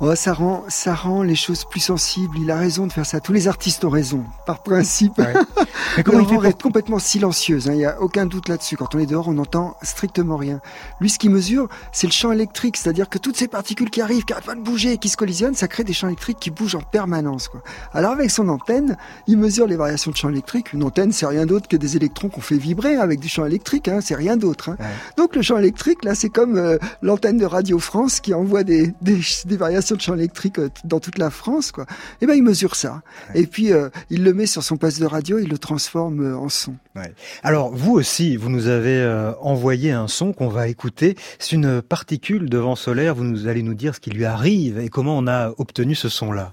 Oh, 0.00 0.14
ça 0.14 0.32
rend, 0.32 0.64
ça 0.68 0.94
rend 0.94 1.24
les 1.24 1.34
choses 1.34 1.64
plus 1.64 1.80
sensibles. 1.80 2.38
Il 2.40 2.52
a 2.52 2.56
raison 2.56 2.86
de 2.86 2.92
faire 2.92 3.04
ça. 3.04 3.18
Tous 3.18 3.32
les 3.32 3.48
artistes 3.48 3.84
ont 3.84 3.90
raison, 3.90 4.22
par 4.46 4.62
principe. 4.62 5.14
Mais 5.96 6.04
comment 6.04 6.20
il 6.20 6.26
fait 6.28 6.34
pour- 6.36 6.46
est 6.46 6.62
complètement 6.62 7.00
silencieuse. 7.00 7.68
hein. 7.68 7.72
Il 7.72 7.78
n'y 7.78 7.84
a 7.84 8.00
aucun 8.00 8.24
doute 8.26 8.48
là-dessus. 8.48 8.76
Quand 8.76 8.94
on 8.94 9.00
est 9.00 9.06
dehors, 9.06 9.26
on 9.26 9.32
n'entend 9.32 9.76
strictement 9.82 10.36
rien. 10.36 10.60
Lui, 11.00 11.10
ce 11.10 11.18
qu'il 11.18 11.30
mesure, 11.30 11.68
c'est 11.90 12.06
le 12.06 12.12
champ 12.12 12.30
électrique. 12.30 12.76
C'est-à-dire 12.76 13.08
que 13.08 13.18
toutes 13.18 13.36
ces 13.36 13.48
particules 13.48 13.90
qui 13.90 14.00
arrivent, 14.00 14.24
qui 14.24 14.32
arrêtent 14.32 14.44
pas 14.44 14.54
de 14.54 14.60
bouger, 14.60 14.92
et 14.92 14.98
qui 14.98 15.08
se 15.08 15.16
collisionnent, 15.16 15.56
ça 15.56 15.66
crée 15.66 15.82
des 15.82 15.92
champs 15.92 16.06
électriques 16.06 16.38
qui 16.38 16.50
bougent 16.52 16.76
en 16.76 16.80
permanence. 16.82 17.48
Quoi. 17.48 17.60
Alors 17.92 18.12
avec 18.12 18.30
son 18.30 18.48
antenne, 18.48 18.96
il 19.26 19.36
mesure 19.36 19.66
les 19.66 19.74
variations 19.76 20.12
de 20.12 20.16
champ 20.16 20.28
électrique. 20.28 20.72
Une 20.74 20.84
antenne, 20.84 21.10
c'est 21.10 21.26
rien 21.26 21.44
d'autre 21.44 21.66
que 21.66 21.76
des 21.76 21.96
électrons 21.96 22.28
qu'on 22.28 22.40
fait 22.40 22.56
vibrer 22.58 22.94
avec 22.94 23.18
du 23.18 23.28
champ 23.28 23.44
électrique. 23.46 23.88
Hein. 23.88 23.98
C'est 24.00 24.14
rien 24.14 24.36
d'autre. 24.36 24.68
hein. 24.70 24.76
Donc 25.16 25.34
le 25.34 25.42
champ 25.42 25.58
électrique, 25.58 26.04
là, 26.04 26.14
c'est 26.14 26.28
comme 26.30 26.56
euh, 26.56 26.78
l'antenne 27.02 27.38
de 27.38 27.46
Radio 27.46 27.80
France 27.80 28.20
qui 28.20 28.32
envoie 28.32 28.62
des, 28.62 28.92
des, 29.02 29.18
des 29.44 29.56
variations 29.56 29.87
de 29.96 30.00
champ 30.00 30.14
électrique 30.14 30.58
euh, 30.58 30.68
dans 30.84 31.00
toute 31.00 31.18
la 31.18 31.30
France. 31.30 31.72
Quoi. 31.72 31.86
Et 32.20 32.26
ben 32.26 32.34
il 32.34 32.42
mesure 32.42 32.74
ça. 32.74 33.02
Et 33.34 33.46
puis 33.46 33.72
euh, 33.72 33.88
il 34.10 34.24
le 34.24 34.32
met 34.32 34.46
sur 34.46 34.62
son 34.62 34.76
poste 34.76 35.00
de 35.00 35.06
radio, 35.06 35.38
il 35.38 35.48
le 35.48 35.58
transforme 35.58 36.24
euh, 36.24 36.36
en 36.36 36.48
son. 36.48 36.74
Ouais. 36.96 37.12
Alors 37.42 37.70
vous 37.74 37.92
aussi, 37.92 38.36
vous 38.36 38.50
nous 38.50 38.66
avez 38.66 38.96
euh, 38.96 39.32
envoyé 39.40 39.92
un 39.92 40.08
son 40.08 40.32
qu'on 40.32 40.48
va 40.48 40.68
écouter. 40.68 41.16
C'est 41.38 41.52
une 41.52 41.82
particule 41.82 42.48
de 42.48 42.58
vent 42.58 42.76
solaire. 42.76 43.14
Vous 43.14 43.24
nous 43.24 43.48
allez 43.48 43.62
nous 43.62 43.74
dire 43.74 43.94
ce 43.94 44.00
qui 44.00 44.10
lui 44.10 44.24
arrive 44.24 44.78
et 44.78 44.88
comment 44.88 45.16
on 45.16 45.26
a 45.26 45.52
obtenu 45.58 45.94
ce 45.94 46.08
son-là. 46.08 46.52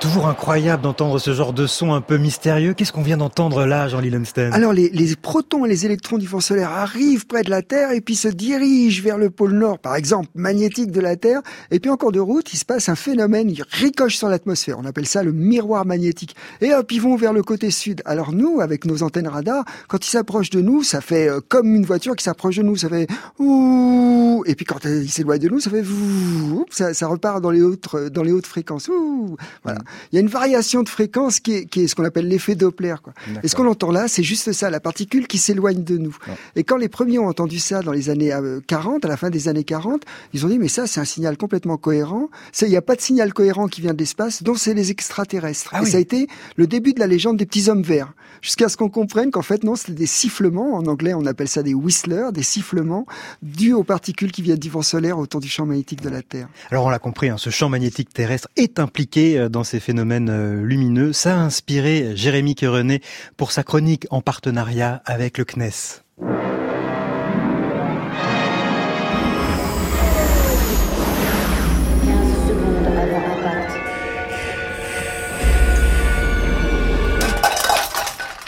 Toujours 0.00 0.28
incroyable 0.28 0.82
d'entendre 0.82 1.18
ce 1.18 1.34
genre 1.34 1.52
de 1.52 1.66
son 1.66 1.92
un 1.92 2.00
peu 2.00 2.16
mystérieux. 2.16 2.72
Qu'est-ce 2.72 2.90
qu'on 2.90 3.02
vient 3.02 3.18
d'entendre 3.18 3.66
là, 3.66 3.86
Jean 3.86 4.00
Lilenstein 4.00 4.50
Alors 4.54 4.72
les, 4.72 4.88
les 4.88 5.14
protons 5.14 5.66
et 5.66 5.68
les 5.68 5.84
électrons 5.84 6.16
du 6.16 6.26
vent 6.26 6.40
solaire 6.40 6.70
arrivent 6.70 7.26
près 7.26 7.42
de 7.42 7.50
la 7.50 7.60
Terre 7.60 7.92
et 7.92 8.00
puis 8.00 8.16
se 8.16 8.28
dirigent 8.28 9.02
vers 9.02 9.18
le 9.18 9.28
pôle 9.28 9.52
nord, 9.52 9.78
par 9.78 9.96
exemple 9.96 10.30
magnétique 10.34 10.90
de 10.90 11.00
la 11.00 11.16
Terre. 11.16 11.42
Et 11.70 11.80
puis 11.80 11.90
en 11.90 11.98
cours 11.98 12.12
de 12.12 12.18
route, 12.18 12.50
il 12.54 12.56
se 12.56 12.64
passe 12.64 12.88
un 12.88 12.94
phénomène, 12.94 13.50
ils 13.50 13.62
ricochent 13.70 14.16
sur 14.16 14.30
l'atmosphère. 14.30 14.78
On 14.78 14.86
appelle 14.86 15.06
ça 15.06 15.22
le 15.22 15.32
miroir 15.32 15.84
magnétique. 15.84 16.34
Et 16.62 16.72
hop, 16.72 16.90
ils 16.92 17.02
vont 17.02 17.16
vers 17.16 17.34
le 17.34 17.42
côté 17.42 17.70
sud. 17.70 18.00
Alors 18.06 18.32
nous, 18.32 18.62
avec 18.62 18.86
nos 18.86 19.02
antennes 19.02 19.28
radar, 19.28 19.66
quand 19.86 20.06
ils 20.06 20.10
s'approchent 20.10 20.48
de 20.48 20.62
nous, 20.62 20.82
ça 20.82 21.02
fait 21.02 21.28
euh, 21.28 21.40
comme 21.46 21.74
une 21.74 21.84
voiture 21.84 22.16
qui 22.16 22.24
s'approche 22.24 22.56
de 22.56 22.62
nous. 22.62 22.76
Ça 22.76 22.88
fait 22.88 23.06
ouh. 23.38 24.44
Et 24.46 24.54
puis 24.54 24.64
quand 24.64 24.86
euh, 24.86 25.02
ils 25.02 25.10
s'éloignent 25.10 25.42
de 25.42 25.48
nous, 25.50 25.60
ça 25.60 25.68
fait 25.68 25.82
ouh. 25.82 26.64
Ça, 26.70 26.94
ça 26.94 27.06
repart 27.06 27.42
dans 27.42 27.50
les 27.50 27.60
hautes, 27.60 27.94
dans 28.10 28.22
les 28.22 28.32
hautes 28.32 28.46
fréquences. 28.46 28.88
Ouh. 28.88 29.36
Voilà. 29.62 29.80
Il 30.12 30.16
y 30.16 30.18
a 30.18 30.20
une 30.20 30.28
variation 30.28 30.82
de 30.82 30.88
fréquence 30.88 31.40
qui 31.40 31.52
est, 31.54 31.64
qui 31.66 31.82
est 31.82 31.88
ce 31.88 31.94
qu'on 31.94 32.04
appelle 32.04 32.28
l'effet 32.28 32.54
Doppler. 32.54 32.94
Quoi. 33.02 33.12
Et 33.42 33.48
ce 33.48 33.56
qu'on 33.56 33.66
entend 33.66 33.90
là, 33.90 34.08
c'est 34.08 34.22
juste 34.22 34.52
ça, 34.52 34.70
la 34.70 34.80
particule 34.80 35.26
qui 35.26 35.38
s'éloigne 35.38 35.82
de 35.84 35.96
nous. 35.98 36.16
Et 36.56 36.64
quand 36.64 36.76
les 36.76 36.88
premiers 36.88 37.18
ont 37.18 37.26
entendu 37.28 37.58
ça 37.58 37.82
dans 37.82 37.92
les 37.92 38.10
années 38.10 38.32
euh, 38.32 38.60
40, 38.66 39.04
à 39.04 39.08
la 39.08 39.16
fin 39.16 39.30
des 39.30 39.48
années 39.48 39.64
40, 39.64 40.02
ils 40.34 40.44
ont 40.44 40.48
dit 40.48 40.58
mais 40.58 40.68
ça 40.68 40.86
c'est 40.86 41.00
un 41.00 41.04
signal 41.04 41.36
complètement 41.36 41.76
cohérent. 41.76 42.28
C'est- 42.52 42.66
Il 42.66 42.70
n'y 42.70 42.76
a 42.76 42.82
pas 42.82 42.94
de 42.96 43.00
signal 43.00 43.32
cohérent 43.32 43.68
qui 43.68 43.80
vient 43.80 43.92
de 43.94 43.98
l'espace, 43.98 44.42
donc 44.42 44.58
c'est 44.58 44.74
les 44.74 44.90
extraterrestres. 44.90 45.74
et 45.82 45.86
ça 45.86 45.96
a 45.96 46.00
été 46.00 46.26
le 46.56 46.66
début 46.66 46.92
de 46.92 47.00
la 47.00 47.06
légende 47.06 47.36
des 47.36 47.46
petits 47.46 47.68
hommes 47.68 47.82
verts, 47.82 48.12
jusqu'à 48.42 48.68
ce 48.68 48.76
qu'on 48.76 48.88
comprenne 48.88 49.30
qu'en 49.30 49.42
fait 49.42 49.64
non, 49.64 49.74
c'était 49.76 49.92
des 49.92 50.06
sifflements. 50.06 50.74
En 50.74 50.86
anglais, 50.86 51.14
on 51.14 51.26
appelle 51.26 51.48
ça 51.48 51.62
des 51.62 51.74
whistlers, 51.74 52.28
des 52.32 52.42
sifflements 52.42 53.06
dus 53.42 53.72
aux 53.72 53.82
particules 53.84 54.30
qui 54.32 54.42
viennent 54.42 54.58
du 54.58 54.70
vent 54.70 54.82
solaire 54.82 55.18
autour 55.18 55.40
du 55.40 55.48
champ 55.48 55.66
magnétique 55.66 56.00
de 56.02 56.08
la 56.08 56.22
Terre. 56.22 56.48
Alors 56.70 56.84
on 56.86 56.90
l'a 56.90 56.98
compris, 56.98 57.28
hein, 57.28 57.36
ce 57.38 57.50
champ 57.50 57.68
magnétique 57.68 58.12
terrestre 58.12 58.48
est 58.56 58.78
impliqué 58.78 59.38
euh, 59.38 59.48
dans 59.48 59.64
ces 59.64 59.79
phénomènes 59.80 60.30
euh, 60.30 60.62
lumineux. 60.62 61.12
Ça 61.12 61.34
a 61.36 61.38
inspiré 61.40 62.12
Jérémy 62.14 62.54
Querenet 62.54 63.00
pour 63.36 63.52
sa 63.52 63.62
chronique 63.62 64.06
en 64.10 64.20
partenariat 64.20 65.02
avec 65.06 65.38
le 65.38 65.44
CNES. 65.44 66.02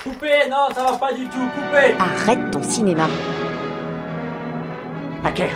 Coupez, 0.03 0.49
non, 0.51 0.69
ça 0.75 0.83
va 0.85 0.97
pas 0.97 1.13
du 1.13 1.27
tout, 1.29 1.49
coupez 1.55 1.95
Arrête 1.99 2.51
ton 2.51 2.63
cinéma. 2.63 3.07
Hacker, 5.25 5.51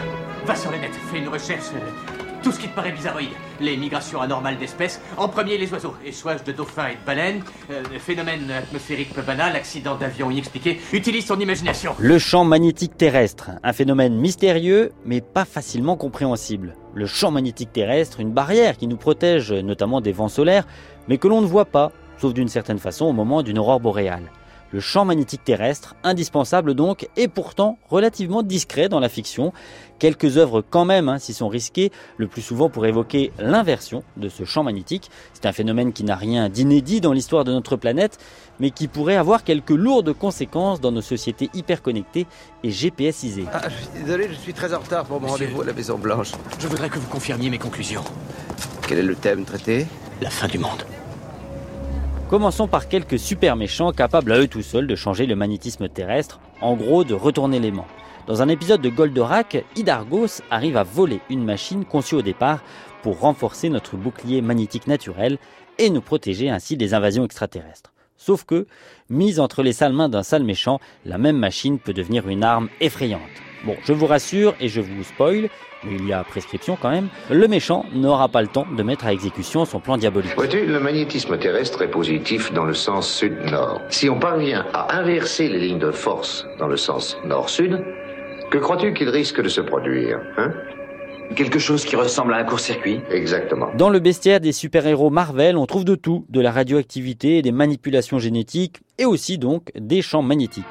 va 0.44 0.54
sur 0.54 0.70
le 0.70 0.78
net, 0.78 0.92
fais 1.10 1.18
une 1.18 1.28
recherche. 1.28 1.64
euh, 1.74 2.40
Tout 2.42 2.52
ce 2.52 2.60
qui 2.60 2.68
te 2.68 2.74
paraît 2.74 2.92
bizarroïde. 2.92 3.30
Les 3.60 3.76
migrations 3.76 4.20
anormales 4.20 4.58
d'espèces. 4.58 5.00
En 5.16 5.28
premier, 5.28 5.56
les 5.58 5.72
oiseaux. 5.72 5.94
Échouage 6.04 6.44
de 6.44 6.52
dauphins 6.52 6.88
et 6.88 6.94
de 6.94 7.06
baleines. 7.06 7.42
euh, 7.70 7.82
phénomène 7.98 8.50
atmosphérique 8.50 9.14
peu 9.14 9.22
banal. 9.22 9.56
Accident 9.56 9.96
d'avion 9.96 10.30
inexpliqué. 10.30 10.80
Utilise 10.92 11.26
ton 11.26 11.38
imagination. 11.38 11.94
Le 11.98 12.18
champ 12.18 12.44
magnétique 12.44 12.96
terrestre, 12.96 13.50
un 13.62 13.72
phénomène 13.72 14.16
mystérieux 14.16 14.92
mais 15.04 15.20
pas 15.20 15.44
facilement 15.44 15.96
compréhensible. 15.96 16.74
Le 16.94 17.06
champ 17.06 17.30
magnétique 17.30 17.72
terrestre, 17.72 18.20
une 18.20 18.32
barrière 18.32 18.76
qui 18.76 18.86
nous 18.86 18.96
protège 18.96 19.52
notamment 19.52 20.00
des 20.00 20.12
vents 20.12 20.28
solaires, 20.28 20.66
mais 21.08 21.18
que 21.18 21.28
l'on 21.28 21.40
ne 21.40 21.46
voit 21.46 21.64
pas, 21.66 21.92
sauf 22.18 22.34
d'une 22.34 22.48
certaine 22.48 22.78
façon 22.78 23.06
au 23.06 23.12
moment 23.12 23.42
d'une 23.42 23.58
aurore 23.58 23.80
boréale. 23.80 24.30
Le 24.72 24.80
champ 24.80 25.04
magnétique 25.04 25.44
terrestre, 25.44 25.94
indispensable 26.02 26.74
donc, 26.74 27.08
et 27.16 27.28
pourtant 27.28 27.78
relativement 27.88 28.42
discret 28.42 28.88
dans 28.88 29.00
la 29.00 29.08
fiction. 29.08 29.52
Quelques 29.98 30.36
œuvres 30.36 30.62
quand 30.68 30.84
même 30.84 31.08
hein, 31.08 31.18
s'y 31.18 31.32
sont 31.32 31.48
risquées, 31.48 31.92
le 32.16 32.26
plus 32.26 32.42
souvent 32.42 32.68
pour 32.68 32.84
évoquer 32.84 33.32
l'inversion 33.38 34.02
de 34.16 34.28
ce 34.28 34.44
champ 34.44 34.62
magnétique. 34.62 35.10
C'est 35.32 35.46
un 35.46 35.52
phénomène 35.52 35.92
qui 35.92 36.04
n'a 36.04 36.16
rien 36.16 36.48
d'inédit 36.48 37.00
dans 37.00 37.12
l'histoire 37.12 37.44
de 37.44 37.52
notre 37.52 37.76
planète, 37.76 38.18
mais 38.60 38.70
qui 38.70 38.88
pourrait 38.88 39.16
avoir 39.16 39.44
quelques 39.44 39.70
lourdes 39.70 40.12
conséquences 40.12 40.80
dans 40.80 40.92
nos 40.92 41.00
sociétés 41.00 41.48
hyper 41.54 41.80
connectées 41.80 42.26
et 42.62 42.70
GPSisées. 42.70 43.46
Ah, 43.52 43.68
je 43.68 43.74
suis 43.76 44.04
désolé, 44.04 44.28
je 44.28 44.34
suis 44.34 44.52
très 44.52 44.74
en 44.74 44.80
retard 44.80 45.04
pour 45.06 45.20
mon 45.20 45.28
rendez-vous 45.28 45.62
à 45.62 45.64
la 45.64 45.72
Maison 45.72 45.96
Blanche. 45.96 46.32
Je 46.58 46.66
voudrais 46.66 46.88
que 46.88 46.98
vous 46.98 47.08
confirmiez 47.08 47.50
mes 47.50 47.58
conclusions. 47.58 48.04
Quel 48.86 48.98
est 48.98 49.02
le 49.02 49.16
thème 49.16 49.44
traité? 49.44 49.86
La 50.20 50.30
fin 50.30 50.48
du 50.48 50.58
monde. 50.58 50.82
Commençons 52.28 52.66
par 52.66 52.88
quelques 52.88 53.20
super 53.20 53.54
méchants 53.54 53.92
capables 53.92 54.32
à 54.32 54.40
eux 54.40 54.48
tout 54.48 54.62
seuls 54.62 54.88
de 54.88 54.96
changer 54.96 55.26
le 55.26 55.36
magnétisme 55.36 55.88
terrestre, 55.88 56.40
en 56.60 56.74
gros 56.74 57.04
de 57.04 57.14
retourner 57.14 57.60
l'aimant. 57.60 57.86
Dans 58.26 58.42
un 58.42 58.48
épisode 58.48 58.80
de 58.80 58.88
Goldorak, 58.88 59.64
Hydargos 59.76 60.42
arrive 60.50 60.76
à 60.76 60.82
voler 60.82 61.20
une 61.30 61.44
machine 61.44 61.84
conçue 61.84 62.16
au 62.16 62.22
départ 62.22 62.64
pour 63.04 63.20
renforcer 63.20 63.68
notre 63.68 63.96
bouclier 63.96 64.40
magnétique 64.40 64.88
naturel 64.88 65.38
et 65.78 65.88
nous 65.88 66.00
protéger 66.00 66.50
ainsi 66.50 66.76
des 66.76 66.94
invasions 66.94 67.24
extraterrestres. 67.24 67.92
Sauf 68.16 68.42
que, 68.42 68.66
mise 69.08 69.38
entre 69.38 69.62
les 69.62 69.72
sales 69.72 69.92
mains 69.92 70.08
d'un 70.08 70.24
sale 70.24 70.42
méchant, 70.42 70.80
la 71.04 71.18
même 71.18 71.38
machine 71.38 71.78
peut 71.78 71.92
devenir 71.92 72.28
une 72.28 72.42
arme 72.42 72.70
effrayante. 72.80 73.20
Bon, 73.64 73.76
je 73.84 73.92
vous 73.92 74.06
rassure 74.06 74.54
et 74.60 74.68
je 74.68 74.80
vous 74.80 75.02
spoil, 75.02 75.48
mais 75.84 75.96
il 75.98 76.06
y 76.06 76.12
a 76.12 76.22
prescription 76.24 76.76
quand 76.80 76.90
même, 76.90 77.08
le 77.30 77.48
méchant 77.48 77.84
n'aura 77.92 78.28
pas 78.28 78.42
le 78.42 78.48
temps 78.48 78.66
de 78.76 78.82
mettre 78.82 79.06
à 79.06 79.12
exécution 79.12 79.64
son 79.64 79.80
plan 79.80 79.96
diabolique. 79.96 80.34
Vois-tu, 80.36 80.66
le 80.66 80.80
magnétisme 80.80 81.38
terrestre 81.38 81.82
est 81.82 81.90
positif 81.90 82.52
dans 82.52 82.64
le 82.64 82.74
sens 82.74 83.08
sud-nord. 83.10 83.80
Si 83.88 84.08
on 84.08 84.18
parvient 84.18 84.66
à 84.72 84.96
inverser 84.98 85.48
les 85.48 85.58
lignes 85.58 85.78
de 85.78 85.90
force 85.90 86.46
dans 86.58 86.68
le 86.68 86.76
sens 86.76 87.16
nord-sud, 87.24 87.84
que 88.50 88.58
crois-tu 88.58 88.94
qu'il 88.94 89.08
risque 89.08 89.42
de 89.42 89.48
se 89.48 89.60
produire 89.60 90.20
hein? 90.36 90.52
Quelque 91.34 91.58
chose 91.58 91.84
qui 91.84 91.96
ressemble 91.96 92.34
à 92.34 92.36
un 92.36 92.44
court-circuit 92.44 93.00
Exactement. 93.10 93.68
Dans 93.76 93.90
le 93.90 93.98
bestiaire 93.98 94.38
des 94.38 94.52
super-héros 94.52 95.10
Marvel, 95.10 95.56
on 95.56 95.66
trouve 95.66 95.84
de 95.84 95.96
tout, 95.96 96.24
de 96.28 96.40
la 96.40 96.52
radioactivité, 96.52 97.42
des 97.42 97.50
manipulations 97.50 98.20
génétiques 98.20 98.80
et 98.98 99.04
aussi 99.04 99.36
donc 99.36 99.72
des 99.74 100.02
champs 100.02 100.22
magnétiques. 100.22 100.64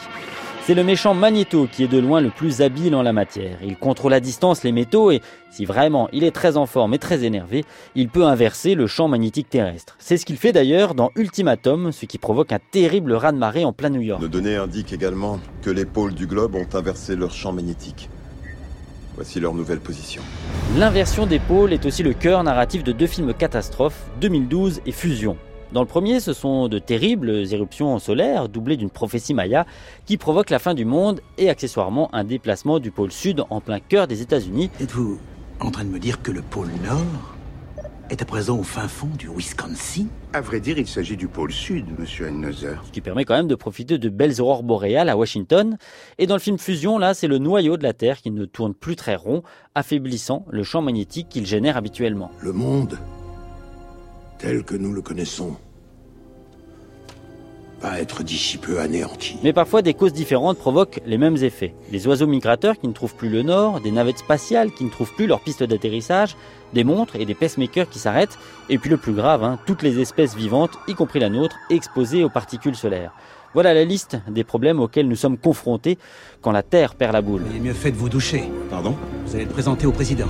C'est 0.65 0.73
le 0.73 0.83
méchant 0.83 1.13
Magneto 1.13 1.67
qui 1.71 1.83
est 1.83 1.87
de 1.87 1.99
loin 1.99 2.21
le 2.21 2.31
plus 2.31 2.63
habile 2.63 2.95
en 2.95 3.03
la 3.03 3.13
matière. 3.13 3.59
Il 3.63 3.77
contrôle 3.77 4.13
à 4.13 4.19
distance 4.19 4.63
les 4.63 4.71
métaux 4.71 5.11
et, 5.11 5.21
si 5.51 5.63
vraiment 5.63 6.09
il 6.11 6.23
est 6.23 6.31
très 6.31 6.57
en 6.57 6.65
forme 6.65 6.95
et 6.95 6.97
très 6.97 7.23
énervé, 7.23 7.63
il 7.93 8.09
peut 8.09 8.25
inverser 8.25 8.73
le 8.73 8.87
champ 8.87 9.07
magnétique 9.07 9.47
terrestre. 9.47 9.95
C'est 9.99 10.17
ce 10.17 10.25
qu'il 10.25 10.37
fait 10.37 10.53
d'ailleurs 10.53 10.95
dans 10.95 11.11
Ultimatum, 11.15 11.91
ce 11.91 12.07
qui 12.07 12.17
provoque 12.17 12.51
un 12.51 12.57
terrible 12.71 13.13
raz-de-marée 13.13 13.63
en 13.63 13.73
plein 13.73 13.91
New 13.91 14.01
York. 14.01 14.19
Nos 14.19 14.27
données 14.27 14.55
indiquent 14.55 14.91
également 14.91 15.39
que 15.61 15.69
les 15.69 15.85
pôles 15.85 16.15
du 16.15 16.25
globe 16.25 16.55
ont 16.55 16.67
inversé 16.73 17.15
leur 17.15 17.31
champ 17.31 17.53
magnétique. 17.53 18.09
Voici 19.13 19.39
leur 19.39 19.53
nouvelle 19.53 19.81
position. 19.81 20.23
L'inversion 20.79 21.27
des 21.27 21.37
pôles 21.37 21.73
est 21.73 21.85
aussi 21.85 22.01
le 22.01 22.13
cœur 22.13 22.43
narratif 22.43 22.83
de 22.83 22.91
deux 22.91 23.05
films 23.05 23.35
catastrophes, 23.35 24.07
2012 24.19 24.81
et 24.87 24.91
Fusion. 24.91 25.37
Dans 25.71 25.81
le 25.81 25.87
premier, 25.87 26.19
ce 26.19 26.33
sont 26.33 26.67
de 26.67 26.79
terribles 26.79 27.29
éruptions 27.51 27.97
solaires, 27.99 28.47
doublées 28.49 28.77
d'une 28.77 28.89
prophétie 28.89 29.33
maya, 29.33 29.65
qui 30.05 30.17
provoquent 30.17 30.51
la 30.51 30.59
fin 30.59 30.73
du 30.73 30.85
monde 30.85 31.21
et 31.37 31.49
accessoirement 31.49 32.13
un 32.13 32.23
déplacement 32.23 32.79
du 32.79 32.91
pôle 32.91 33.11
sud 33.11 33.43
en 33.49 33.61
plein 33.61 33.79
cœur 33.79 34.07
des 34.07 34.21
États-Unis. 34.21 34.69
Êtes-vous 34.79 35.19
en 35.59 35.71
train 35.71 35.83
de 35.83 35.89
me 35.89 35.99
dire 35.99 36.21
que 36.21 36.31
le 36.31 36.41
pôle 36.41 36.69
Nord 36.85 37.35
est 38.09 38.21
à 38.21 38.25
présent 38.25 38.57
au 38.59 38.63
fin 38.63 38.87
fond 38.87 39.09
du 39.17 39.27
Wisconsin? 39.27 40.05
À 40.33 40.41
vrai 40.41 40.59
dire, 40.59 40.77
il 40.77 40.87
s'agit 40.87 41.17
du 41.17 41.27
pôle 41.27 41.51
sud, 41.51 41.85
monsieur 41.97 42.27
Heinhauser. 42.27 42.75
Ce 42.85 42.91
qui 42.91 43.01
permet 43.01 43.25
quand 43.25 43.35
même 43.35 43.47
de 43.47 43.55
profiter 43.55 43.97
de 43.97 44.09
belles 44.09 44.39
aurores 44.39 44.63
boréales 44.63 45.09
à 45.09 45.17
Washington. 45.17 45.77
Et 46.19 46.27
dans 46.27 46.35
le 46.35 46.39
film 46.39 46.59
Fusion, 46.59 46.99
là, 46.99 47.13
c'est 47.13 47.27
le 47.27 47.39
noyau 47.39 47.77
de 47.77 47.83
la 47.83 47.93
Terre 47.93 48.21
qui 48.21 48.31
ne 48.31 48.45
tourne 48.45 48.75
plus 48.75 48.95
très 48.95 49.15
rond, 49.15 49.41
affaiblissant 49.73 50.45
le 50.49 50.63
champ 50.63 50.81
magnétique 50.81 51.29
qu'il 51.29 51.45
génère 51.47 51.77
habituellement. 51.77 52.31
Le 52.41 52.53
monde, 52.53 52.99
tel 54.37 54.63
que 54.63 54.75
nous 54.75 54.93
le 54.93 55.01
connaissons, 55.01 55.55
va 57.81 57.99
être 57.99 58.23
d'ici 58.23 58.57
peu 58.57 58.79
anéanti. 58.79 59.37
Mais 59.43 59.53
parfois, 59.53 59.81
des 59.81 59.93
causes 59.93 60.13
différentes 60.13 60.57
provoquent 60.57 61.01
les 61.05 61.17
mêmes 61.17 61.37
effets. 61.37 61.73
Des 61.91 62.07
oiseaux 62.07 62.27
migrateurs 62.27 62.77
qui 62.77 62.87
ne 62.87 62.93
trouvent 62.93 63.15
plus 63.15 63.29
le 63.29 63.43
nord, 63.43 63.81
des 63.81 63.91
navettes 63.91 64.19
spatiales 64.19 64.71
qui 64.71 64.83
ne 64.83 64.89
trouvent 64.89 65.13
plus 65.13 65.27
leur 65.27 65.41
piste 65.41 65.63
d'atterrissage, 65.63 66.35
des 66.73 66.83
montres 66.83 67.15
et 67.15 67.25
des 67.25 67.35
pacemakers 67.35 67.89
qui 67.89 67.99
s'arrêtent, 67.99 68.37
et 68.69 68.77
puis 68.77 68.89
le 68.89 68.97
plus 68.97 69.13
grave, 69.13 69.43
hein, 69.43 69.59
toutes 69.65 69.81
les 69.81 69.99
espèces 69.99 70.35
vivantes, 70.35 70.71
y 70.87 70.93
compris 70.93 71.19
la 71.19 71.29
nôtre, 71.29 71.55
exposées 71.69 72.23
aux 72.23 72.29
particules 72.29 72.75
solaires. 72.75 73.13
Voilà 73.55 73.73
la 73.73 73.85
liste 73.85 74.17
des 74.27 74.43
problèmes 74.43 74.81
auxquels 74.81 75.07
nous 75.07 75.15
sommes 75.15 75.37
confrontés 75.37 75.97
quand 76.41 76.51
la 76.51 76.61
Terre 76.61 76.93
perd 76.93 77.13
la 77.13 77.21
boule. 77.21 77.41
Il 77.51 77.55
est 77.55 77.59
mieux 77.61 77.73
fait 77.73 77.89
de 77.89 77.95
vous 77.95 78.09
doucher. 78.09 78.43
Pardon? 78.69 78.97
Vous 79.25 79.33
allez 79.33 79.45
le 79.45 79.49
présenter 79.49 79.87
au 79.87 79.93
président. 79.93 80.25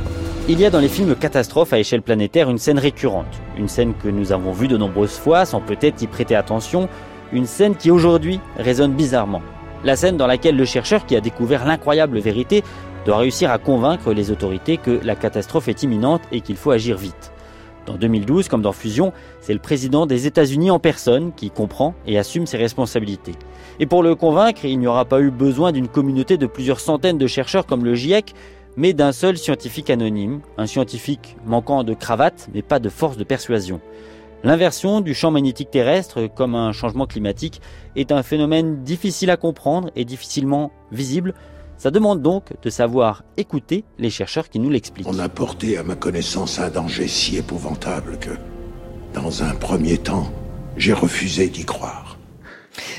Il 0.47 0.59
y 0.59 0.65
a 0.65 0.69
dans 0.69 0.79
les 0.79 0.87
films 0.87 1.15
catastrophes 1.15 1.73
à 1.73 1.79
échelle 1.79 2.03
planétaire 2.03 2.51
une 2.51 2.59
scène 2.59 2.77
récurrente, 2.77 3.41
une 3.57 3.67
scène 3.67 3.95
que 3.95 4.09
nous 4.09 4.31
avons 4.31 4.51
vue 4.51 4.67
de 4.67 4.77
nombreuses 4.77 5.17
fois 5.17 5.45
sans 5.45 5.59
peut-être 5.59 6.03
y 6.03 6.05
prêter 6.07 6.35
attention, 6.35 6.87
une 7.33 7.47
scène 7.47 7.75
qui 7.75 7.89
aujourd'hui 7.89 8.39
résonne 8.59 8.93
bizarrement. 8.93 9.41
La 9.83 9.95
scène 9.95 10.17
dans 10.17 10.27
laquelle 10.27 10.55
le 10.55 10.65
chercheur 10.65 11.07
qui 11.07 11.15
a 11.15 11.19
découvert 11.19 11.65
l'incroyable 11.65 12.19
vérité 12.19 12.63
doit 13.07 13.17
réussir 13.17 13.49
à 13.49 13.57
convaincre 13.57 14.13
les 14.13 14.29
autorités 14.29 14.77
que 14.77 14.99
la 15.03 15.15
catastrophe 15.15 15.67
est 15.67 15.81
imminente 15.81 16.21
et 16.31 16.41
qu'il 16.41 16.57
faut 16.57 16.69
agir 16.69 16.95
vite. 16.95 17.31
Dans 17.85 17.95
2012, 17.95 18.47
comme 18.47 18.61
dans 18.61 18.71
Fusion, 18.71 19.13
c'est 19.41 19.53
le 19.53 19.59
président 19.59 20.05
des 20.05 20.25
États-Unis 20.27 20.71
en 20.71 20.79
personne 20.79 21.31
qui 21.33 21.51
comprend 21.51 21.93
et 22.07 22.17
assume 22.17 22.47
ses 22.47 22.57
responsabilités. 22.57 23.33
Et 23.79 23.85
pour 23.85 24.01
le 24.01 24.15
convaincre, 24.15 24.65
il 24.65 24.79
n'y 24.79 24.87
aura 24.87 25.05
pas 25.05 25.21
eu 25.21 25.29
besoin 25.29 25.71
d'une 25.71 25.87
communauté 25.87 26.37
de 26.37 26.47
plusieurs 26.47 26.79
centaines 26.79 27.17
de 27.17 27.27
chercheurs 27.27 27.65
comme 27.65 27.85
le 27.85 27.93
GIEC, 27.93 28.33
mais 28.77 28.93
d'un 28.93 29.11
seul 29.11 29.37
scientifique 29.37 29.89
anonyme, 29.89 30.41
un 30.57 30.65
scientifique 30.65 31.37
manquant 31.45 31.83
de 31.83 31.93
cravate 31.93 32.49
mais 32.53 32.61
pas 32.61 32.79
de 32.79 32.89
force 32.89 33.17
de 33.17 33.23
persuasion. 33.23 33.79
L'inversion 34.43 35.01
du 35.01 35.13
champ 35.13 35.31
magnétique 35.31 35.71
terrestre, 35.71 36.27
comme 36.27 36.53
un 36.53 36.71
changement 36.71 37.07
climatique, 37.07 37.61
est 37.95 38.11
un 38.11 38.21
phénomène 38.21 38.83
difficile 38.83 39.31
à 39.31 39.37
comprendre 39.37 39.89
et 39.95 40.05
difficilement 40.05 40.71
visible. 40.91 41.33
Ça 41.77 41.91
demande 41.91 42.21
donc 42.21 42.53
de 42.61 42.69
savoir 42.69 43.23
écouter 43.37 43.83
les 43.97 44.09
chercheurs 44.09 44.49
qui 44.49 44.59
nous 44.59 44.69
l'expliquent. 44.69 45.07
On 45.07 45.19
a 45.19 45.29
porté 45.29 45.77
à 45.77 45.83
ma 45.83 45.95
connaissance 45.95 46.59
un 46.59 46.69
danger 46.69 47.07
si 47.07 47.37
épouvantable 47.37 48.17
que, 48.19 48.31
dans 49.13 49.43
un 49.43 49.53
premier 49.55 49.97
temps, 49.97 50.31
j'ai 50.77 50.93
refusé 50.93 51.47
d'y 51.47 51.65
croire. 51.65 52.14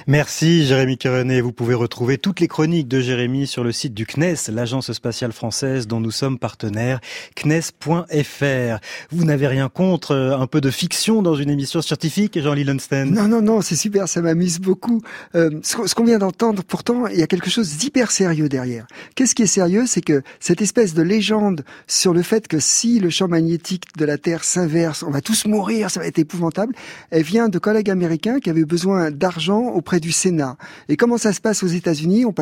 Merci 0.06 0.66
Jérémy 0.66 0.98
Kerenet. 0.98 1.40
Vous 1.40 1.52
pouvez 1.52 1.74
retrouver 1.74 2.18
toutes 2.18 2.40
les 2.40 2.48
chroniques 2.48 2.88
de 2.88 3.00
Jérémy 3.00 3.46
sur 3.46 3.64
le 3.64 3.72
site 3.72 3.94
du 3.94 4.06
CNES, 4.06 4.50
l'agence 4.52 4.92
spatiale 4.92 5.32
française 5.32 5.86
dont 5.86 6.00
nous 6.00 6.10
sommes 6.10 6.38
partenaires, 6.38 7.00
CNES.fr. 7.34 8.80
Vous 9.10 9.24
n'avez 9.24 9.46
rien 9.46 9.68
contre 9.68 10.12
euh, 10.12 10.38
un 10.38 10.46
peu 10.46 10.60
de 10.60 10.70
fiction 10.70 11.22
dans 11.22 11.34
une 11.34 11.50
émission 11.50 11.82
scientifique, 11.82 12.40
Jean 12.40 12.54
Lillenstein? 12.54 13.10
Non, 13.10 13.28
non, 13.28 13.42
non, 13.42 13.60
c'est 13.60 13.76
super, 13.76 14.08
ça 14.08 14.22
m'amuse 14.22 14.58
beaucoup. 14.58 15.02
Euh, 15.34 15.50
ce 15.62 15.94
qu'on 15.94 16.04
vient 16.04 16.18
d'entendre, 16.18 16.62
pourtant, 16.62 17.06
il 17.06 17.18
y 17.18 17.22
a 17.22 17.26
quelque 17.26 17.50
chose 17.50 17.76
d'hyper 17.76 18.10
sérieux 18.10 18.48
derrière. 18.48 18.86
Qu'est-ce 19.14 19.34
qui 19.34 19.42
est 19.42 19.46
sérieux? 19.46 19.84
C'est 19.86 20.00
que 20.00 20.22
cette 20.40 20.62
espèce 20.62 20.94
de 20.94 21.02
légende 21.02 21.64
sur 21.86 22.12
le 22.12 22.22
fait 22.22 22.48
que 22.48 22.58
si 22.58 23.00
le 23.00 23.10
champ 23.10 23.28
magnétique 23.28 23.84
de 23.96 24.04
la 24.04 24.18
Terre 24.18 24.44
s'inverse, 24.44 25.02
on 25.02 25.10
va 25.10 25.20
tous 25.20 25.46
mourir, 25.46 25.90
ça 25.90 26.00
va 26.00 26.06
être 26.06 26.18
épouvantable, 26.18 26.74
elle 27.10 27.22
vient 27.22 27.48
de 27.48 27.58
collègues 27.58 27.90
américains 27.90 28.40
qui 28.40 28.50
avaient 28.50 28.64
besoin 28.64 29.10
d'argent 29.10 29.65
auprès 29.74 30.00
du 30.00 30.12
Sénat. 30.12 30.56
Et 30.88 30.96
comment 30.96 31.18
ça 31.18 31.32
se 31.32 31.40
passe 31.40 31.62
aux 31.62 31.68
États-Unis? 31.68 32.24
On 32.24 32.32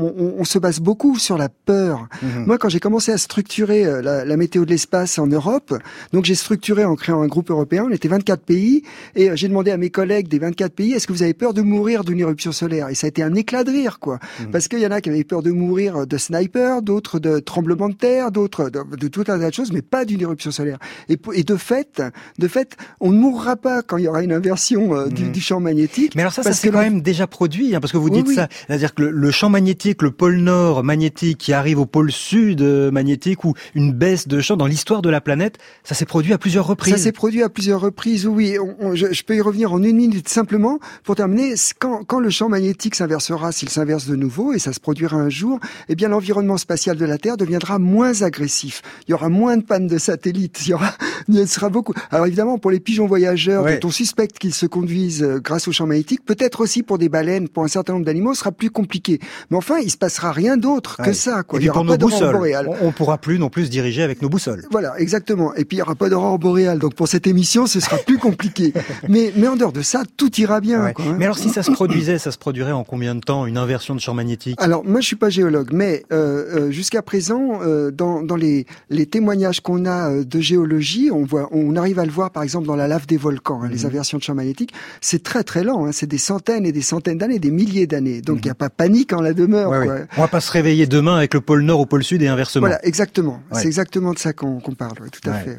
on- 0.00 0.14
on- 0.18 0.34
on 0.38 0.44
se 0.44 0.58
base 0.58 0.80
beaucoup 0.80 1.18
sur 1.18 1.36
la 1.38 1.48
peur. 1.48 2.08
Mhm. 2.22 2.44
Moi, 2.46 2.58
quand 2.58 2.68
j'ai 2.68 2.80
commencé 2.80 3.12
à 3.12 3.18
structurer 3.18 3.84
euh, 3.84 4.02
la, 4.02 4.24
la 4.24 4.36
météo 4.36 4.64
de 4.64 4.70
l'espace 4.70 5.18
en 5.18 5.26
Europe, 5.26 5.74
donc 6.12 6.24
j'ai 6.24 6.34
structuré 6.34 6.84
en 6.84 6.96
créant 6.96 7.22
un 7.22 7.26
groupe 7.26 7.50
européen, 7.50 7.84
on 7.88 7.92
était 7.92 8.08
24 8.08 8.42
pays, 8.42 8.82
et 9.14 9.30
euh, 9.30 9.36
j'ai 9.36 9.48
demandé 9.48 9.70
à 9.70 9.76
mes 9.76 9.90
collègues 9.90 10.28
des 10.28 10.38
24 10.38 10.72
pays, 10.72 10.92
est-ce 10.92 11.06
que 11.06 11.12
vous 11.12 11.22
avez 11.22 11.34
peur 11.34 11.54
de 11.54 11.62
mourir 11.62 12.04
d'une 12.04 12.20
éruption 12.20 12.52
solaire? 12.52 12.88
Et 12.88 12.94
ça 12.94 13.06
a 13.06 13.08
été 13.08 13.22
un 13.22 13.34
éclat 13.34 13.64
de 13.64 13.70
rire, 13.70 13.98
quoi. 14.00 14.18
Parce 14.52 14.68
qu'il 14.68 14.78
y 14.80 14.86
en 14.86 14.90
a 14.90 15.00
qui 15.00 15.08
avaient 15.10 15.24
peur 15.24 15.42
de 15.42 15.50
mourir 15.50 16.06
de 16.06 16.16
sniper, 16.18 16.82
d'autres 16.82 17.18
de 17.18 17.38
tremblements 17.38 17.88
de 17.88 17.94
terre, 17.94 18.30
d'autres 18.30 18.70
de, 18.70 18.80
de 18.96 19.08
tout 19.08 19.20
un 19.28 19.38
tas 19.38 19.48
de 19.50 19.54
choses, 19.54 19.72
mais 19.72 19.82
pas 19.82 20.04
d'une 20.04 20.20
éruption 20.20 20.50
solaire. 20.50 20.78
Et, 21.08 21.16
de 21.44 21.56
fait, 21.56 22.02
de 22.38 22.48
fait, 22.48 22.76
on 23.00 23.10
ne 23.10 23.18
mourra 23.18 23.56
pas 23.56 23.82
quand 23.82 23.96
il 23.96 24.04
y 24.04 24.08
aura 24.08 24.22
une 24.22 24.32
inversion 24.32 24.94
euh, 24.94 25.08
du, 25.08 25.30
du 25.30 25.40
champ 25.40 25.58
magnétique. 25.60 26.14
Mais 26.14 26.22
alors 26.22 26.32
ça, 26.32 26.42
ça 26.42 26.52
s'est 26.52 26.70
quand 26.70 26.78
même 26.78 27.00
déjà 27.02 27.26
produit, 27.26 27.74
hein, 27.74 27.80
parce 27.80 27.92
que 27.92 27.96
vous 27.98 28.08
Oui, 28.08 28.18
dites 28.18 28.28
oui. 28.28 28.34
ça. 28.36 28.48
C'est-à-dire 28.66 28.94
que 28.94 29.02
le, 29.02 29.10
le 29.10 29.30
champ 29.30 29.48
magnétique, 29.48 29.89
le 30.00 30.10
pôle 30.10 30.36
nord 30.36 30.84
magnétique 30.84 31.38
qui 31.38 31.52
arrive 31.52 31.78
au 31.78 31.86
pôle 31.86 32.12
sud 32.12 32.62
euh, 32.62 32.90
magnétique 32.90 33.44
ou 33.44 33.54
une 33.74 33.92
baisse 33.92 34.28
de 34.28 34.40
champ 34.40 34.56
dans 34.56 34.66
l'histoire 34.66 35.02
de 35.02 35.10
la 35.10 35.20
planète, 35.20 35.58
ça 35.84 35.94
s'est 35.94 36.06
produit 36.06 36.32
à 36.32 36.38
plusieurs 36.38 36.66
reprises. 36.66 36.94
Ça 36.94 37.00
s'est 37.00 37.12
produit 37.12 37.42
à 37.42 37.48
plusieurs 37.48 37.80
reprises, 37.80 38.26
oui. 38.26 38.56
Je, 38.94 39.22
peux 39.22 39.36
y 39.36 39.40
revenir 39.40 39.72
en 39.72 39.82
une 39.82 39.96
minute 39.96 40.28
simplement 40.28 40.78
pour 41.04 41.16
terminer. 41.16 41.54
Quand, 41.78 42.04
quand 42.04 42.20
le 42.20 42.30
champ 42.30 42.48
magnétique 42.48 42.94
s'inversera, 42.94 43.52
s'il 43.52 43.68
s'inverse 43.68 44.06
de 44.06 44.16
nouveau, 44.16 44.52
et 44.52 44.58
ça 44.58 44.72
se 44.72 44.80
produira 44.80 45.16
un 45.16 45.28
jour, 45.28 45.58
eh 45.88 45.94
bien 45.94 46.08
l'environnement 46.08 46.56
spatial 46.56 46.96
de 46.96 47.04
la 47.04 47.18
Terre 47.18 47.36
deviendra 47.36 47.78
moins 47.78 48.22
agressif. 48.22 48.82
Il 49.06 49.10
y 49.10 49.14
aura 49.14 49.28
moins 49.28 49.56
de 49.56 49.62
pannes 49.62 49.86
de 49.86 49.98
satellites, 49.98 50.60
il 50.66 50.70
y 50.70 50.74
aura 50.74 50.92
Il 51.28 51.48
sera 51.48 51.68
beaucoup. 51.68 51.92
Alors 52.10 52.26
évidemment, 52.26 52.58
pour 52.58 52.70
les 52.70 52.80
pigeons 52.80 53.06
voyageurs 53.06 53.64
Ouais. 53.64 53.78
dont 53.78 53.88
on 53.88 53.90
suspecte 53.90 54.38
qu'ils 54.38 54.54
se 54.54 54.66
conduisent 54.66 55.22
euh, 55.22 55.40
grâce 55.42 55.68
au 55.68 55.72
champ 55.72 55.86
magnétique, 55.86 56.24
peut-être 56.24 56.60
aussi 56.60 56.82
pour 56.82 56.98
des 56.98 57.08
baleines, 57.08 57.48
pour 57.48 57.64
un 57.64 57.68
certain 57.68 57.94
nombre 57.94 58.04
d'animaux, 58.06 58.34
ce 58.34 58.40
sera 58.40 58.52
plus 58.52 58.70
compliqué. 58.70 59.18
Mais 59.50 59.56
enfin, 59.56 59.78
il 59.82 59.90
se 59.90 59.96
passera 59.96 60.32
rien 60.32 60.56
d'autre 60.56 60.96
que 61.02 61.12
ça. 61.12 61.42
Quoi. 61.42 61.58
Et 61.58 61.62
il 61.62 61.66
y 61.66 61.68
puis 61.68 61.70
aura 61.70 61.80
pour 61.80 61.86
pas 61.88 61.96
nos 61.98 62.08
boussoles, 62.08 62.32
boréale. 62.32 62.68
on, 62.68 62.88
on 62.88 62.92
pourra 62.92 63.18
plus 63.18 63.38
non 63.38 63.48
plus 63.50 63.66
se 63.66 63.70
diriger 63.70 64.02
avec 64.02 64.22
nos 64.22 64.28
boussoles. 64.28 64.64
Voilà, 64.70 64.98
exactement. 64.98 65.54
Et 65.54 65.64
puis 65.64 65.76
il 65.76 65.80
y 65.80 65.82
aura 65.82 65.94
pas 65.94 66.08
d'aurore 66.08 66.38
boréale. 66.38 66.78
Donc 66.78 66.94
pour 66.94 67.08
cette 67.08 67.26
émission, 67.26 67.66
ce 67.66 67.80
sera 67.80 67.96
plus 67.98 68.18
compliqué. 68.18 68.72
mais, 69.08 69.32
mais 69.36 69.48
en 69.48 69.56
dehors 69.56 69.72
de 69.72 69.82
ça, 69.82 70.02
tout 70.16 70.34
ira 70.40 70.60
bien. 70.60 70.84
Ouais. 70.84 70.92
quoi, 70.92 71.04
hein. 71.06 71.16
Mais 71.18 71.24
alors 71.24 71.38
si 71.38 71.48
ça 71.50 71.62
se 71.62 71.70
produisait, 71.70 72.18
ça 72.18 72.30
se 72.30 72.38
produirait 72.38 72.72
en 72.72 72.84
combien 72.84 73.14
de 73.14 73.20
temps 73.20 73.46
une 73.46 73.56
inversion 73.58 73.94
de 73.94 74.00
champ 74.00 74.14
magnétique? 74.14 74.56
Alors 74.60 74.84
moi 74.84 75.00
je 75.00 75.06
suis 75.06 75.16
pas 75.16 75.30
géologue, 75.30 75.70
mais 75.72 76.04
euh, 76.12 76.66
euh, 76.68 76.70
jusqu'à 76.70 77.02
présent, 77.02 77.60
euh, 77.62 77.90
dans, 77.90 78.22
dans 78.22 78.36
les, 78.36 78.66
les 78.90 79.06
témoignages 79.06 79.60
qu'on 79.60 79.84
a 79.84 80.10
euh, 80.10 80.24
de 80.24 80.40
géologie, 80.40 81.10
on 81.12 81.19
voit, 81.24 81.48
on 81.52 81.76
arrive 81.76 81.98
à 81.98 82.04
le 82.04 82.10
voir 82.10 82.30
par 82.30 82.42
exemple 82.42 82.66
dans 82.66 82.76
la 82.76 82.88
lave 82.88 83.06
des 83.06 83.16
volcans, 83.16 83.62
hein, 83.62 83.68
les 83.70 83.80
Mhm. 83.80 83.86
inversions 83.86 84.18
de 84.18 84.22
champ 84.22 84.34
magnétique. 84.34 84.72
C'est 85.00 85.22
très 85.22 85.44
très 85.44 85.64
lent, 85.64 85.86
hein, 85.86 85.90
c'est 85.92 86.06
des 86.06 86.18
centaines 86.18 86.66
et 86.66 86.72
des 86.72 86.82
centaines 86.82 87.18
d'années, 87.18 87.38
des 87.38 87.50
milliers 87.50 87.86
d'années. 87.86 88.20
Donc 88.20 88.38
il 88.42 88.44
n'y 88.44 88.50
a 88.50 88.54
pas 88.54 88.70
panique 88.70 89.12
en 89.12 89.20
la 89.20 89.32
demeure. 89.32 89.70
Mhm. 89.72 89.78
Ouais, 89.78 89.86
quoi. 89.86 89.96
On 90.16 90.20
va 90.22 90.28
pas 90.28 90.40
se 90.40 90.50
réveiller 90.52 90.86
demain 90.86 91.16
avec 91.16 91.34
le 91.34 91.40
pôle 91.40 91.62
Nord 91.62 91.80
au 91.80 91.86
pôle 91.86 92.04
Sud 92.04 92.22
et 92.22 92.28
inversement. 92.28 92.66
Voilà, 92.66 92.84
exactement. 92.86 93.40
Ouais. 93.52 93.60
C'est 93.60 93.66
exactement 93.66 94.12
de 94.12 94.18
ça 94.18 94.32
qu'on 94.32 94.60
parle. 94.60 95.10
tout 95.10 95.28
à 95.28 95.32
Ouais. 95.32 95.40
fait. 95.44 95.58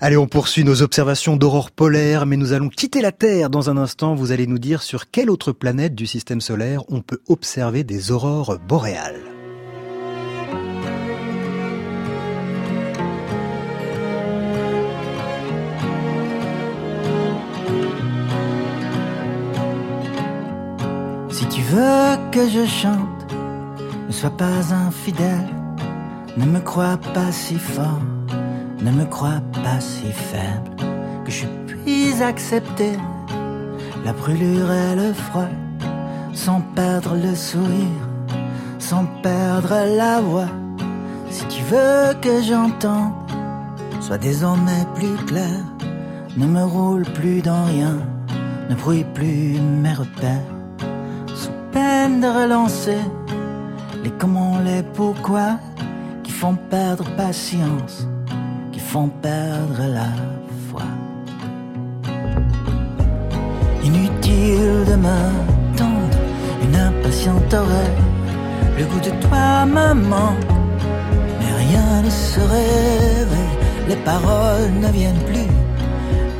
Allez, 0.00 0.16
on 0.16 0.26
poursuit 0.26 0.64
nos 0.64 0.82
observations 0.82 1.36
d'aurore 1.36 1.70
polaire, 1.70 2.26
mais 2.26 2.36
nous 2.36 2.52
allons 2.52 2.68
quitter 2.68 3.00
la 3.00 3.12
Terre 3.12 3.50
dans 3.50 3.70
un 3.70 3.76
instant. 3.76 4.14
Vous 4.14 4.30
allez 4.32 4.46
nous 4.46 4.58
dire 4.58 4.82
sur 4.82 5.10
quelle 5.10 5.30
autre 5.30 5.52
planète 5.52 5.94
du 5.94 6.06
système 6.06 6.40
solaire 6.40 6.82
on 6.88 7.00
peut 7.00 7.20
observer 7.28 7.82
des 7.84 8.10
aurores 8.10 8.58
boréales. 8.68 9.33
Veux 21.70 22.16
que 22.30 22.48
je 22.48 22.66
chante, 22.66 23.32
ne 24.06 24.12
sois 24.12 24.36
pas 24.36 24.72
infidèle, 24.86 25.48
ne 26.36 26.44
me 26.44 26.60
crois 26.60 26.98
pas 27.14 27.32
si 27.32 27.56
fort, 27.56 28.02
ne 28.80 28.90
me 28.90 29.04
crois 29.04 29.40
pas 29.52 29.80
si 29.80 30.06
faible, 30.12 30.70
que 31.24 31.30
je 31.30 31.46
puisse 31.66 32.20
accepter 32.20 32.92
la 34.04 34.12
brûlure 34.12 34.70
et 34.70 34.96
le 34.96 35.12
froid, 35.12 35.48
sans 36.32 36.60
perdre 36.74 37.14
le 37.14 37.34
sourire, 37.34 38.02
sans 38.78 39.06
perdre 39.22 39.96
la 39.96 40.20
voix. 40.20 40.50
Si 41.30 41.44
tu 41.46 41.62
veux 41.64 42.14
que 42.20 42.42
j'entende, 42.42 43.12
sois 44.00 44.18
désormais 44.18 44.86
plus 44.94 45.16
clair, 45.26 45.60
ne 46.36 46.46
me 46.46 46.64
roule 46.64 47.04
plus 47.04 47.40
dans 47.40 47.64
rien, 47.64 47.96
ne 48.68 48.74
brouille 48.74 49.06
plus 49.14 49.58
mes 49.82 49.94
repères 49.94 50.53
peine 51.74 52.20
de 52.20 52.28
relancer 52.28 53.02
les 54.02 54.12
comment, 54.20 54.58
les 54.64 54.82
pourquoi 54.96 55.58
qui 56.22 56.30
font 56.30 56.56
perdre 56.70 57.04
patience, 57.16 58.06
qui 58.72 58.80
font 58.80 59.08
perdre 59.08 59.82
la 59.98 60.10
foi. 60.68 60.86
Inutile 63.82 64.84
de 64.90 64.96
me 65.06 65.18
tendre 65.76 66.18
une 66.64 66.76
impatiente 66.76 67.52
oreille, 67.52 68.02
le 68.78 68.84
goût 68.90 69.04
de 69.08 69.12
toi 69.24 69.66
me 69.76 69.94
manque, 70.12 70.50
mais 71.38 71.52
rien 71.64 72.02
ne 72.06 72.10
se 72.10 72.40
réveille, 72.40 73.56
les 73.88 74.00
paroles 74.10 74.72
ne 74.80 74.88
viennent 74.98 75.24
plus, 75.30 75.50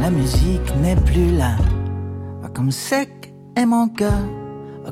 la 0.01 0.11
musique 0.11 0.70
n'est 0.82 1.03
plus 1.11 1.30
là, 1.37 1.57
Va 2.41 2.49
comme 2.49 2.70
sec 2.70 3.35
est 3.57 3.66
mon 3.66 3.89
cœur 3.89 4.22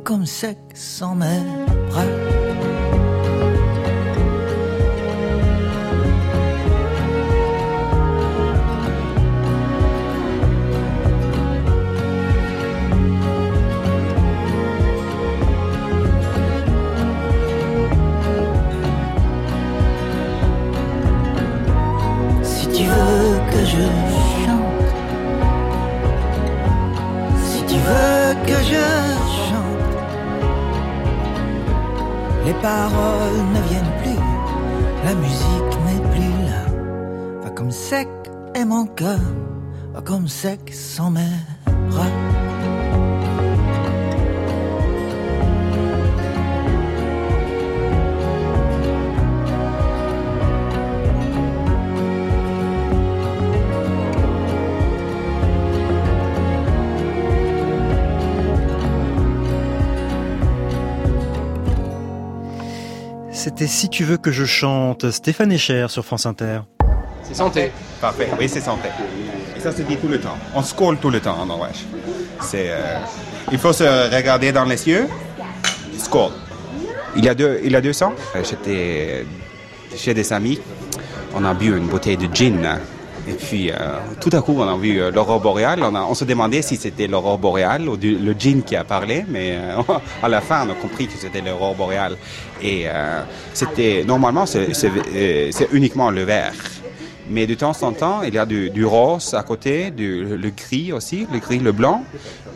comme 0.04 0.26
sec 0.26 0.58
sans 0.74 1.14
mes 1.14 1.40
bras. 1.88 2.31
Mon 38.64 38.86
cœur, 38.86 39.20
va 39.92 40.02
comme 40.02 40.28
sec 40.28 40.72
sans 40.72 41.10
mes 41.10 41.20
bras. 41.90 42.06
C'était 63.30 63.66
Si 63.66 63.88
tu 63.88 64.04
veux 64.04 64.18
que 64.18 64.30
je 64.30 64.44
chante, 64.44 65.10
Stéphane 65.10 65.50
Echer 65.50 65.86
sur 65.88 66.04
France 66.04 66.26
Inter. 66.26 66.60
C'est 67.24 67.34
santé. 67.34 67.72
Parfait, 68.02 68.28
oui, 68.38 68.48
c'est 68.48 68.60
santé. 68.60 68.88
Et 69.56 69.60
ça 69.60 69.70
se 69.72 69.82
dit 69.82 69.96
tout 69.96 70.08
le 70.08 70.18
temps. 70.18 70.36
On 70.56 70.62
scrolle 70.62 70.98
tout 70.98 71.08
le 71.10 71.20
temps 71.20 71.36
en 71.40 71.46
Norvège. 71.46 71.86
Euh, 72.54 72.98
il 73.52 73.58
faut 73.58 73.72
se 73.72 73.84
regarder 74.14 74.50
dans 74.50 74.64
les 74.64 74.88
yeux. 74.88 75.06
Skål. 75.96 76.32
Il 77.14 77.24
y 77.24 77.28
a 77.28 77.34
deux, 77.34 77.60
il 77.62 77.70
y 77.70 77.76
a 77.76 77.80
deux 77.80 78.02
ans, 78.02 78.12
euh, 78.34 78.42
j'étais 78.42 79.24
chez 79.96 80.14
des 80.14 80.32
amis. 80.32 80.58
On 81.34 81.44
a 81.44 81.54
bu 81.54 81.76
une 81.76 81.86
bouteille 81.86 82.16
de 82.16 82.26
gin. 82.34 82.78
Et 83.28 83.34
puis, 83.34 83.70
euh, 83.70 83.76
tout 84.20 84.30
à 84.32 84.42
coup, 84.42 84.56
on 84.58 84.68
a 84.68 84.76
vu 84.76 85.00
l'aurore 85.12 85.38
boréale. 85.40 85.80
On, 85.84 85.94
a- 85.94 86.02
on 86.02 86.14
se 86.14 86.24
demandait 86.24 86.62
si 86.62 86.74
c'était 86.74 87.06
l'aurore 87.06 87.38
boréale 87.38 87.88
ou 87.88 87.96
du- 87.96 88.18
le 88.18 88.32
gin 88.36 88.62
qui 88.64 88.74
a 88.74 88.82
parlé, 88.82 89.24
mais 89.28 89.56
à 90.24 90.28
la 90.28 90.40
fin, 90.40 90.66
on 90.66 90.72
a 90.72 90.74
compris 90.74 91.06
que 91.06 91.12
c'était 91.16 91.40
l'aurore 91.40 91.76
boréale. 91.76 92.16
Et 92.60 92.86
c'était 93.54 94.02
normalement, 94.04 94.44
c'est 94.46 94.66
uniquement 95.72 96.10
le 96.10 96.24
vert. 96.24 96.52
Mais 97.28 97.46
de 97.46 97.54
temps 97.54 97.74
en 97.82 97.92
temps, 97.92 98.22
il 98.22 98.34
y 98.34 98.38
a 98.38 98.46
du, 98.46 98.70
du 98.70 98.84
rose 98.84 99.34
à 99.34 99.42
côté, 99.42 99.90
du, 99.90 100.36
le 100.36 100.50
gris 100.50 100.92
aussi, 100.92 101.26
le 101.32 101.38
gris, 101.38 101.58
le 101.58 101.72
blanc. 101.72 102.04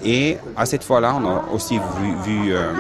Et 0.05 0.37
à 0.57 0.67
cette 0.67 0.85
fois-là, 0.85 1.17
on 1.21 1.27
a 1.29 1.45
aussi 1.53 1.79
vu, 1.79 2.15
vu, 2.25 2.53
euh, 2.53 2.73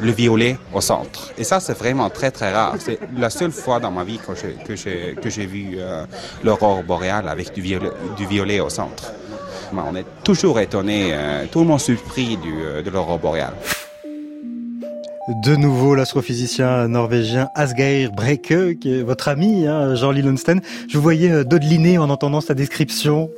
le 0.00 0.12
violet 0.12 0.56
au 0.72 0.80
centre. 0.80 1.32
Et 1.38 1.44
ça, 1.44 1.60
c'est 1.60 1.78
vraiment 1.78 2.10
très, 2.10 2.30
très 2.30 2.52
rare. 2.52 2.74
C'est 2.78 2.98
la 3.16 3.30
seule 3.30 3.52
fois 3.52 3.78
dans 3.78 3.90
ma 3.90 4.04
vie 4.04 4.18
que 4.18 4.34
j'ai, 4.34 4.56
que 4.64 4.74
j'ai, 4.74 5.16
que 5.20 5.30
j'ai 5.30 5.46
vu 5.46 5.76
euh, 5.76 6.04
l'aurore 6.42 6.82
boréale 6.82 7.28
avec 7.28 7.52
du 7.52 7.60
violet, 7.60 7.90
du 8.16 8.26
violet 8.26 8.60
au 8.60 8.70
centre. 8.70 9.12
On 9.76 9.96
est 9.96 10.06
toujours 10.22 10.60
étonné, 10.60 11.10
euh, 11.12 11.46
tout 11.50 11.60
le 11.60 11.66
monde 11.66 11.80
surpris 11.80 12.36
du, 12.36 12.62
euh, 12.62 12.82
de 12.82 12.90
l'aurore 12.90 13.18
boréale. 13.18 13.54
De 15.26 15.56
nouveau, 15.56 15.94
l'astrophysicien 15.94 16.86
norvégien 16.86 17.48
Asgeir 17.54 18.12
Brekke, 18.12 18.78
qui 18.78 18.92
est 18.92 19.02
votre 19.02 19.28
ami, 19.28 19.66
hein, 19.66 19.94
Jean 19.94 20.10
Lillensten. 20.10 20.60
Je 20.86 20.98
vous 20.98 21.02
voyais 21.02 21.30
euh, 21.30 21.44
dodeliner 21.44 21.96
en 21.96 22.10
entendant 22.10 22.42
sa 22.42 22.52
description. 22.52 23.30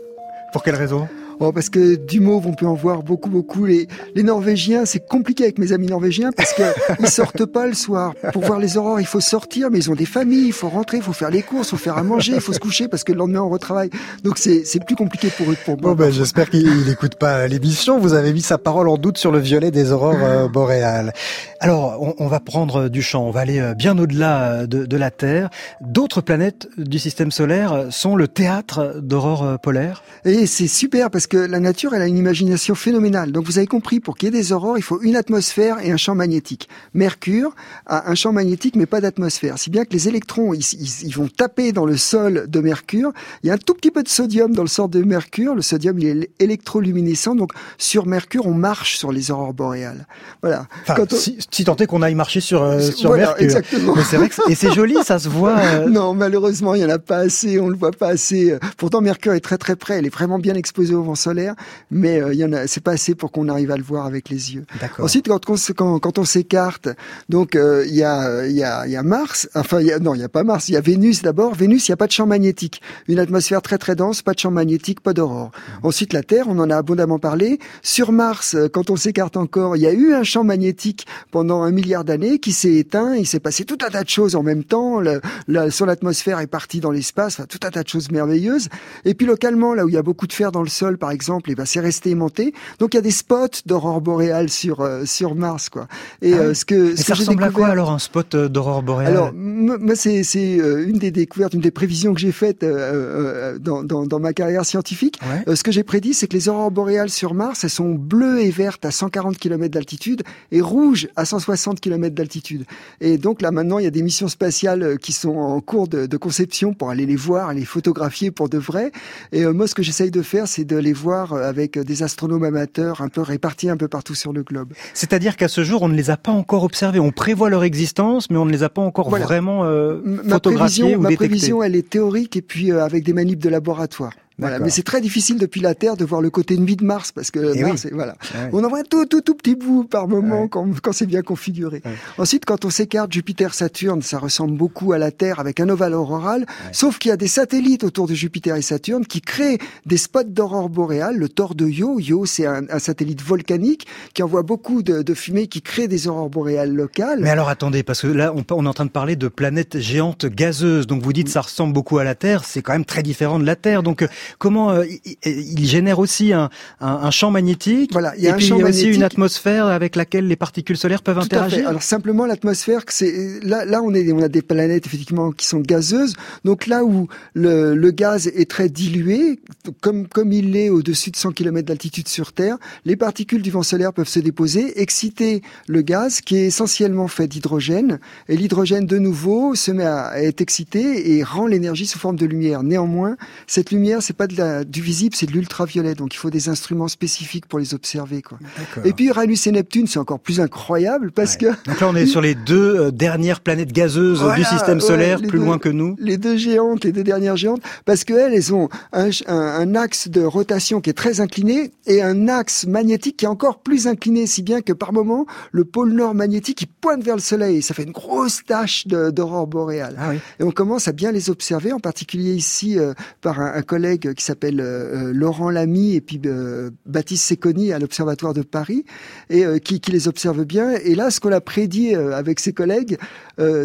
Pour 0.52 0.64
quelle 0.64 0.74
raison? 0.74 1.06
Oh, 1.38 1.52
parce 1.52 1.68
que 1.68 1.96
du 1.96 2.20
mauve, 2.20 2.46
on 2.46 2.54
peut 2.54 2.66
en 2.66 2.74
voir 2.74 3.02
beaucoup, 3.02 3.28
beaucoup. 3.28 3.66
Les, 3.66 3.88
les 4.14 4.22
Norvégiens, 4.22 4.86
c'est 4.86 5.06
compliqué 5.06 5.44
avec 5.44 5.58
mes 5.58 5.72
amis 5.72 5.86
norvégiens 5.86 6.30
parce 6.32 6.54
que 6.54 6.62
ils 7.00 7.08
sortent 7.08 7.44
pas 7.44 7.66
le 7.66 7.74
soir. 7.74 8.14
Pour 8.32 8.42
voir 8.42 8.58
les 8.58 8.76
aurores, 8.78 9.00
il 9.00 9.06
faut 9.06 9.20
sortir, 9.20 9.68
mais 9.70 9.78
ils 9.78 9.90
ont 9.90 9.94
des 9.94 10.06
familles, 10.06 10.46
il 10.46 10.52
faut 10.52 10.68
rentrer, 10.68 10.98
il 10.98 11.02
faut 11.02 11.12
faire 11.12 11.30
les 11.30 11.42
courses, 11.42 11.68
il 11.68 11.70
faut 11.70 11.76
faire 11.76 11.98
à 11.98 12.02
manger, 12.02 12.32
il 12.34 12.40
faut 12.40 12.52
se 12.52 12.58
coucher 12.58 12.88
parce 12.88 13.04
que 13.04 13.12
le 13.12 13.18
lendemain 13.18 13.42
on 13.42 13.50
retravaille. 13.50 13.90
Donc 14.24 14.38
c'est, 14.38 14.64
c'est 14.64 14.82
plus 14.84 14.96
compliqué 14.96 15.28
pour 15.36 15.50
eux 15.50 15.54
que 15.54 15.64
pour 15.64 15.80
moi. 15.80 15.94
Bon, 15.94 15.96
ben, 15.96 16.10
j'espère 16.10 16.48
qu'il 16.48 16.86
n'écoute 16.86 17.16
pas 17.16 17.46
l'émission. 17.48 17.98
Vous 17.98 18.14
avez 18.14 18.32
mis 18.32 18.42
sa 18.42 18.58
parole 18.58 18.88
en 18.88 18.96
doute 18.96 19.18
sur 19.18 19.30
le 19.30 19.38
violet 19.38 19.70
des 19.70 19.92
aurores 19.92 20.16
euh, 20.22 20.48
boréales. 20.52 21.12
Alors, 21.60 21.98
on, 22.00 22.14
on 22.18 22.28
va 22.28 22.40
prendre 22.40 22.88
du 22.88 23.02
champ. 23.02 23.26
On 23.26 23.30
va 23.30 23.40
aller 23.40 23.60
euh, 23.60 23.74
bien 23.74 23.98
au-delà 23.98 24.52
euh, 24.52 24.66
de, 24.66 24.86
de 24.86 24.96
la 24.96 25.10
Terre. 25.10 25.50
D'autres 25.80 26.20
planètes 26.20 26.68
du 26.78 26.98
système 26.98 27.30
solaire 27.30 27.86
sont 27.90 28.16
le 28.16 28.28
théâtre 28.28 29.00
d'aurores 29.02 29.58
polaires. 29.60 30.02
Et 30.24 30.46
c'est 30.46 30.68
super 30.68 31.10
parce 31.10 31.25
parce 31.26 31.44
que 31.44 31.50
la 31.50 31.58
nature, 31.58 31.92
elle 31.94 32.02
a 32.02 32.06
une 32.06 32.18
imagination 32.18 32.76
phénoménale. 32.76 33.32
Donc 33.32 33.46
vous 33.46 33.58
avez 33.58 33.66
compris, 33.66 33.98
pour 33.98 34.16
qu'il 34.16 34.26
y 34.26 34.36
ait 34.36 34.38
des 34.40 34.52
aurores, 34.52 34.78
il 34.78 34.82
faut 34.82 35.00
une 35.02 35.16
atmosphère 35.16 35.78
et 35.84 35.90
un 35.90 35.96
champ 35.96 36.14
magnétique. 36.14 36.68
Mercure 36.94 37.54
a 37.86 38.08
un 38.10 38.14
champ 38.14 38.32
magnétique, 38.32 38.76
mais 38.76 38.86
pas 38.86 39.00
d'atmosphère. 39.00 39.58
Si 39.58 39.70
bien 39.70 39.84
que 39.84 39.92
les 39.92 40.06
électrons, 40.06 40.54
ils, 40.54 40.60
ils, 40.74 41.06
ils 41.08 41.14
vont 41.16 41.26
taper 41.28 41.72
dans 41.72 41.84
le 41.84 41.96
sol 41.96 42.46
de 42.48 42.60
Mercure. 42.60 43.12
Il 43.42 43.48
y 43.48 43.50
a 43.50 43.54
un 43.54 43.58
tout 43.58 43.74
petit 43.74 43.90
peu 43.90 44.04
de 44.04 44.08
sodium 44.08 44.54
dans 44.54 44.62
le 44.62 44.68
sol 44.68 44.88
de 44.88 45.02
Mercure. 45.02 45.56
Le 45.56 45.62
sodium, 45.62 45.98
il 45.98 46.06
est 46.06 46.30
électroluminescent. 46.38 47.34
Donc 47.34 47.50
sur 47.76 48.06
Mercure, 48.06 48.46
on 48.46 48.54
marche 48.54 48.96
sur 48.96 49.10
les 49.10 49.32
aurores 49.32 49.52
boréales. 49.54 50.06
Voilà. 50.42 50.66
Enfin, 50.82 50.94
Quand 50.94 51.12
on- 51.12 51.16
si, 51.16 51.38
si 51.50 51.64
tant 51.64 51.74
est 51.76 51.86
qu'on 51.88 52.02
aille 52.02 52.14
marcher 52.14 52.40
sur, 52.40 52.62
euh, 52.62 52.80
sur 52.80 53.08
Voilà, 53.08 53.26
Mercure. 53.28 53.44
exactement. 53.44 53.94
Mais 53.96 54.02
vrai 54.16 54.28
que 54.28 54.48
et 54.48 54.54
c'est 54.54 54.72
joli, 54.72 54.94
ça 55.04 55.18
se 55.18 55.28
voit. 55.28 55.58
euh, 55.58 55.88
Non, 55.90 56.14
malheureusement, 56.14 56.76
il 56.76 56.82
y 56.82 56.84
en 56.84 56.88
a 56.90 57.00
pas 57.00 57.18
assez, 57.18 57.58
on 57.58 57.68
le 57.68 57.76
voit 57.76 57.90
pas 57.90 58.10
assez. 58.10 58.56
Pourtant, 58.76 59.00
Mercure 59.00 59.32
est 59.32 59.40
très 59.40 59.58
très 59.58 59.74
près, 59.74 59.94
elle 59.98 60.06
est 60.06 60.14
vraiment 60.14 60.38
bien 60.38 60.54
exposée 60.54 60.94
au 60.94 61.02
vent 61.02 61.15
solaire, 61.16 61.54
mais 61.90 62.20
euh, 62.22 62.32
il 62.32 62.38
y 62.38 62.44
en 62.44 62.52
a, 62.52 62.66
c'est 62.66 62.82
pas 62.82 62.92
assez 62.92 63.14
pour 63.14 63.32
qu'on 63.32 63.48
arrive 63.48 63.70
à 63.70 63.76
le 63.76 63.82
voir 63.82 64.06
avec 64.06 64.28
les 64.28 64.54
yeux. 64.54 64.64
Ensuite, 65.02 65.26
quand 65.28 65.50
on, 65.50 65.56
se- 65.56 65.72
quand, 65.72 65.98
quand 65.98 66.18
on 66.18 66.24
s'écarte, 66.24 66.88
donc 67.28 67.56
euh, 67.56 67.84
il 67.88 67.94
y 67.94 68.04
a 68.04 68.46
il 68.46 68.52
y 68.56 68.62
a 68.62 68.86
il 68.86 68.92
y 68.92 68.96
a 68.96 69.02
Mars, 69.02 69.48
enfin 69.54 69.80
il 69.80 69.86
y 69.86 69.92
a, 69.92 69.98
non, 69.98 70.14
il 70.14 70.20
y 70.20 70.24
a 70.24 70.28
pas 70.28 70.44
Mars, 70.44 70.68
il 70.68 70.72
y 70.72 70.76
a 70.76 70.80
Vénus 70.80 71.22
d'abord. 71.22 71.54
Vénus, 71.54 71.88
il 71.88 71.92
y 71.92 71.94
a 71.94 71.96
pas 71.96 72.06
de 72.06 72.12
champ 72.12 72.26
magnétique, 72.26 72.80
une 73.08 73.18
atmosphère 73.18 73.62
très 73.62 73.78
très 73.78 73.96
dense, 73.96 74.22
pas 74.22 74.32
de 74.34 74.38
champ 74.38 74.50
magnétique, 74.50 75.00
pas 75.00 75.12
d'aurore. 75.12 75.50
Ensuite, 75.82 76.12
la 76.12 76.22
Terre, 76.22 76.46
on 76.48 76.58
en 76.58 76.70
a 76.70 76.76
abondamment 76.76 77.18
parlé. 77.18 77.58
Sur 77.82 78.12
Mars, 78.12 78.54
euh, 78.54 78.68
quand 78.68 78.90
on 78.90 78.96
s'écarte 78.96 79.36
encore, 79.36 79.76
il 79.76 79.82
y 79.82 79.86
a 79.86 79.92
eu 79.92 80.12
un 80.12 80.22
champ 80.22 80.44
magnétique 80.44 81.06
pendant 81.30 81.62
un 81.62 81.70
milliard 81.70 82.04
d'années 82.04 82.38
qui 82.38 82.52
s'est 82.52 82.74
éteint. 82.74 83.14
Il 83.14 83.26
s'est 83.26 83.40
passé 83.40 83.64
tout 83.64 83.78
un 83.86 83.90
tas 83.90 84.04
de 84.04 84.08
choses 84.08 84.36
en 84.36 84.42
même 84.42 84.64
temps. 84.64 85.00
Le, 85.00 85.20
la- 85.48 85.70
son 85.70 85.88
atmosphère 85.88 86.40
est 86.40 86.46
partie 86.46 86.80
dans 86.80 86.90
l'espace, 86.90 87.34
enfin, 87.38 87.46
tout 87.48 87.60
un 87.64 87.70
tas 87.70 87.82
de 87.82 87.88
choses 87.88 88.10
merveilleuses. 88.10 88.68
Et 89.04 89.14
puis 89.14 89.26
localement, 89.26 89.74
là 89.74 89.84
où 89.84 89.88
il 89.88 89.94
y 89.94 89.98
a 89.98 90.02
beaucoup 90.02 90.26
de 90.26 90.32
fer 90.32 90.52
dans 90.52 90.62
le 90.62 90.68
sol, 90.68 90.98
par 91.06 91.12
exemple, 91.12 91.52
et 91.52 91.54
ben 91.54 91.64
c'est 91.64 91.78
resté 91.78 92.10
aimanté. 92.10 92.52
Donc 92.80 92.94
il 92.94 92.96
y 92.96 92.98
a 92.98 93.02
des 93.02 93.12
spots 93.12 93.62
d'aurore 93.64 94.00
boréale 94.00 94.50
sur 94.50 94.80
euh, 94.80 95.04
sur 95.04 95.36
Mars, 95.36 95.68
quoi. 95.68 95.86
Et 96.20 96.32
Ah 96.32 96.38
oui. 96.38 96.46
euh, 96.46 96.54
ce 96.54 96.64
que 96.64 96.96
ce 96.96 97.04
ça 97.04 97.12
que 97.12 97.18
ressemble 97.20 97.44
à 97.44 97.50
quoi 97.50 97.68
alors 97.68 97.92
un 97.92 98.00
spot 98.00 98.34
euh, 98.34 98.48
d'aurore 98.48 98.82
boréale? 98.82 99.12
Alors, 99.12 99.32
moi, 99.32 99.94
c'est 99.94 100.24
c'est 100.24 100.56
une 100.56 100.98
des 100.98 101.12
découvertes, 101.12 101.54
une 101.54 101.60
des 101.60 101.70
prévisions 101.70 102.12
que 102.12 102.18
j'ai 102.18 102.32
faites 102.32 102.64
dans, 102.64 103.84
dans, 103.84 104.04
dans 104.04 104.18
ma 104.18 104.32
carrière 104.32 104.64
scientifique. 104.64 105.20
Ce 105.46 105.62
que 105.62 105.70
j'ai 105.70 105.84
prédit, 105.84 106.12
c'est 106.12 106.26
que 106.26 106.34
les 106.34 106.48
aurores 106.48 106.72
boréales 106.72 107.10
sur 107.10 107.34
Mars, 107.34 107.62
elles 107.62 107.70
sont 107.70 107.90
bleues 107.94 108.40
et 108.40 108.50
vertes 108.50 108.84
à 108.84 108.90
140 108.90 109.38
km 109.38 109.72
d'altitude 109.72 110.22
et 110.50 110.60
rouges 110.60 111.06
à 111.14 111.24
160 111.24 111.80
km 111.80 112.14
d'altitude. 112.16 112.64
Et 113.00 113.16
donc 113.16 113.42
là, 113.42 113.52
maintenant, 113.52 113.78
il 113.78 113.84
y 113.84 113.86
a 113.86 113.90
des 113.92 114.02
missions 114.02 114.28
spatiales 114.28 114.98
qui 114.98 115.12
sont 115.12 115.36
en 115.36 115.60
cours 115.60 115.86
de, 115.86 116.06
de 116.06 116.16
conception 116.16 116.74
pour 116.74 116.90
aller 116.90 117.06
les 117.06 117.16
voir, 117.16 117.54
les 117.54 117.64
photographier 117.64 118.32
pour 118.32 118.48
de 118.48 118.58
vrai. 118.58 118.90
Et 119.30 119.44
moi, 119.46 119.68
ce 119.68 119.74
que 119.76 119.82
j'essaye 119.84 120.10
de 120.10 120.22
faire, 120.22 120.48
c'est 120.48 120.64
de 120.64 120.76
les 120.76 120.92
voir 120.96 121.32
euh, 121.32 121.42
avec 121.42 121.78
des 121.78 122.02
astronomes 122.02 122.44
amateurs 122.44 123.00
un 123.00 123.08
peu 123.08 123.20
répartis 123.20 123.68
un 123.68 123.76
peu 123.76 123.88
partout 123.88 124.14
sur 124.14 124.32
le 124.32 124.42
globe. 124.42 124.72
C'est-à-dire 124.94 125.36
qu'à 125.36 125.48
ce 125.48 125.62
jour, 125.64 125.82
on 125.82 125.88
ne 125.88 125.94
les 125.94 126.10
a 126.10 126.16
pas 126.16 126.32
encore 126.32 126.64
observés. 126.64 126.98
On 127.00 127.12
prévoit 127.12 127.50
leur 127.50 127.64
existence, 127.64 128.30
mais 128.30 128.36
on 128.36 128.44
ne 128.44 128.52
les 128.52 128.62
a 128.62 128.68
pas 128.68 128.82
encore 128.82 129.08
Voilà. 129.08 129.24
vraiment 129.24 129.64
euh, 129.64 130.00
ma 130.04 130.34
photographiés 130.34 130.82
prévision, 130.82 130.98
ou 130.98 131.02
ma 131.02 131.10
prévision, 131.12 131.62
elle 131.62 131.76
est 131.76 131.88
théorique 131.88 132.36
et 132.36 132.42
puis 132.42 132.72
euh, 132.72 132.84
avec 132.84 133.04
des 133.04 133.12
manips 133.12 133.42
de 133.42 133.48
laboratoire. 133.48 134.12
Voilà, 134.38 134.58
mais 134.58 134.68
c'est 134.70 134.82
très 134.82 135.00
difficile 135.00 135.38
depuis 135.38 135.60
la 135.62 135.74
Terre 135.74 135.96
de 135.96 136.04
voir 136.04 136.20
le 136.20 136.28
côté 136.28 136.58
nuit 136.58 136.76
de 136.76 136.84
Mars 136.84 137.10
parce 137.10 137.30
que 137.30 137.52
Eh 137.54 137.62
Mars, 137.62 137.84
oui. 137.84 137.90
est- 137.90 137.94
voilà, 137.94 138.16
oui. 138.34 138.50
on 138.52 138.62
en 138.64 138.68
voit 138.68 138.80
un 138.80 138.82
tout 138.82 139.06
tout 139.06 139.22
tout 139.22 139.34
petit 139.34 139.54
bout 139.54 139.84
par 139.84 140.08
moment 140.08 140.46
quand, 140.46 140.68
quand 140.82 140.92
c'est 140.92 141.06
bien 141.06 141.22
configuré. 141.22 141.80
Ensuite, 142.18 142.44
quand 142.44 142.64
on 142.66 142.70
s'écarte 142.70 143.12
Jupiter-Saturne, 143.12 144.02
ça 144.02 144.18
ressemble 144.18 144.56
beaucoup 144.56 144.92
à 144.92 144.98
la 144.98 145.10
Terre 145.10 145.40
avec 145.40 145.60
un 145.60 145.68
ovale 145.68 145.94
auroral, 145.94 146.46
sauf 146.72 146.98
qu'il 146.98 147.08
y 147.08 147.12
a 147.12 147.16
des 147.16 147.28
satellites 147.28 147.84
autour 147.84 148.06
de 148.08 148.14
Jupiter 148.14 148.56
et 148.56 148.62
Saturne 148.62 149.06
qui 149.06 149.20
créent 149.20 149.58
des 149.86 149.96
spots 149.96 150.24
d'aurore 150.24 150.68
boréale. 150.68 151.16
Le 151.16 151.28
Thor 151.28 151.54
de 151.54 151.66
Io, 151.66 151.98
Io 152.00 152.26
c'est 152.26 152.46
un, 152.46 152.64
un 152.70 152.78
satellite 152.78 153.22
volcanique 153.22 153.86
qui 154.14 154.22
envoie 154.22 154.42
beaucoup 154.42 154.82
de, 154.82 155.02
de 155.02 155.14
fumée 155.14 155.46
qui 155.46 155.62
crée 155.62 155.88
des 155.88 156.08
aurores 156.08 156.28
boréales 156.30 156.74
locales. 156.74 157.20
Mais 157.20 157.30
alors 157.30 157.48
attendez, 157.48 157.82
parce 157.82 158.02
que 158.02 158.06
là, 158.08 158.32
on, 158.34 158.44
on 158.50 158.64
est 158.66 158.68
en 158.68 158.74
train 158.74 158.84
de 158.84 158.90
parler 158.90 159.16
de 159.16 159.28
planètes 159.28 159.78
géantes 159.78 160.26
gazeuses. 160.26 160.86
Donc 160.86 161.02
vous 161.02 161.12
dites 161.12 161.28
ça 161.28 161.40
ressemble 161.40 161.72
beaucoup 161.72 161.98
à 161.98 162.04
la 162.04 162.14
Terre, 162.14 162.44
c'est 162.44 162.62
quand 162.62 162.72
même 162.72 162.84
très 162.84 163.02
différent 163.02 163.38
de 163.38 163.44
la 163.46 163.56
Terre. 163.56 163.82
Donc 163.82 164.06
comment 164.38 164.70
euh, 164.70 164.84
il, 165.04 165.16
il 165.60 165.66
génère 165.66 165.98
aussi 165.98 166.32
un, 166.32 166.50
un, 166.80 166.86
un 166.88 167.10
champ 167.10 167.30
magnétique 167.30 167.90
Voilà, 167.92 168.14
il 168.16 168.22
y 168.22 168.26
a 168.26 168.30
et 168.30 168.32
un 168.32 168.36
puis 168.36 168.46
champ 168.46 168.56
il 168.56 168.60
y 168.60 168.62
a 168.62 168.66
aussi 168.68 168.78
magnétique. 168.78 168.96
une 168.96 169.02
atmosphère 169.02 169.66
avec 169.66 169.96
laquelle 169.96 170.26
les 170.28 170.36
particules 170.36 170.76
solaires 170.76 171.02
peuvent 171.02 171.16
Tout 171.16 171.22
à 171.26 171.28
fait. 171.28 171.36
interagir. 171.36 171.68
Alors 171.68 171.82
simplement 171.82 172.26
l'atmosphère, 172.26 172.82
c'est 172.88 173.40
là, 173.42 173.64
là 173.64 173.82
on 173.82 173.94
est, 173.94 174.10
on 174.12 174.22
a 174.22 174.28
des 174.28 174.42
planètes 174.42 174.86
effectivement 174.86 175.32
qui 175.32 175.46
sont 175.46 175.60
gazeuses. 175.60 176.14
Donc 176.44 176.66
là 176.66 176.84
où 176.84 177.08
le, 177.34 177.74
le 177.74 177.90
gaz 177.90 178.26
est 178.28 178.50
très 178.50 178.68
dilué, 178.68 179.40
comme 179.80 180.06
comme 180.08 180.32
il 180.32 180.52
l'est 180.52 180.70
au-dessus 180.70 181.10
de 181.10 181.16
100 181.16 181.32
km 181.32 181.66
d'altitude 181.66 182.08
sur 182.08 182.32
Terre, 182.32 182.56
les 182.84 182.96
particules 182.96 183.42
du 183.42 183.50
vent 183.50 183.62
solaire 183.62 183.92
peuvent 183.92 184.08
se 184.08 184.20
déposer, 184.20 184.80
exciter 184.80 185.42
le 185.68 185.82
gaz 185.82 186.20
qui 186.20 186.36
est 186.36 186.46
essentiellement 186.46 187.08
fait 187.08 187.26
d'hydrogène. 187.28 187.98
Et 188.28 188.36
l'hydrogène 188.36 188.86
de 188.86 188.98
nouveau 188.98 189.54
se 189.54 189.70
met 189.70 189.84
à, 189.84 190.06
à 190.06 190.18
être 190.20 190.40
excité 190.40 191.12
et 191.16 191.22
rend 191.22 191.46
l'énergie 191.46 191.86
sous 191.86 191.98
forme 191.98 192.16
de 192.16 192.26
lumière. 192.26 192.62
Néanmoins, 192.62 193.16
cette 193.46 193.70
lumière 193.70 194.02
c'est 194.02 194.15
pas 194.16 194.26
de 194.26 194.36
la, 194.36 194.64
du 194.64 194.80
visible, 194.82 195.14
c'est 195.14 195.26
de 195.26 195.32
l'ultraviolet. 195.32 195.94
Donc 195.94 196.14
il 196.14 196.16
faut 196.18 196.30
des 196.30 196.48
instruments 196.48 196.88
spécifiques 196.88 197.46
pour 197.46 197.58
les 197.58 197.74
observer. 197.74 198.22
Quoi. 198.22 198.38
Et 198.84 198.92
puis 198.92 199.06
Uranus 199.06 199.46
et 199.46 199.52
Neptune, 199.52 199.86
c'est 199.86 199.98
encore 199.98 200.20
plus 200.20 200.40
incroyable 200.40 201.12
parce 201.12 201.36
que 201.36 201.46
Donc 201.66 201.80
là, 201.80 201.88
on 201.88 201.96
est 201.96 202.06
sur 202.06 202.20
les 202.20 202.34
deux 202.34 202.76
euh, 202.76 202.90
dernières 202.90 203.40
planètes 203.40 203.72
gazeuses 203.72 204.20
Voilà, 204.20 204.36
du 204.36 204.44
système 204.44 204.80
solaire, 204.80 205.18
plus 205.18 205.38
deux- 205.38 205.44
loin 205.44 205.58
que 205.58 205.68
nous. 205.68 205.96
Les 205.98 206.16
deux 206.16 206.36
géantes, 206.36 206.84
les 206.84 206.92
deux 206.92 207.04
dernières 207.04 207.36
géantes, 207.36 207.62
parce 207.84 208.04
qu'elles, 208.04 208.32
elles 208.34 208.54
ont 208.54 208.68
un, 208.92 209.10
un- 209.26 209.36
un 209.36 209.74
axe 209.74 210.08
de 210.08 210.22
rotation 210.22 210.80
qui 210.80 210.90
est 210.90 210.94
très 210.94 211.20
incliné 211.20 211.72
et 211.86 212.02
un 212.02 212.28
axe 212.28 212.66
magnétique 212.66 213.18
qui 213.18 213.24
est 213.24 213.28
encore 213.28 213.60
plus 213.60 213.86
incliné, 213.86 214.26
si 214.26 214.42
bien 214.42 214.60
que 214.62 214.72
par 214.72 214.92
moment, 214.92 215.26
le 215.52 215.64
pôle 215.64 215.92
nord 215.92 216.14
magnétique, 216.14 216.62
il 216.62 216.66
pointe 216.68 217.02
vers 217.02 217.16
le 217.16 217.20
soleil. 217.22 217.62
Ça 217.62 217.74
fait 217.74 217.82
une 217.84 217.92
grosse 217.92 218.42
tache 218.44 218.86
d'aurore 218.86 219.46
boréale. 219.46 219.96
Ah 219.98 220.14
Et 220.14 220.42
on 220.42 220.50
commence 220.50 220.88
à 220.88 220.92
bien 220.92 221.12
les 221.12 221.30
observer, 221.30 221.72
en 221.72 221.80
particulier 221.80 222.32
ici 222.34 222.78
euh, 222.78 222.94
par 223.20 223.40
un, 223.40 223.52
un 223.54 223.62
collègue 223.62 224.05
qui 224.14 224.24
s'appelle 224.24 224.60
euh, 224.60 225.08
euh, 225.08 225.12
Laurent 225.12 225.50
Lamy 225.50 225.94
et 225.94 226.00
puis 226.00 226.20
euh, 226.26 226.70
Baptiste 226.86 227.24
Secconi 227.24 227.72
à 227.72 227.78
l'Observatoire 227.78 228.34
de 228.34 228.42
Paris, 228.42 228.84
et 229.30 229.44
euh, 229.44 229.58
qui, 229.58 229.80
qui 229.80 229.92
les 229.92 230.08
observe 230.08 230.44
bien. 230.44 230.70
Et 230.84 230.94
là, 230.94 231.10
ce 231.10 231.20
qu'on 231.20 231.32
a 231.32 231.40
prédit 231.40 231.94
avec 231.94 232.40
ses 232.40 232.52
collègues, 232.52 232.98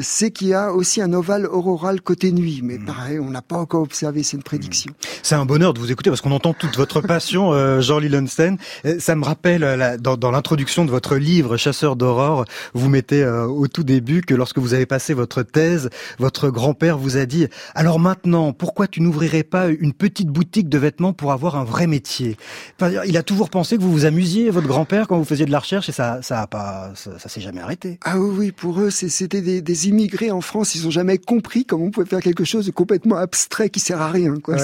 c'est 0.02 0.32
qu'il 0.32 0.48
y 0.50 0.54
a 0.54 0.74
aussi 0.74 1.02
un 1.02 1.14
ovale 1.14 1.46
auroral 1.46 2.02
côté 2.02 2.32
nuit. 2.32 2.62
Mais 2.64 2.78
pareil, 2.78 3.20
on 3.20 3.30
n'a 3.30 3.42
pas 3.42 3.58
encore 3.58 3.82
observé, 3.82 4.24
c'est 4.24 4.38
une 4.38 4.44
prédiction. 4.44 4.94
C'est 5.24 5.36
un 5.36 5.46
bonheur 5.46 5.74
de 5.74 5.80
vous 5.80 5.92
écouter 5.92 6.10
parce 6.10 6.22
qu'on 6.22 6.32
entend 6.32 6.54
toute 6.54 6.76
votre 6.78 7.02
passion, 7.08 7.80
Jean 7.82 8.00
Lillenstein. 8.00 8.58
Euh, 8.86 8.98
Ça 9.00 9.16
me 9.16 9.24
rappelle, 9.24 9.62
la- 9.62 9.98
dans, 9.98 10.18
dans 10.18 10.32
l'introduction 10.32 10.86
de 10.86 10.92
votre 10.92 11.16
livre 11.16 11.58
Chasseur 11.58 11.96
d'aurore, 11.96 12.46
vous 12.74 12.90
mettez 12.90 13.26
au 13.26 13.68
tout 13.68 13.84
début 13.84 14.22
que 14.22 14.34
lorsque 14.36 14.58
vous 14.58 14.74
avez 14.74 14.86
passé 14.86 15.14
votre 15.14 15.44
thèse, 15.44 15.90
votre 16.20 16.50
grand-père 16.50 16.98
vous 16.98 17.18
a 17.18 17.26
dit 17.26 17.48
«Alors 17.76 18.00
maintenant, 18.00 18.54
pourquoi 18.54 18.88
tu 18.88 19.02
n'ouvrirais 19.02 19.44
pas 19.44 19.68
une 19.70 19.94
petite 19.94 20.30
boutique 20.32 20.70
de 20.70 20.78
vêtements 20.78 21.14
pour 21.14 21.32
avoir 21.32 21.56
un 21.56 21.64
vrai 21.64 21.86
métier?» 21.88 22.38
Enfin, 22.82 22.92
Il 23.06 23.18
a 23.18 23.24
toujours 23.24 23.50
pensé 23.50 23.78
que 23.78 23.82
vous 23.82 23.92
vous 23.92 24.06
amusiez, 24.06 24.50
votre 24.50 24.68
grand-père, 24.68 25.08
quand 25.08 25.18
vous 25.18 25.26
faisiez 25.26 25.46
de 25.46 25.52
la 25.52 25.60
recherche 25.60 25.90
et 25.90 25.92
ça 25.92 26.22
ça 26.22 26.42
a 26.42 26.48
pas, 26.48 26.92
ça, 26.96 27.20
ça 27.20 27.30
s'est 27.30 27.42
jamais 27.42 27.62
arrêté. 27.62 28.00
Ah 28.04 28.18
oui, 28.18 28.36
oui, 28.38 28.52
pour 28.52 28.80
eux, 28.80 28.90
c'était 28.90 29.42
des, 29.42 29.62
des 29.62 29.88
immigrés 29.90 30.32
en 30.32 30.42
France. 30.42 30.76
Ils 30.76 30.88
ont 30.88 30.92
jamais 30.92 31.18
compris 31.18 31.66
comment 31.66 31.86
on 31.86 31.92
pouvait 31.92 32.06
faire 32.06 32.22
quelque 32.22 32.44
chose 32.44 32.66
de 32.66 32.72
complètement 32.72 33.18
abstrait 33.18 33.70
qui 33.70 33.80
sert 33.80 34.02
à 34.02 34.10
rien. 34.10 34.36
Quoi. 34.40 34.56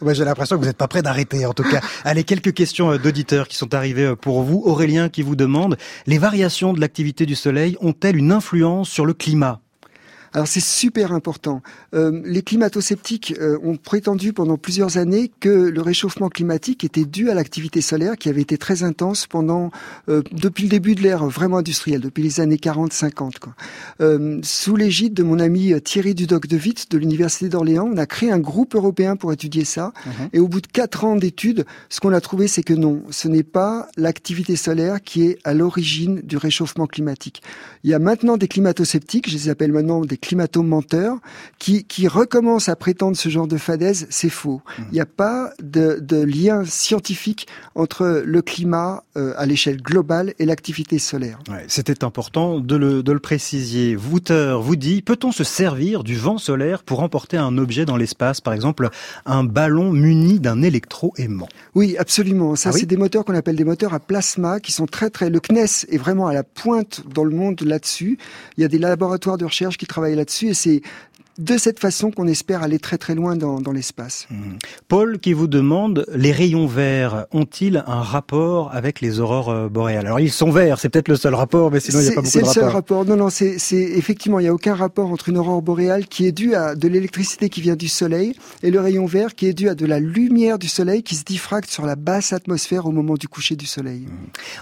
Ouais, 0.00 0.14
J'ai 0.14 0.24
l'impression 0.24 0.56
que 0.56 0.60
vous 0.60 0.66
n'êtes 0.66 0.76
pas 0.76 0.88
prêt 0.88 1.02
d'arrêter, 1.02 1.46
en 1.46 1.52
tout 1.52 1.64
cas. 1.64 1.80
Allez, 2.04 2.24
quelques 2.24 2.52
questions 2.52 2.92
euh, 2.92 2.98
d'auditeurs 2.98 3.48
qui 3.48 3.56
sont 3.56 3.74
arrivées 3.74 4.06
euh, 4.06 4.16
pour 4.16 4.42
vous. 4.42 4.62
Aurélien 4.64 5.08
qui 5.08 5.22
vous 5.22 5.36
demande, 5.36 5.76
les 6.06 6.18
variations 6.18 6.72
de 6.72 6.80
l'activité 6.80 7.26
du 7.26 7.34
Soleil 7.34 7.76
ont-elles 7.80 8.16
une 8.16 8.32
influence 8.32 8.88
sur 8.88 9.06
le 9.06 9.14
climat? 9.14 9.60
Alors 10.34 10.46
c'est 10.46 10.60
super 10.60 11.12
important. 11.12 11.62
Euh, 11.94 12.22
les 12.24 12.42
climato-sceptiques 12.42 13.34
euh, 13.40 13.58
ont 13.62 13.76
prétendu 13.76 14.32
pendant 14.32 14.56
plusieurs 14.56 14.96
années 14.96 15.30
que 15.40 15.48
le 15.48 15.80
réchauffement 15.82 16.28
climatique 16.28 16.84
était 16.84 17.04
dû 17.04 17.30
à 17.30 17.34
l'activité 17.34 17.80
solaire 17.80 18.16
qui 18.16 18.28
avait 18.28 18.40
été 18.40 18.56
très 18.58 18.82
intense 18.82 19.26
pendant 19.26 19.70
euh, 20.08 20.22
depuis 20.32 20.64
le 20.64 20.70
début 20.70 20.94
de 20.94 21.02
l'ère 21.02 21.26
vraiment 21.26 21.58
industrielle, 21.58 22.00
depuis 22.00 22.22
les 22.22 22.40
années 22.40 22.56
40-50. 22.56 23.38
quoi. 23.40 23.54
Euh, 24.00 24.40
sous 24.42 24.76
l'égide 24.76 25.14
de 25.14 25.22
mon 25.22 25.38
ami 25.38 25.72
euh, 25.72 25.80
Thierry 25.80 26.14
Dudoc 26.14 26.46
de 26.46 26.56
Witt 26.56 26.90
de 26.90 26.98
l'université 26.98 27.48
d'Orléans, 27.48 27.90
on 27.92 27.98
a 27.98 28.06
créé 28.06 28.30
un 28.30 28.38
groupe 28.38 28.74
européen 28.74 29.16
pour 29.16 29.32
étudier 29.32 29.64
ça. 29.64 29.92
Et 30.32 30.40
au 30.40 30.48
bout 30.48 30.60
de 30.60 30.66
quatre 30.66 31.04
ans 31.04 31.16
d'études, 31.16 31.64
ce 31.88 32.00
qu'on 32.00 32.12
a 32.12 32.20
trouvé, 32.20 32.48
c'est 32.48 32.62
que 32.62 32.74
non, 32.74 33.02
ce 33.10 33.28
n'est 33.28 33.42
pas 33.42 33.88
l'activité 33.96 34.56
solaire 34.56 35.02
qui 35.02 35.26
est 35.26 35.38
à 35.44 35.54
l'origine 35.54 36.20
du 36.22 36.36
réchauffement 36.36 36.86
climatique. 36.86 37.42
Il 37.84 37.90
y 37.90 37.94
a 37.94 37.98
maintenant 37.98 38.36
des 38.36 38.48
climato-sceptiques, 38.48 39.28
je 39.28 39.34
les 39.34 39.48
appelle 39.48 39.72
maintenant 39.72 40.00
des 40.00 40.16
climato-menteurs 40.22 41.18
qui, 41.58 41.84
qui 41.84 42.08
recommencent 42.08 42.68
à 42.68 42.76
prétendre 42.76 43.16
ce 43.16 43.28
genre 43.28 43.46
de 43.46 43.58
fadaise, 43.58 44.06
c'est 44.10 44.30
faux. 44.30 44.62
Mmh. 44.78 44.82
Il 44.90 44.94
n'y 44.94 45.00
a 45.00 45.06
pas 45.06 45.50
de, 45.62 45.98
de 46.00 46.22
lien 46.22 46.64
scientifique 46.64 47.46
entre 47.74 48.22
le 48.24 48.42
climat 48.42 49.02
euh, 49.16 49.34
à 49.36 49.44
l'échelle 49.46 49.82
globale 49.82 50.34
et 50.38 50.46
l'activité 50.46 50.98
solaire. 50.98 51.38
Ouais, 51.50 51.64
C'était 51.68 52.04
important 52.04 52.60
de 52.60 52.76
le, 52.76 53.02
de 53.02 53.12
le 53.12 53.18
préciser. 53.20 53.96
Wouter 53.96 54.56
vous 54.60 54.76
dit, 54.76 55.02
peut-on 55.02 55.32
se 55.32 55.44
servir 55.44 56.04
du 56.04 56.16
vent 56.16 56.38
solaire 56.38 56.82
pour 56.82 57.02
emporter 57.02 57.36
un 57.36 57.58
objet 57.58 57.84
dans 57.84 57.96
l'espace, 57.96 58.40
par 58.40 58.54
exemple 58.54 58.88
un 59.26 59.44
ballon 59.44 59.92
muni 59.92 60.40
d'un 60.40 60.62
électro-aimant 60.62 61.48
Oui, 61.74 61.96
absolument. 61.98 62.56
Ça, 62.56 62.70
Ah 62.70 62.72
oui? 62.72 62.80
c'est 62.80 62.86
des 62.86 62.96
moteurs 62.96 63.24
qu'on 63.24 63.34
appelle 63.34 63.56
des 63.56 63.64
moteurs 63.64 63.94
à 63.94 64.00
plasma 64.00 64.60
qui 64.60 64.72
sont 64.72 64.86
très 64.86 65.10
très. 65.10 65.30
Le 65.30 65.40
CNES 65.40 65.86
est 65.90 65.98
vraiment 65.98 66.26
à 66.28 66.32
la 66.34 66.42
pointe 66.44 67.02
dans 67.12 67.24
le 67.24 67.34
monde 67.34 67.60
là-dessus. 67.62 68.18
Il 68.56 68.62
y 68.62 68.64
a 68.64 68.68
des 68.68 68.78
laboratoires 68.78 69.38
de 69.38 69.44
recherche 69.44 69.76
qui 69.78 69.86
travaillent 69.86 70.11
là-dessus 70.14 70.48
et 70.48 70.54
c'est 70.54 70.82
de 71.38 71.56
cette 71.56 71.78
façon 71.80 72.10
qu'on 72.10 72.26
espère 72.26 72.62
aller 72.62 72.78
très 72.78 72.98
très 72.98 73.14
loin 73.14 73.36
dans, 73.36 73.60
dans 73.60 73.72
l'espace. 73.72 74.28
Paul 74.88 75.18
qui 75.18 75.32
vous 75.32 75.46
demande, 75.46 76.04
les 76.14 76.32
rayons 76.32 76.66
verts 76.66 77.26
ont-ils 77.32 77.82
un 77.86 78.02
rapport 78.02 78.70
avec 78.74 79.00
les 79.00 79.18
aurores 79.20 79.48
euh, 79.50 79.68
boréales? 79.68 80.06
Alors 80.06 80.20
ils 80.20 80.30
sont 80.30 80.50
verts, 80.50 80.78
c'est 80.78 80.88
peut-être 80.90 81.08
le 81.08 81.16
seul 81.16 81.34
rapport, 81.34 81.70
mais 81.70 81.80
sinon 81.80 82.00
il 82.00 82.02
n'y 82.02 82.06
a 82.08 82.10
C'est- 82.10 82.14
pas 82.16 82.20
beaucoup 82.20 82.32
C'est 82.32 82.40
de 82.42 82.46
le 82.46 82.50
seul 82.52 82.64
rapport. 82.64 82.98
rapport. 82.98 83.04
Non, 83.06 83.16
non, 83.24 83.30
c'est 83.30 83.58
c'est- 83.58 83.76
effectivement, 83.76 84.40
il 84.40 84.42
n'y 84.42 84.48
a 84.48 84.54
aucun 84.54 84.74
rapport 84.74 85.10
entre 85.10 85.28
une 85.30 85.38
aurore 85.38 85.62
boréale 85.62 86.06
qui 86.06 86.26
est 86.26 86.32
due 86.32 86.54
à 86.54 86.74
de 86.74 86.86
l'électricité 86.88 87.48
qui 87.48 87.60
vient 87.60 87.76
du 87.76 87.88
soleil 87.88 88.34
et 88.62 88.70
le 88.70 88.80
rayon 88.80 89.06
vert 89.06 89.34
qui 89.34 89.46
est 89.46 89.54
dû 89.54 89.68
à 89.68 89.74
de 89.74 89.86
la 89.86 90.00
lumière 90.00 90.58
du 90.58 90.68
soleil 90.68 91.02
qui 91.02 91.14
se 91.14 91.24
diffracte 91.24 91.70
sur 91.70 91.86
la 91.86 91.96
basse 91.96 92.32
atmosphère 92.32 92.86
au 92.86 92.92
moment 92.92 93.14
du 93.14 93.28
coucher 93.28 93.56
du 93.56 93.66
soleil. 93.66 94.06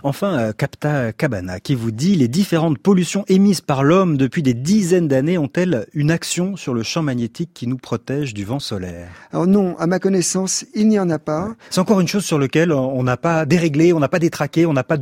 Enfin, 0.03 0.39
euh, 0.39 0.53
Capta 0.53 1.13
Cabana 1.13 1.59
qui 1.61 1.75
vous 1.75 1.91
dit, 1.91 2.15
les 2.15 2.29
différentes 2.29 2.79
pollutions 2.79 3.25
émises 3.29 3.61
par 3.61 3.83
l'homme 3.83 4.17
depuis 4.17 4.43
des 4.43 4.55
dizaines 4.55 5.09
d'années 5.09 5.39
ont-elles 5.39 5.87
une 5.95 6.11
action 6.11 6.57
sur 6.61 6.75
le 6.75 6.83
champ 6.83 7.03
magnétique 7.03 7.51
qui 7.55 7.67
nous 7.67 7.79
protège 7.79 8.35
du 8.35 8.45
vent 8.45 8.61
solaire 8.61 9.09
Alors 9.33 9.47
non, 9.47 9.77
à 9.79 9.87
ma 9.87 9.99
connaissance, 9.99 10.67
il 10.75 10.89
n'y 10.89 10.99
en 10.99 11.09
a 11.09 11.19
pas. 11.19 11.55
C'est 11.71 11.81
encore 11.81 12.01
une 12.01 12.09
chose 12.09 12.25
sur 12.25 12.39
laquelle 12.39 12.71
on 12.73 13.03
n'a 13.03 13.17
pas 13.17 13.47
déréglé, 13.47 13.95
on 13.95 13.99
n'a 13.99 14.09
pas 14.09 14.19
détraqué, 14.19 14.67
on 14.67 14.75
n'a 14.75 14.85
pas 14.85 14.99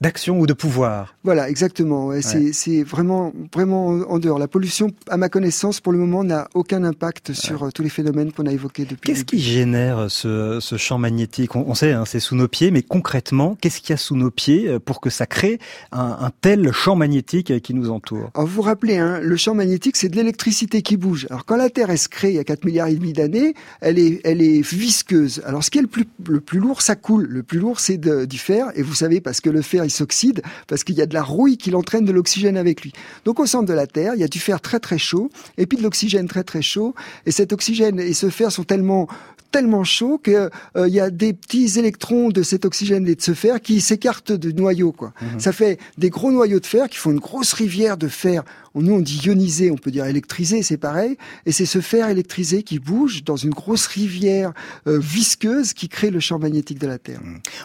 d'action 0.00 0.38
ou 0.38 0.46
de 0.46 0.52
pouvoir. 0.52 1.16
Voilà, 1.24 1.50
exactement. 1.50 2.06
ouais, 2.06 2.22
C'est 2.22 2.52
c'est 2.52 2.84
vraiment, 2.84 3.32
vraiment 3.52 3.88
en 3.88 4.18
dehors. 4.20 4.38
La 4.38 4.46
pollution, 4.46 4.90
à 5.08 5.16
ma 5.16 5.28
connaissance, 5.28 5.80
pour 5.80 5.92
le 5.92 5.98
moment, 5.98 6.22
n'a 6.22 6.48
aucun 6.54 6.84
impact 6.84 7.32
sur 7.32 7.64
euh, 7.64 7.70
tous 7.74 7.82
les 7.82 7.88
phénomènes 7.88 8.30
qu'on 8.32 8.46
a 8.46 8.52
évoqués 8.52 8.84
depuis. 8.84 9.12
Qu'est-ce 9.12 9.24
qui 9.24 9.40
génère 9.40 10.10
ce, 10.10 10.58
ce 10.60 10.76
champ 10.76 10.98
magnétique? 10.98 11.56
On, 11.56 11.64
on 11.66 11.74
sait, 11.74 11.92
hein, 11.92 12.04
c'est 12.06 12.20
sous 12.20 12.36
nos 12.36 12.46
pieds, 12.48 12.70
mais 12.70 12.82
concrètement, 12.82 13.56
qu'est-ce 13.60 13.80
qu'il 13.80 13.90
y 13.90 13.94
a 13.94 13.96
sous 13.96 14.14
nos 14.16 14.30
pieds 14.30 14.68
euh, 14.68 14.78
pour 14.78 15.00
que 15.00 15.10
ça 15.10 15.26
crée 15.26 15.58
un, 15.90 16.16
un 16.20 16.30
tel 16.40 16.70
champ 16.72 16.94
magnétique 16.94 17.50
euh, 17.50 17.58
qui 17.58 17.74
nous 17.74 17.90
entoure? 17.90 18.30
Alors 18.34 18.46
vous 18.46 18.54
vous 18.54 18.62
rappelez, 18.62 18.96
hein, 18.98 19.18
le 19.20 19.36
champ 19.36 19.54
magnétique, 19.54 19.96
c'est 19.96 20.08
de 20.08 20.16
l'électricité 20.16 20.82
qui 20.82 20.96
bouge. 21.00 21.26
Alors 21.30 21.44
quand 21.44 21.56
la 21.56 21.70
Terre 21.70 21.90
elle 21.90 21.98
se 21.98 22.08
crée 22.08 22.30
il 22.30 22.36
y 22.36 22.38
a 22.38 22.44
4 22.44 22.64
milliards 22.64 22.86
et 22.86 22.94
demi 22.94 23.12
d'années, 23.12 23.54
elle 23.80 23.98
est, 23.98 24.20
elle 24.24 24.42
est 24.42 24.60
visqueuse. 24.60 25.42
Alors 25.44 25.64
ce 25.64 25.70
qui 25.70 25.78
est 25.78 25.82
le 25.82 25.88
plus, 25.88 26.06
le 26.28 26.40
plus 26.40 26.60
lourd, 26.60 26.82
ça 26.82 26.94
coule. 26.94 27.26
Le 27.28 27.42
plus 27.42 27.58
lourd, 27.58 27.80
c'est 27.80 27.98
du 27.98 28.38
fer. 28.38 28.66
Et 28.74 28.82
vous 28.82 28.94
savez, 28.94 29.20
parce 29.20 29.40
que 29.40 29.50
le 29.50 29.62
fer, 29.62 29.84
il 29.84 29.90
s'oxyde, 29.90 30.42
parce 30.68 30.84
qu'il 30.84 30.94
y 30.96 31.02
a 31.02 31.06
de 31.06 31.14
la 31.14 31.22
rouille 31.22 31.56
qui 31.56 31.70
l'entraîne 31.70 32.04
de 32.04 32.12
l'oxygène 32.12 32.56
avec 32.56 32.82
lui. 32.82 32.92
Donc 33.24 33.40
au 33.40 33.46
centre 33.46 33.66
de 33.66 33.74
la 33.74 33.86
Terre, 33.86 34.14
il 34.14 34.20
y 34.20 34.24
a 34.24 34.28
du 34.28 34.38
fer 34.38 34.60
très 34.60 34.78
très 34.78 34.98
chaud, 34.98 35.30
et 35.58 35.66
puis 35.66 35.78
de 35.78 35.82
l'oxygène 35.82 36.28
très 36.28 36.44
très 36.44 36.62
chaud. 36.62 36.94
Et 37.26 37.32
cet 37.32 37.52
oxygène 37.52 37.98
et 37.98 38.12
ce 38.12 38.30
fer 38.30 38.52
sont 38.52 38.64
tellement 38.64 39.08
tellement 39.50 39.84
chauds 39.84 40.18
que 40.18 40.50
euh, 40.76 40.88
il 40.88 40.94
y 40.94 41.00
a 41.00 41.10
des 41.10 41.32
petits 41.32 41.78
électrons 41.78 42.28
de 42.28 42.42
cet 42.42 42.64
oxygène 42.64 43.06
et 43.08 43.14
de 43.14 43.22
ce 43.22 43.34
fer 43.34 43.60
qui 43.60 43.80
s'écartent 43.80 44.32
du 44.32 44.54
noyau 44.54 44.92
quoi. 44.92 45.12
Ça 45.38 45.52
fait 45.52 45.78
des 45.98 46.10
gros 46.10 46.30
noyaux 46.30 46.60
de 46.60 46.66
fer 46.66 46.88
qui 46.88 46.98
font 46.98 47.10
une 47.10 47.18
grosse 47.18 47.52
rivière 47.52 47.96
de 47.96 48.08
fer. 48.08 48.44
Nous 48.74 48.92
on 48.94 49.00
dit 49.00 49.20
ionisé, 49.24 49.70
on 49.70 49.76
peut 49.76 49.90
dire 49.90 50.04
électrisé, 50.06 50.62
c'est 50.62 50.76
pareil. 50.76 51.16
Et 51.46 51.52
c'est 51.52 51.66
ce 51.66 51.80
fer 51.80 52.08
électrisé 52.08 52.62
qui 52.62 52.78
bouge 52.78 53.24
dans 53.24 53.36
une 53.36 53.50
grosse 53.50 53.86
rivière 53.86 54.52
euh, 54.86 54.98
visqueuse 54.98 55.72
qui 55.72 55.88
crée 55.88 56.10
le 56.10 56.20
champ 56.20 56.38
magnétique 56.38 56.78
de 56.78 56.86
la 56.86 56.98
Terre. 56.98 57.20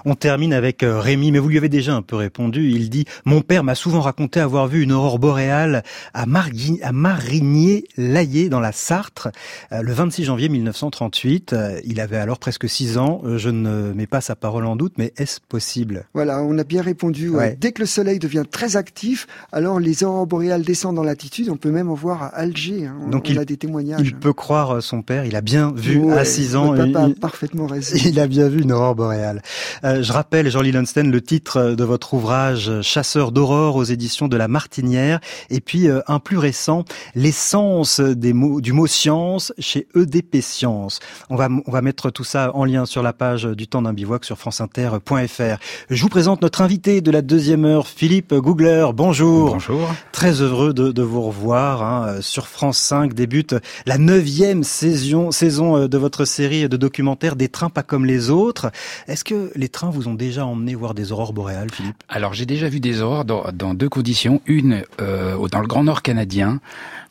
On 0.06 0.16
termine 0.16 0.53
avec 0.53 0.84
euh, 0.84 0.99
Rémi, 0.99 1.32
mais 1.32 1.39
vous 1.39 1.49
lui 1.49 1.58
avez 1.58 1.70
déjà 1.70 1.93
un 1.95 2.01
peu 2.01 2.16
répondu. 2.16 2.72
Il 2.72 2.89
dit 2.89 3.06
«Mon 3.26 3.41
père 3.41 3.64
m'a 3.64 3.76
souvent 3.76 4.01
raconté 4.01 4.39
avoir 4.39 4.68
vu 4.68 4.82
une 4.84 4.91
aurore 4.91 5.20
boréale 5.20 5.84
à, 6.14 6.26
Margui- 6.26 6.82
à 6.82 6.91
Marigné-Laillé 6.91 8.49
dans 8.49 8.60
la 8.60 8.72
Sarthe 8.72 9.28
euh, 9.72 9.82
le 9.82 9.93
26 9.93 10.24
janvier 10.26 10.49
1938. 10.49 11.53
Euh, 11.53 11.80
Il 11.86 11.99
avait 11.99 12.18
alors 12.18 12.39
presque 12.39 12.68
6 12.68 12.97
ans. 12.97 13.22
Je 13.38 13.49
ne 13.49 13.93
mets 13.93 14.08
pas 14.08 14.22
sa 14.22 14.36
parole 14.36 14.66
en 14.66 14.76
doute, 14.76 14.93
mais 14.97 15.14
est-ce 15.18 15.39
possible? 15.47 16.06
Voilà, 16.14 16.41
on 16.43 16.58
a 16.58 16.64
bien 16.64 16.82
répondu. 16.82 17.30
ouais. 17.30 17.36
Ouais. 17.38 17.58
Dès 17.60 17.72
que 17.74 17.82
le 17.82 17.86
soleil 17.86 18.18
devient 18.20 18.43
très 18.49 18.76
actif, 18.76 19.28
alors 19.51 19.80
les 19.80 20.03
aurores 20.03 20.26
boréales 20.28 20.64
descendent 20.64 20.95
dans 20.96 21.04
latitude. 21.04 21.50
On 21.52 21.58
peut 21.58 21.70
même 21.72 21.89
en 21.89 21.93
voir 21.93 22.24
à 22.24 22.28
Alger. 22.28 22.88
hein. 22.88 22.96
On, 23.06 23.10
Donc 23.10 23.26
on 23.28 23.32
il- 23.32 23.39
a 23.39 23.46
des 23.46 23.58
témoignages. 23.58 24.02
Il 24.04 24.16
peut 24.16 24.34
croire 24.34 24.78
euh, 24.78 24.82
son 24.82 25.02
père, 25.04 25.26
il 25.26 25.36
a 25.36 25.41
bien 25.41 25.72
vu 25.76 25.98
Ouais, 26.00 26.18
à 26.18 26.26
6 26.26 26.56
ans. 26.56 26.70
papa 26.72 26.86
il- 26.88 26.96
a 26.98 27.10
parfaitement 27.22 27.68
raison. 27.68 27.96
Il 28.06 28.20
a 28.20 28.28
bien 28.28 28.48
vu 28.48 28.62
une 28.62 28.72
aurore 28.72 28.96
boréale. 28.96 29.41
Euh, 29.84 30.02
je 30.02 30.12
rappelle, 30.14 30.50
Jean-Lee 30.50 30.72
Lunstein, 30.72 31.12
le 31.12 31.22
titre 31.22 31.76
de 31.78 31.84
votre 31.84 32.14
ouvrage 32.14 32.70
euh, 32.70 32.82
Chasseur 32.82 33.32
d'aurore 33.32 33.76
aux 33.76 33.84
éditions 33.84 34.28
de 34.28 34.38
La 34.38 34.48
Martinière, 34.48 35.20
et 35.50 35.60
puis 35.62 35.88
euh, 35.88 36.00
un 36.08 36.20
plus 36.20 36.38
récent, 36.38 36.86
L'essence 37.16 38.00
des 38.00 38.34
mots, 38.34 38.62
du 38.62 38.72
mot 38.74 38.88
science 38.88 39.54
chez 39.60 39.88
EDP 39.96 40.41
Science. 40.41 41.00
On 41.30 41.36
va, 41.36 41.50
on 41.66 41.72
va 41.72 41.82
mettre 41.82 42.10
tout 42.12 42.24
ça 42.24 42.52
en 42.56 42.64
lien 42.66 42.86
sur 42.86 43.04
la 43.04 43.14
page 43.14 43.43
du 43.43 43.68
temps 43.68 43.82
d'un 43.82 43.93
bivouac 43.93 44.24
sur 44.26 44.38
franceinter.fr. 44.38 45.58
Je 45.89 46.02
vous 46.02 46.10
présente 46.10 46.41
notre 46.41 46.62
invité 46.62 47.02
de 47.02 47.12
la 47.12 47.22
deuxième 47.22 47.66
heure, 47.66 47.88
Philippe 47.88 48.34
Googler. 48.34 48.88
Bonjour. 48.93 49.52
Bonjour. 49.54 49.89
Très 50.12 50.41
heureux 50.41 50.74
de, 50.74 50.84
de 50.93 51.01
vous 51.01 51.21
revoir. 51.21 51.83
hein. 51.83 52.21
Sur 52.21 52.47
France 52.47 52.77
5 52.77 53.13
débute 53.13 53.55
la 53.86 53.97
neuvième 53.97 54.63
saison, 54.63 55.31
saison 55.31 55.77
euh, 55.77 55.88
de 55.88 55.97
votre 55.97 56.25
série 56.25 56.67
de 56.69 56.77
documentaires 56.77 57.36
Des 57.36 57.49
trains 57.49 57.69
pas 57.69 57.83
comme 57.83 58.05
les 58.05 58.29
autres. 58.29 58.71
Est-ce 59.07 59.23
que 59.23 59.51
les 59.55 59.69
trains 59.69 59.89
vous 59.89 60.07
ont 60.07 60.13
déjà 60.13 60.45
emmené 60.45 60.75
voir 60.75 60.93
des 60.93 61.11
aurores 61.11 61.33
boréales, 61.33 61.71
Philippe? 61.71 62.03
Alors 62.09 62.33
j'ai 62.33 62.45
déjà 62.45 62.69
vu 62.69 62.79
des 62.79 63.01
aurores 63.01 63.25
dans, 63.25 63.45
dans 63.53 63.73
deux 63.73 63.89
conditions. 63.89 64.41
Une 64.45 64.83
euh, 65.01 65.47
dans 65.49 65.59
le 65.61 65.67
Grand 65.67 65.83
Nord 65.83 66.01
canadien, 66.01 66.59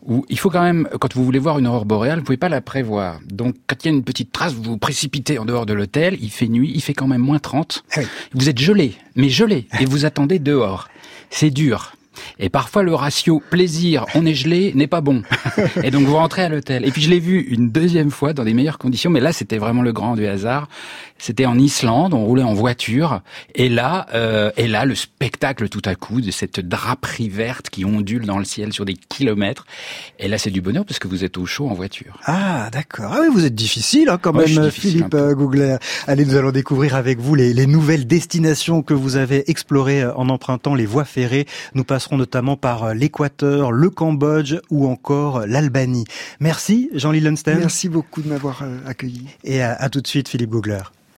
où 0.07 0.25
il 0.29 0.39
faut 0.39 0.51
quand 0.51 0.63
même, 0.63 0.89
quand 1.01 1.15
vous 1.15 1.25
voulez 1.25 1.39
voir 1.39 1.59
une 1.59 1.67
aurore 1.67 1.87
boréale, 1.87 2.19
vous 2.19 2.25
pouvez 2.25 2.37
pas 2.37 2.49
la 2.49 2.61
prévoir. 2.61 3.21
Donc 3.31 3.55
quand 3.67 3.77
il 3.85 3.89
y 3.89 3.91
a 3.91 3.97
une 3.97 4.05
petite 4.05 4.33
trace, 4.33 4.53
vous 4.53 4.63
vous 4.63 4.79
précipitez 4.79 5.39
en 5.39 5.45
dehors 5.45 5.67
de 5.67 5.73
l'hôtel, 5.73 6.17
il 6.21 6.31
fait 6.31 6.49
nuit, 6.49 6.71
il 6.75 6.83
fait 6.83 6.95
quand 6.95 7.07
même 7.07 7.23
moins 7.23 7.39
30. 7.39 7.85
Vous 8.35 8.49
êtes 8.49 8.59
gelé, 8.59 8.95
mais 9.17 9.29
gelé, 9.29 9.67
et 9.81 9.85
vous 9.87 10.05
attendez 10.05 10.39
dehors. 10.39 10.89
C'est 11.31 11.51
dur. 11.51 11.95
Et 12.39 12.49
parfois 12.49 12.83
le 12.83 12.95
ratio 12.95 13.43
plaisir, 13.51 14.07
on 14.15 14.27
est 14.27 14.35
gelé, 14.35 14.73
n'est 14.75 14.87
pas 14.87 15.01
bon. 15.01 15.23
Et 15.83 15.91
donc 15.91 16.03
vous 16.03 16.17
rentrez 16.17 16.43
à 16.43 16.49
l'hôtel. 16.49 16.85
Et 16.85 16.91
puis 16.91 17.03
je 17.03 17.11
l'ai 17.11 17.21
vu 17.21 17.41
une 17.41 17.71
deuxième 17.71 18.11
fois 18.11 18.33
dans 18.33 18.45
des 18.45 18.55
meilleures 18.55 18.79
conditions, 18.79 19.11
mais 19.11 19.21
là 19.21 19.33
c'était 19.33 19.59
vraiment 19.59 19.83
le 19.83 19.93
grand 19.93 20.15
du 20.15 20.27
hasard. 20.27 20.69
C'était 21.17 21.47
en 21.47 21.59
Islande, 21.59 22.13
on 22.13 22.25
roulait 22.25 22.43
en 22.43 22.55
voiture, 22.55 23.23
et 23.55 23.69
là, 23.69 24.07
euh, 24.15 24.51
et 24.57 24.67
là 24.69 24.85
le 24.85 24.95
spectacle 24.95 25.69
tout 25.69 25.81
à 25.85 25.95
coup 25.95 26.21
de 26.21 26.31
cette 26.31 26.61
draperie 26.61 27.29
verte 27.29 27.71
qui 27.71 27.85
ondule 27.85 28.27
dans 28.27 28.39
le 28.39 28.45
ciel 28.45 28.73
sur 28.73 28.85
des 28.85 28.95
kilomètres. 28.95 29.65
Et 30.19 30.29
là 30.29 30.39
c'est 30.39 30.51
du 30.51 30.61
bonheur 30.61 30.85
parce 30.85 30.99
que 30.99 31.09
vous 31.09 31.25
êtes 31.25 31.39
au 31.39 31.47
chaud 31.47 31.69
en 31.69 31.75
voiture. 31.75 32.19
Ah, 32.25 32.69
d'accord. 32.73 33.13
Ah 33.15 33.21
oui, 33.23 33.29
vous 33.33 33.45
êtes 33.45 33.55
difficile 33.55 34.09
hein, 34.09 34.19
quand 34.21 34.35
Ouais, 34.35 34.47
même, 34.53 34.65
difficile, 34.65 34.91
Philippe 34.99 35.15
euh, 35.15 35.35
Googler. 35.35 35.77
Allez, 36.07 36.25
nous 36.25 36.35
allons 36.37 36.51
découvrir 36.51 36.97
avec 36.97 37.21
vous 37.21 37.35
les, 37.35 37.55
les 37.55 37.67
nouvelles 37.67 38.07
destinations 38.07 38.83
que 38.83 38.93
vous 38.93 39.17
avez 39.17 39.49
explorées 39.51 40.03
euh, 40.03 40.15
en 40.17 40.29
empruntant 40.29 40.75
les 40.75 40.87
voies 40.87 41.05
ferrées. 41.05 41.47
Nous 41.75 41.85
passerons 41.85 42.17
notamment 42.17 42.57
par 42.57 42.85
euh, 42.85 42.95
l'Équateur, 42.95 43.71
le 43.73 43.89
Cambodge 43.89 44.57
ou 44.71 44.89
encore 44.89 45.47
l'Albanie. 45.47 46.05
Merci, 46.41 46.91
Lunstein. 46.93 47.59
Merci 47.61 47.89
beaucoup 47.89 48.21
de 48.21 48.29
m'avoir 48.29 48.65
accueilli. 48.87 49.29
Et 49.45 49.63
à, 49.63 49.75
à 49.75 49.89
tout 49.89 50.01
de 50.01 50.07
suite, 50.07 50.29
Philippe 50.29 50.51
Googler. 50.51 50.83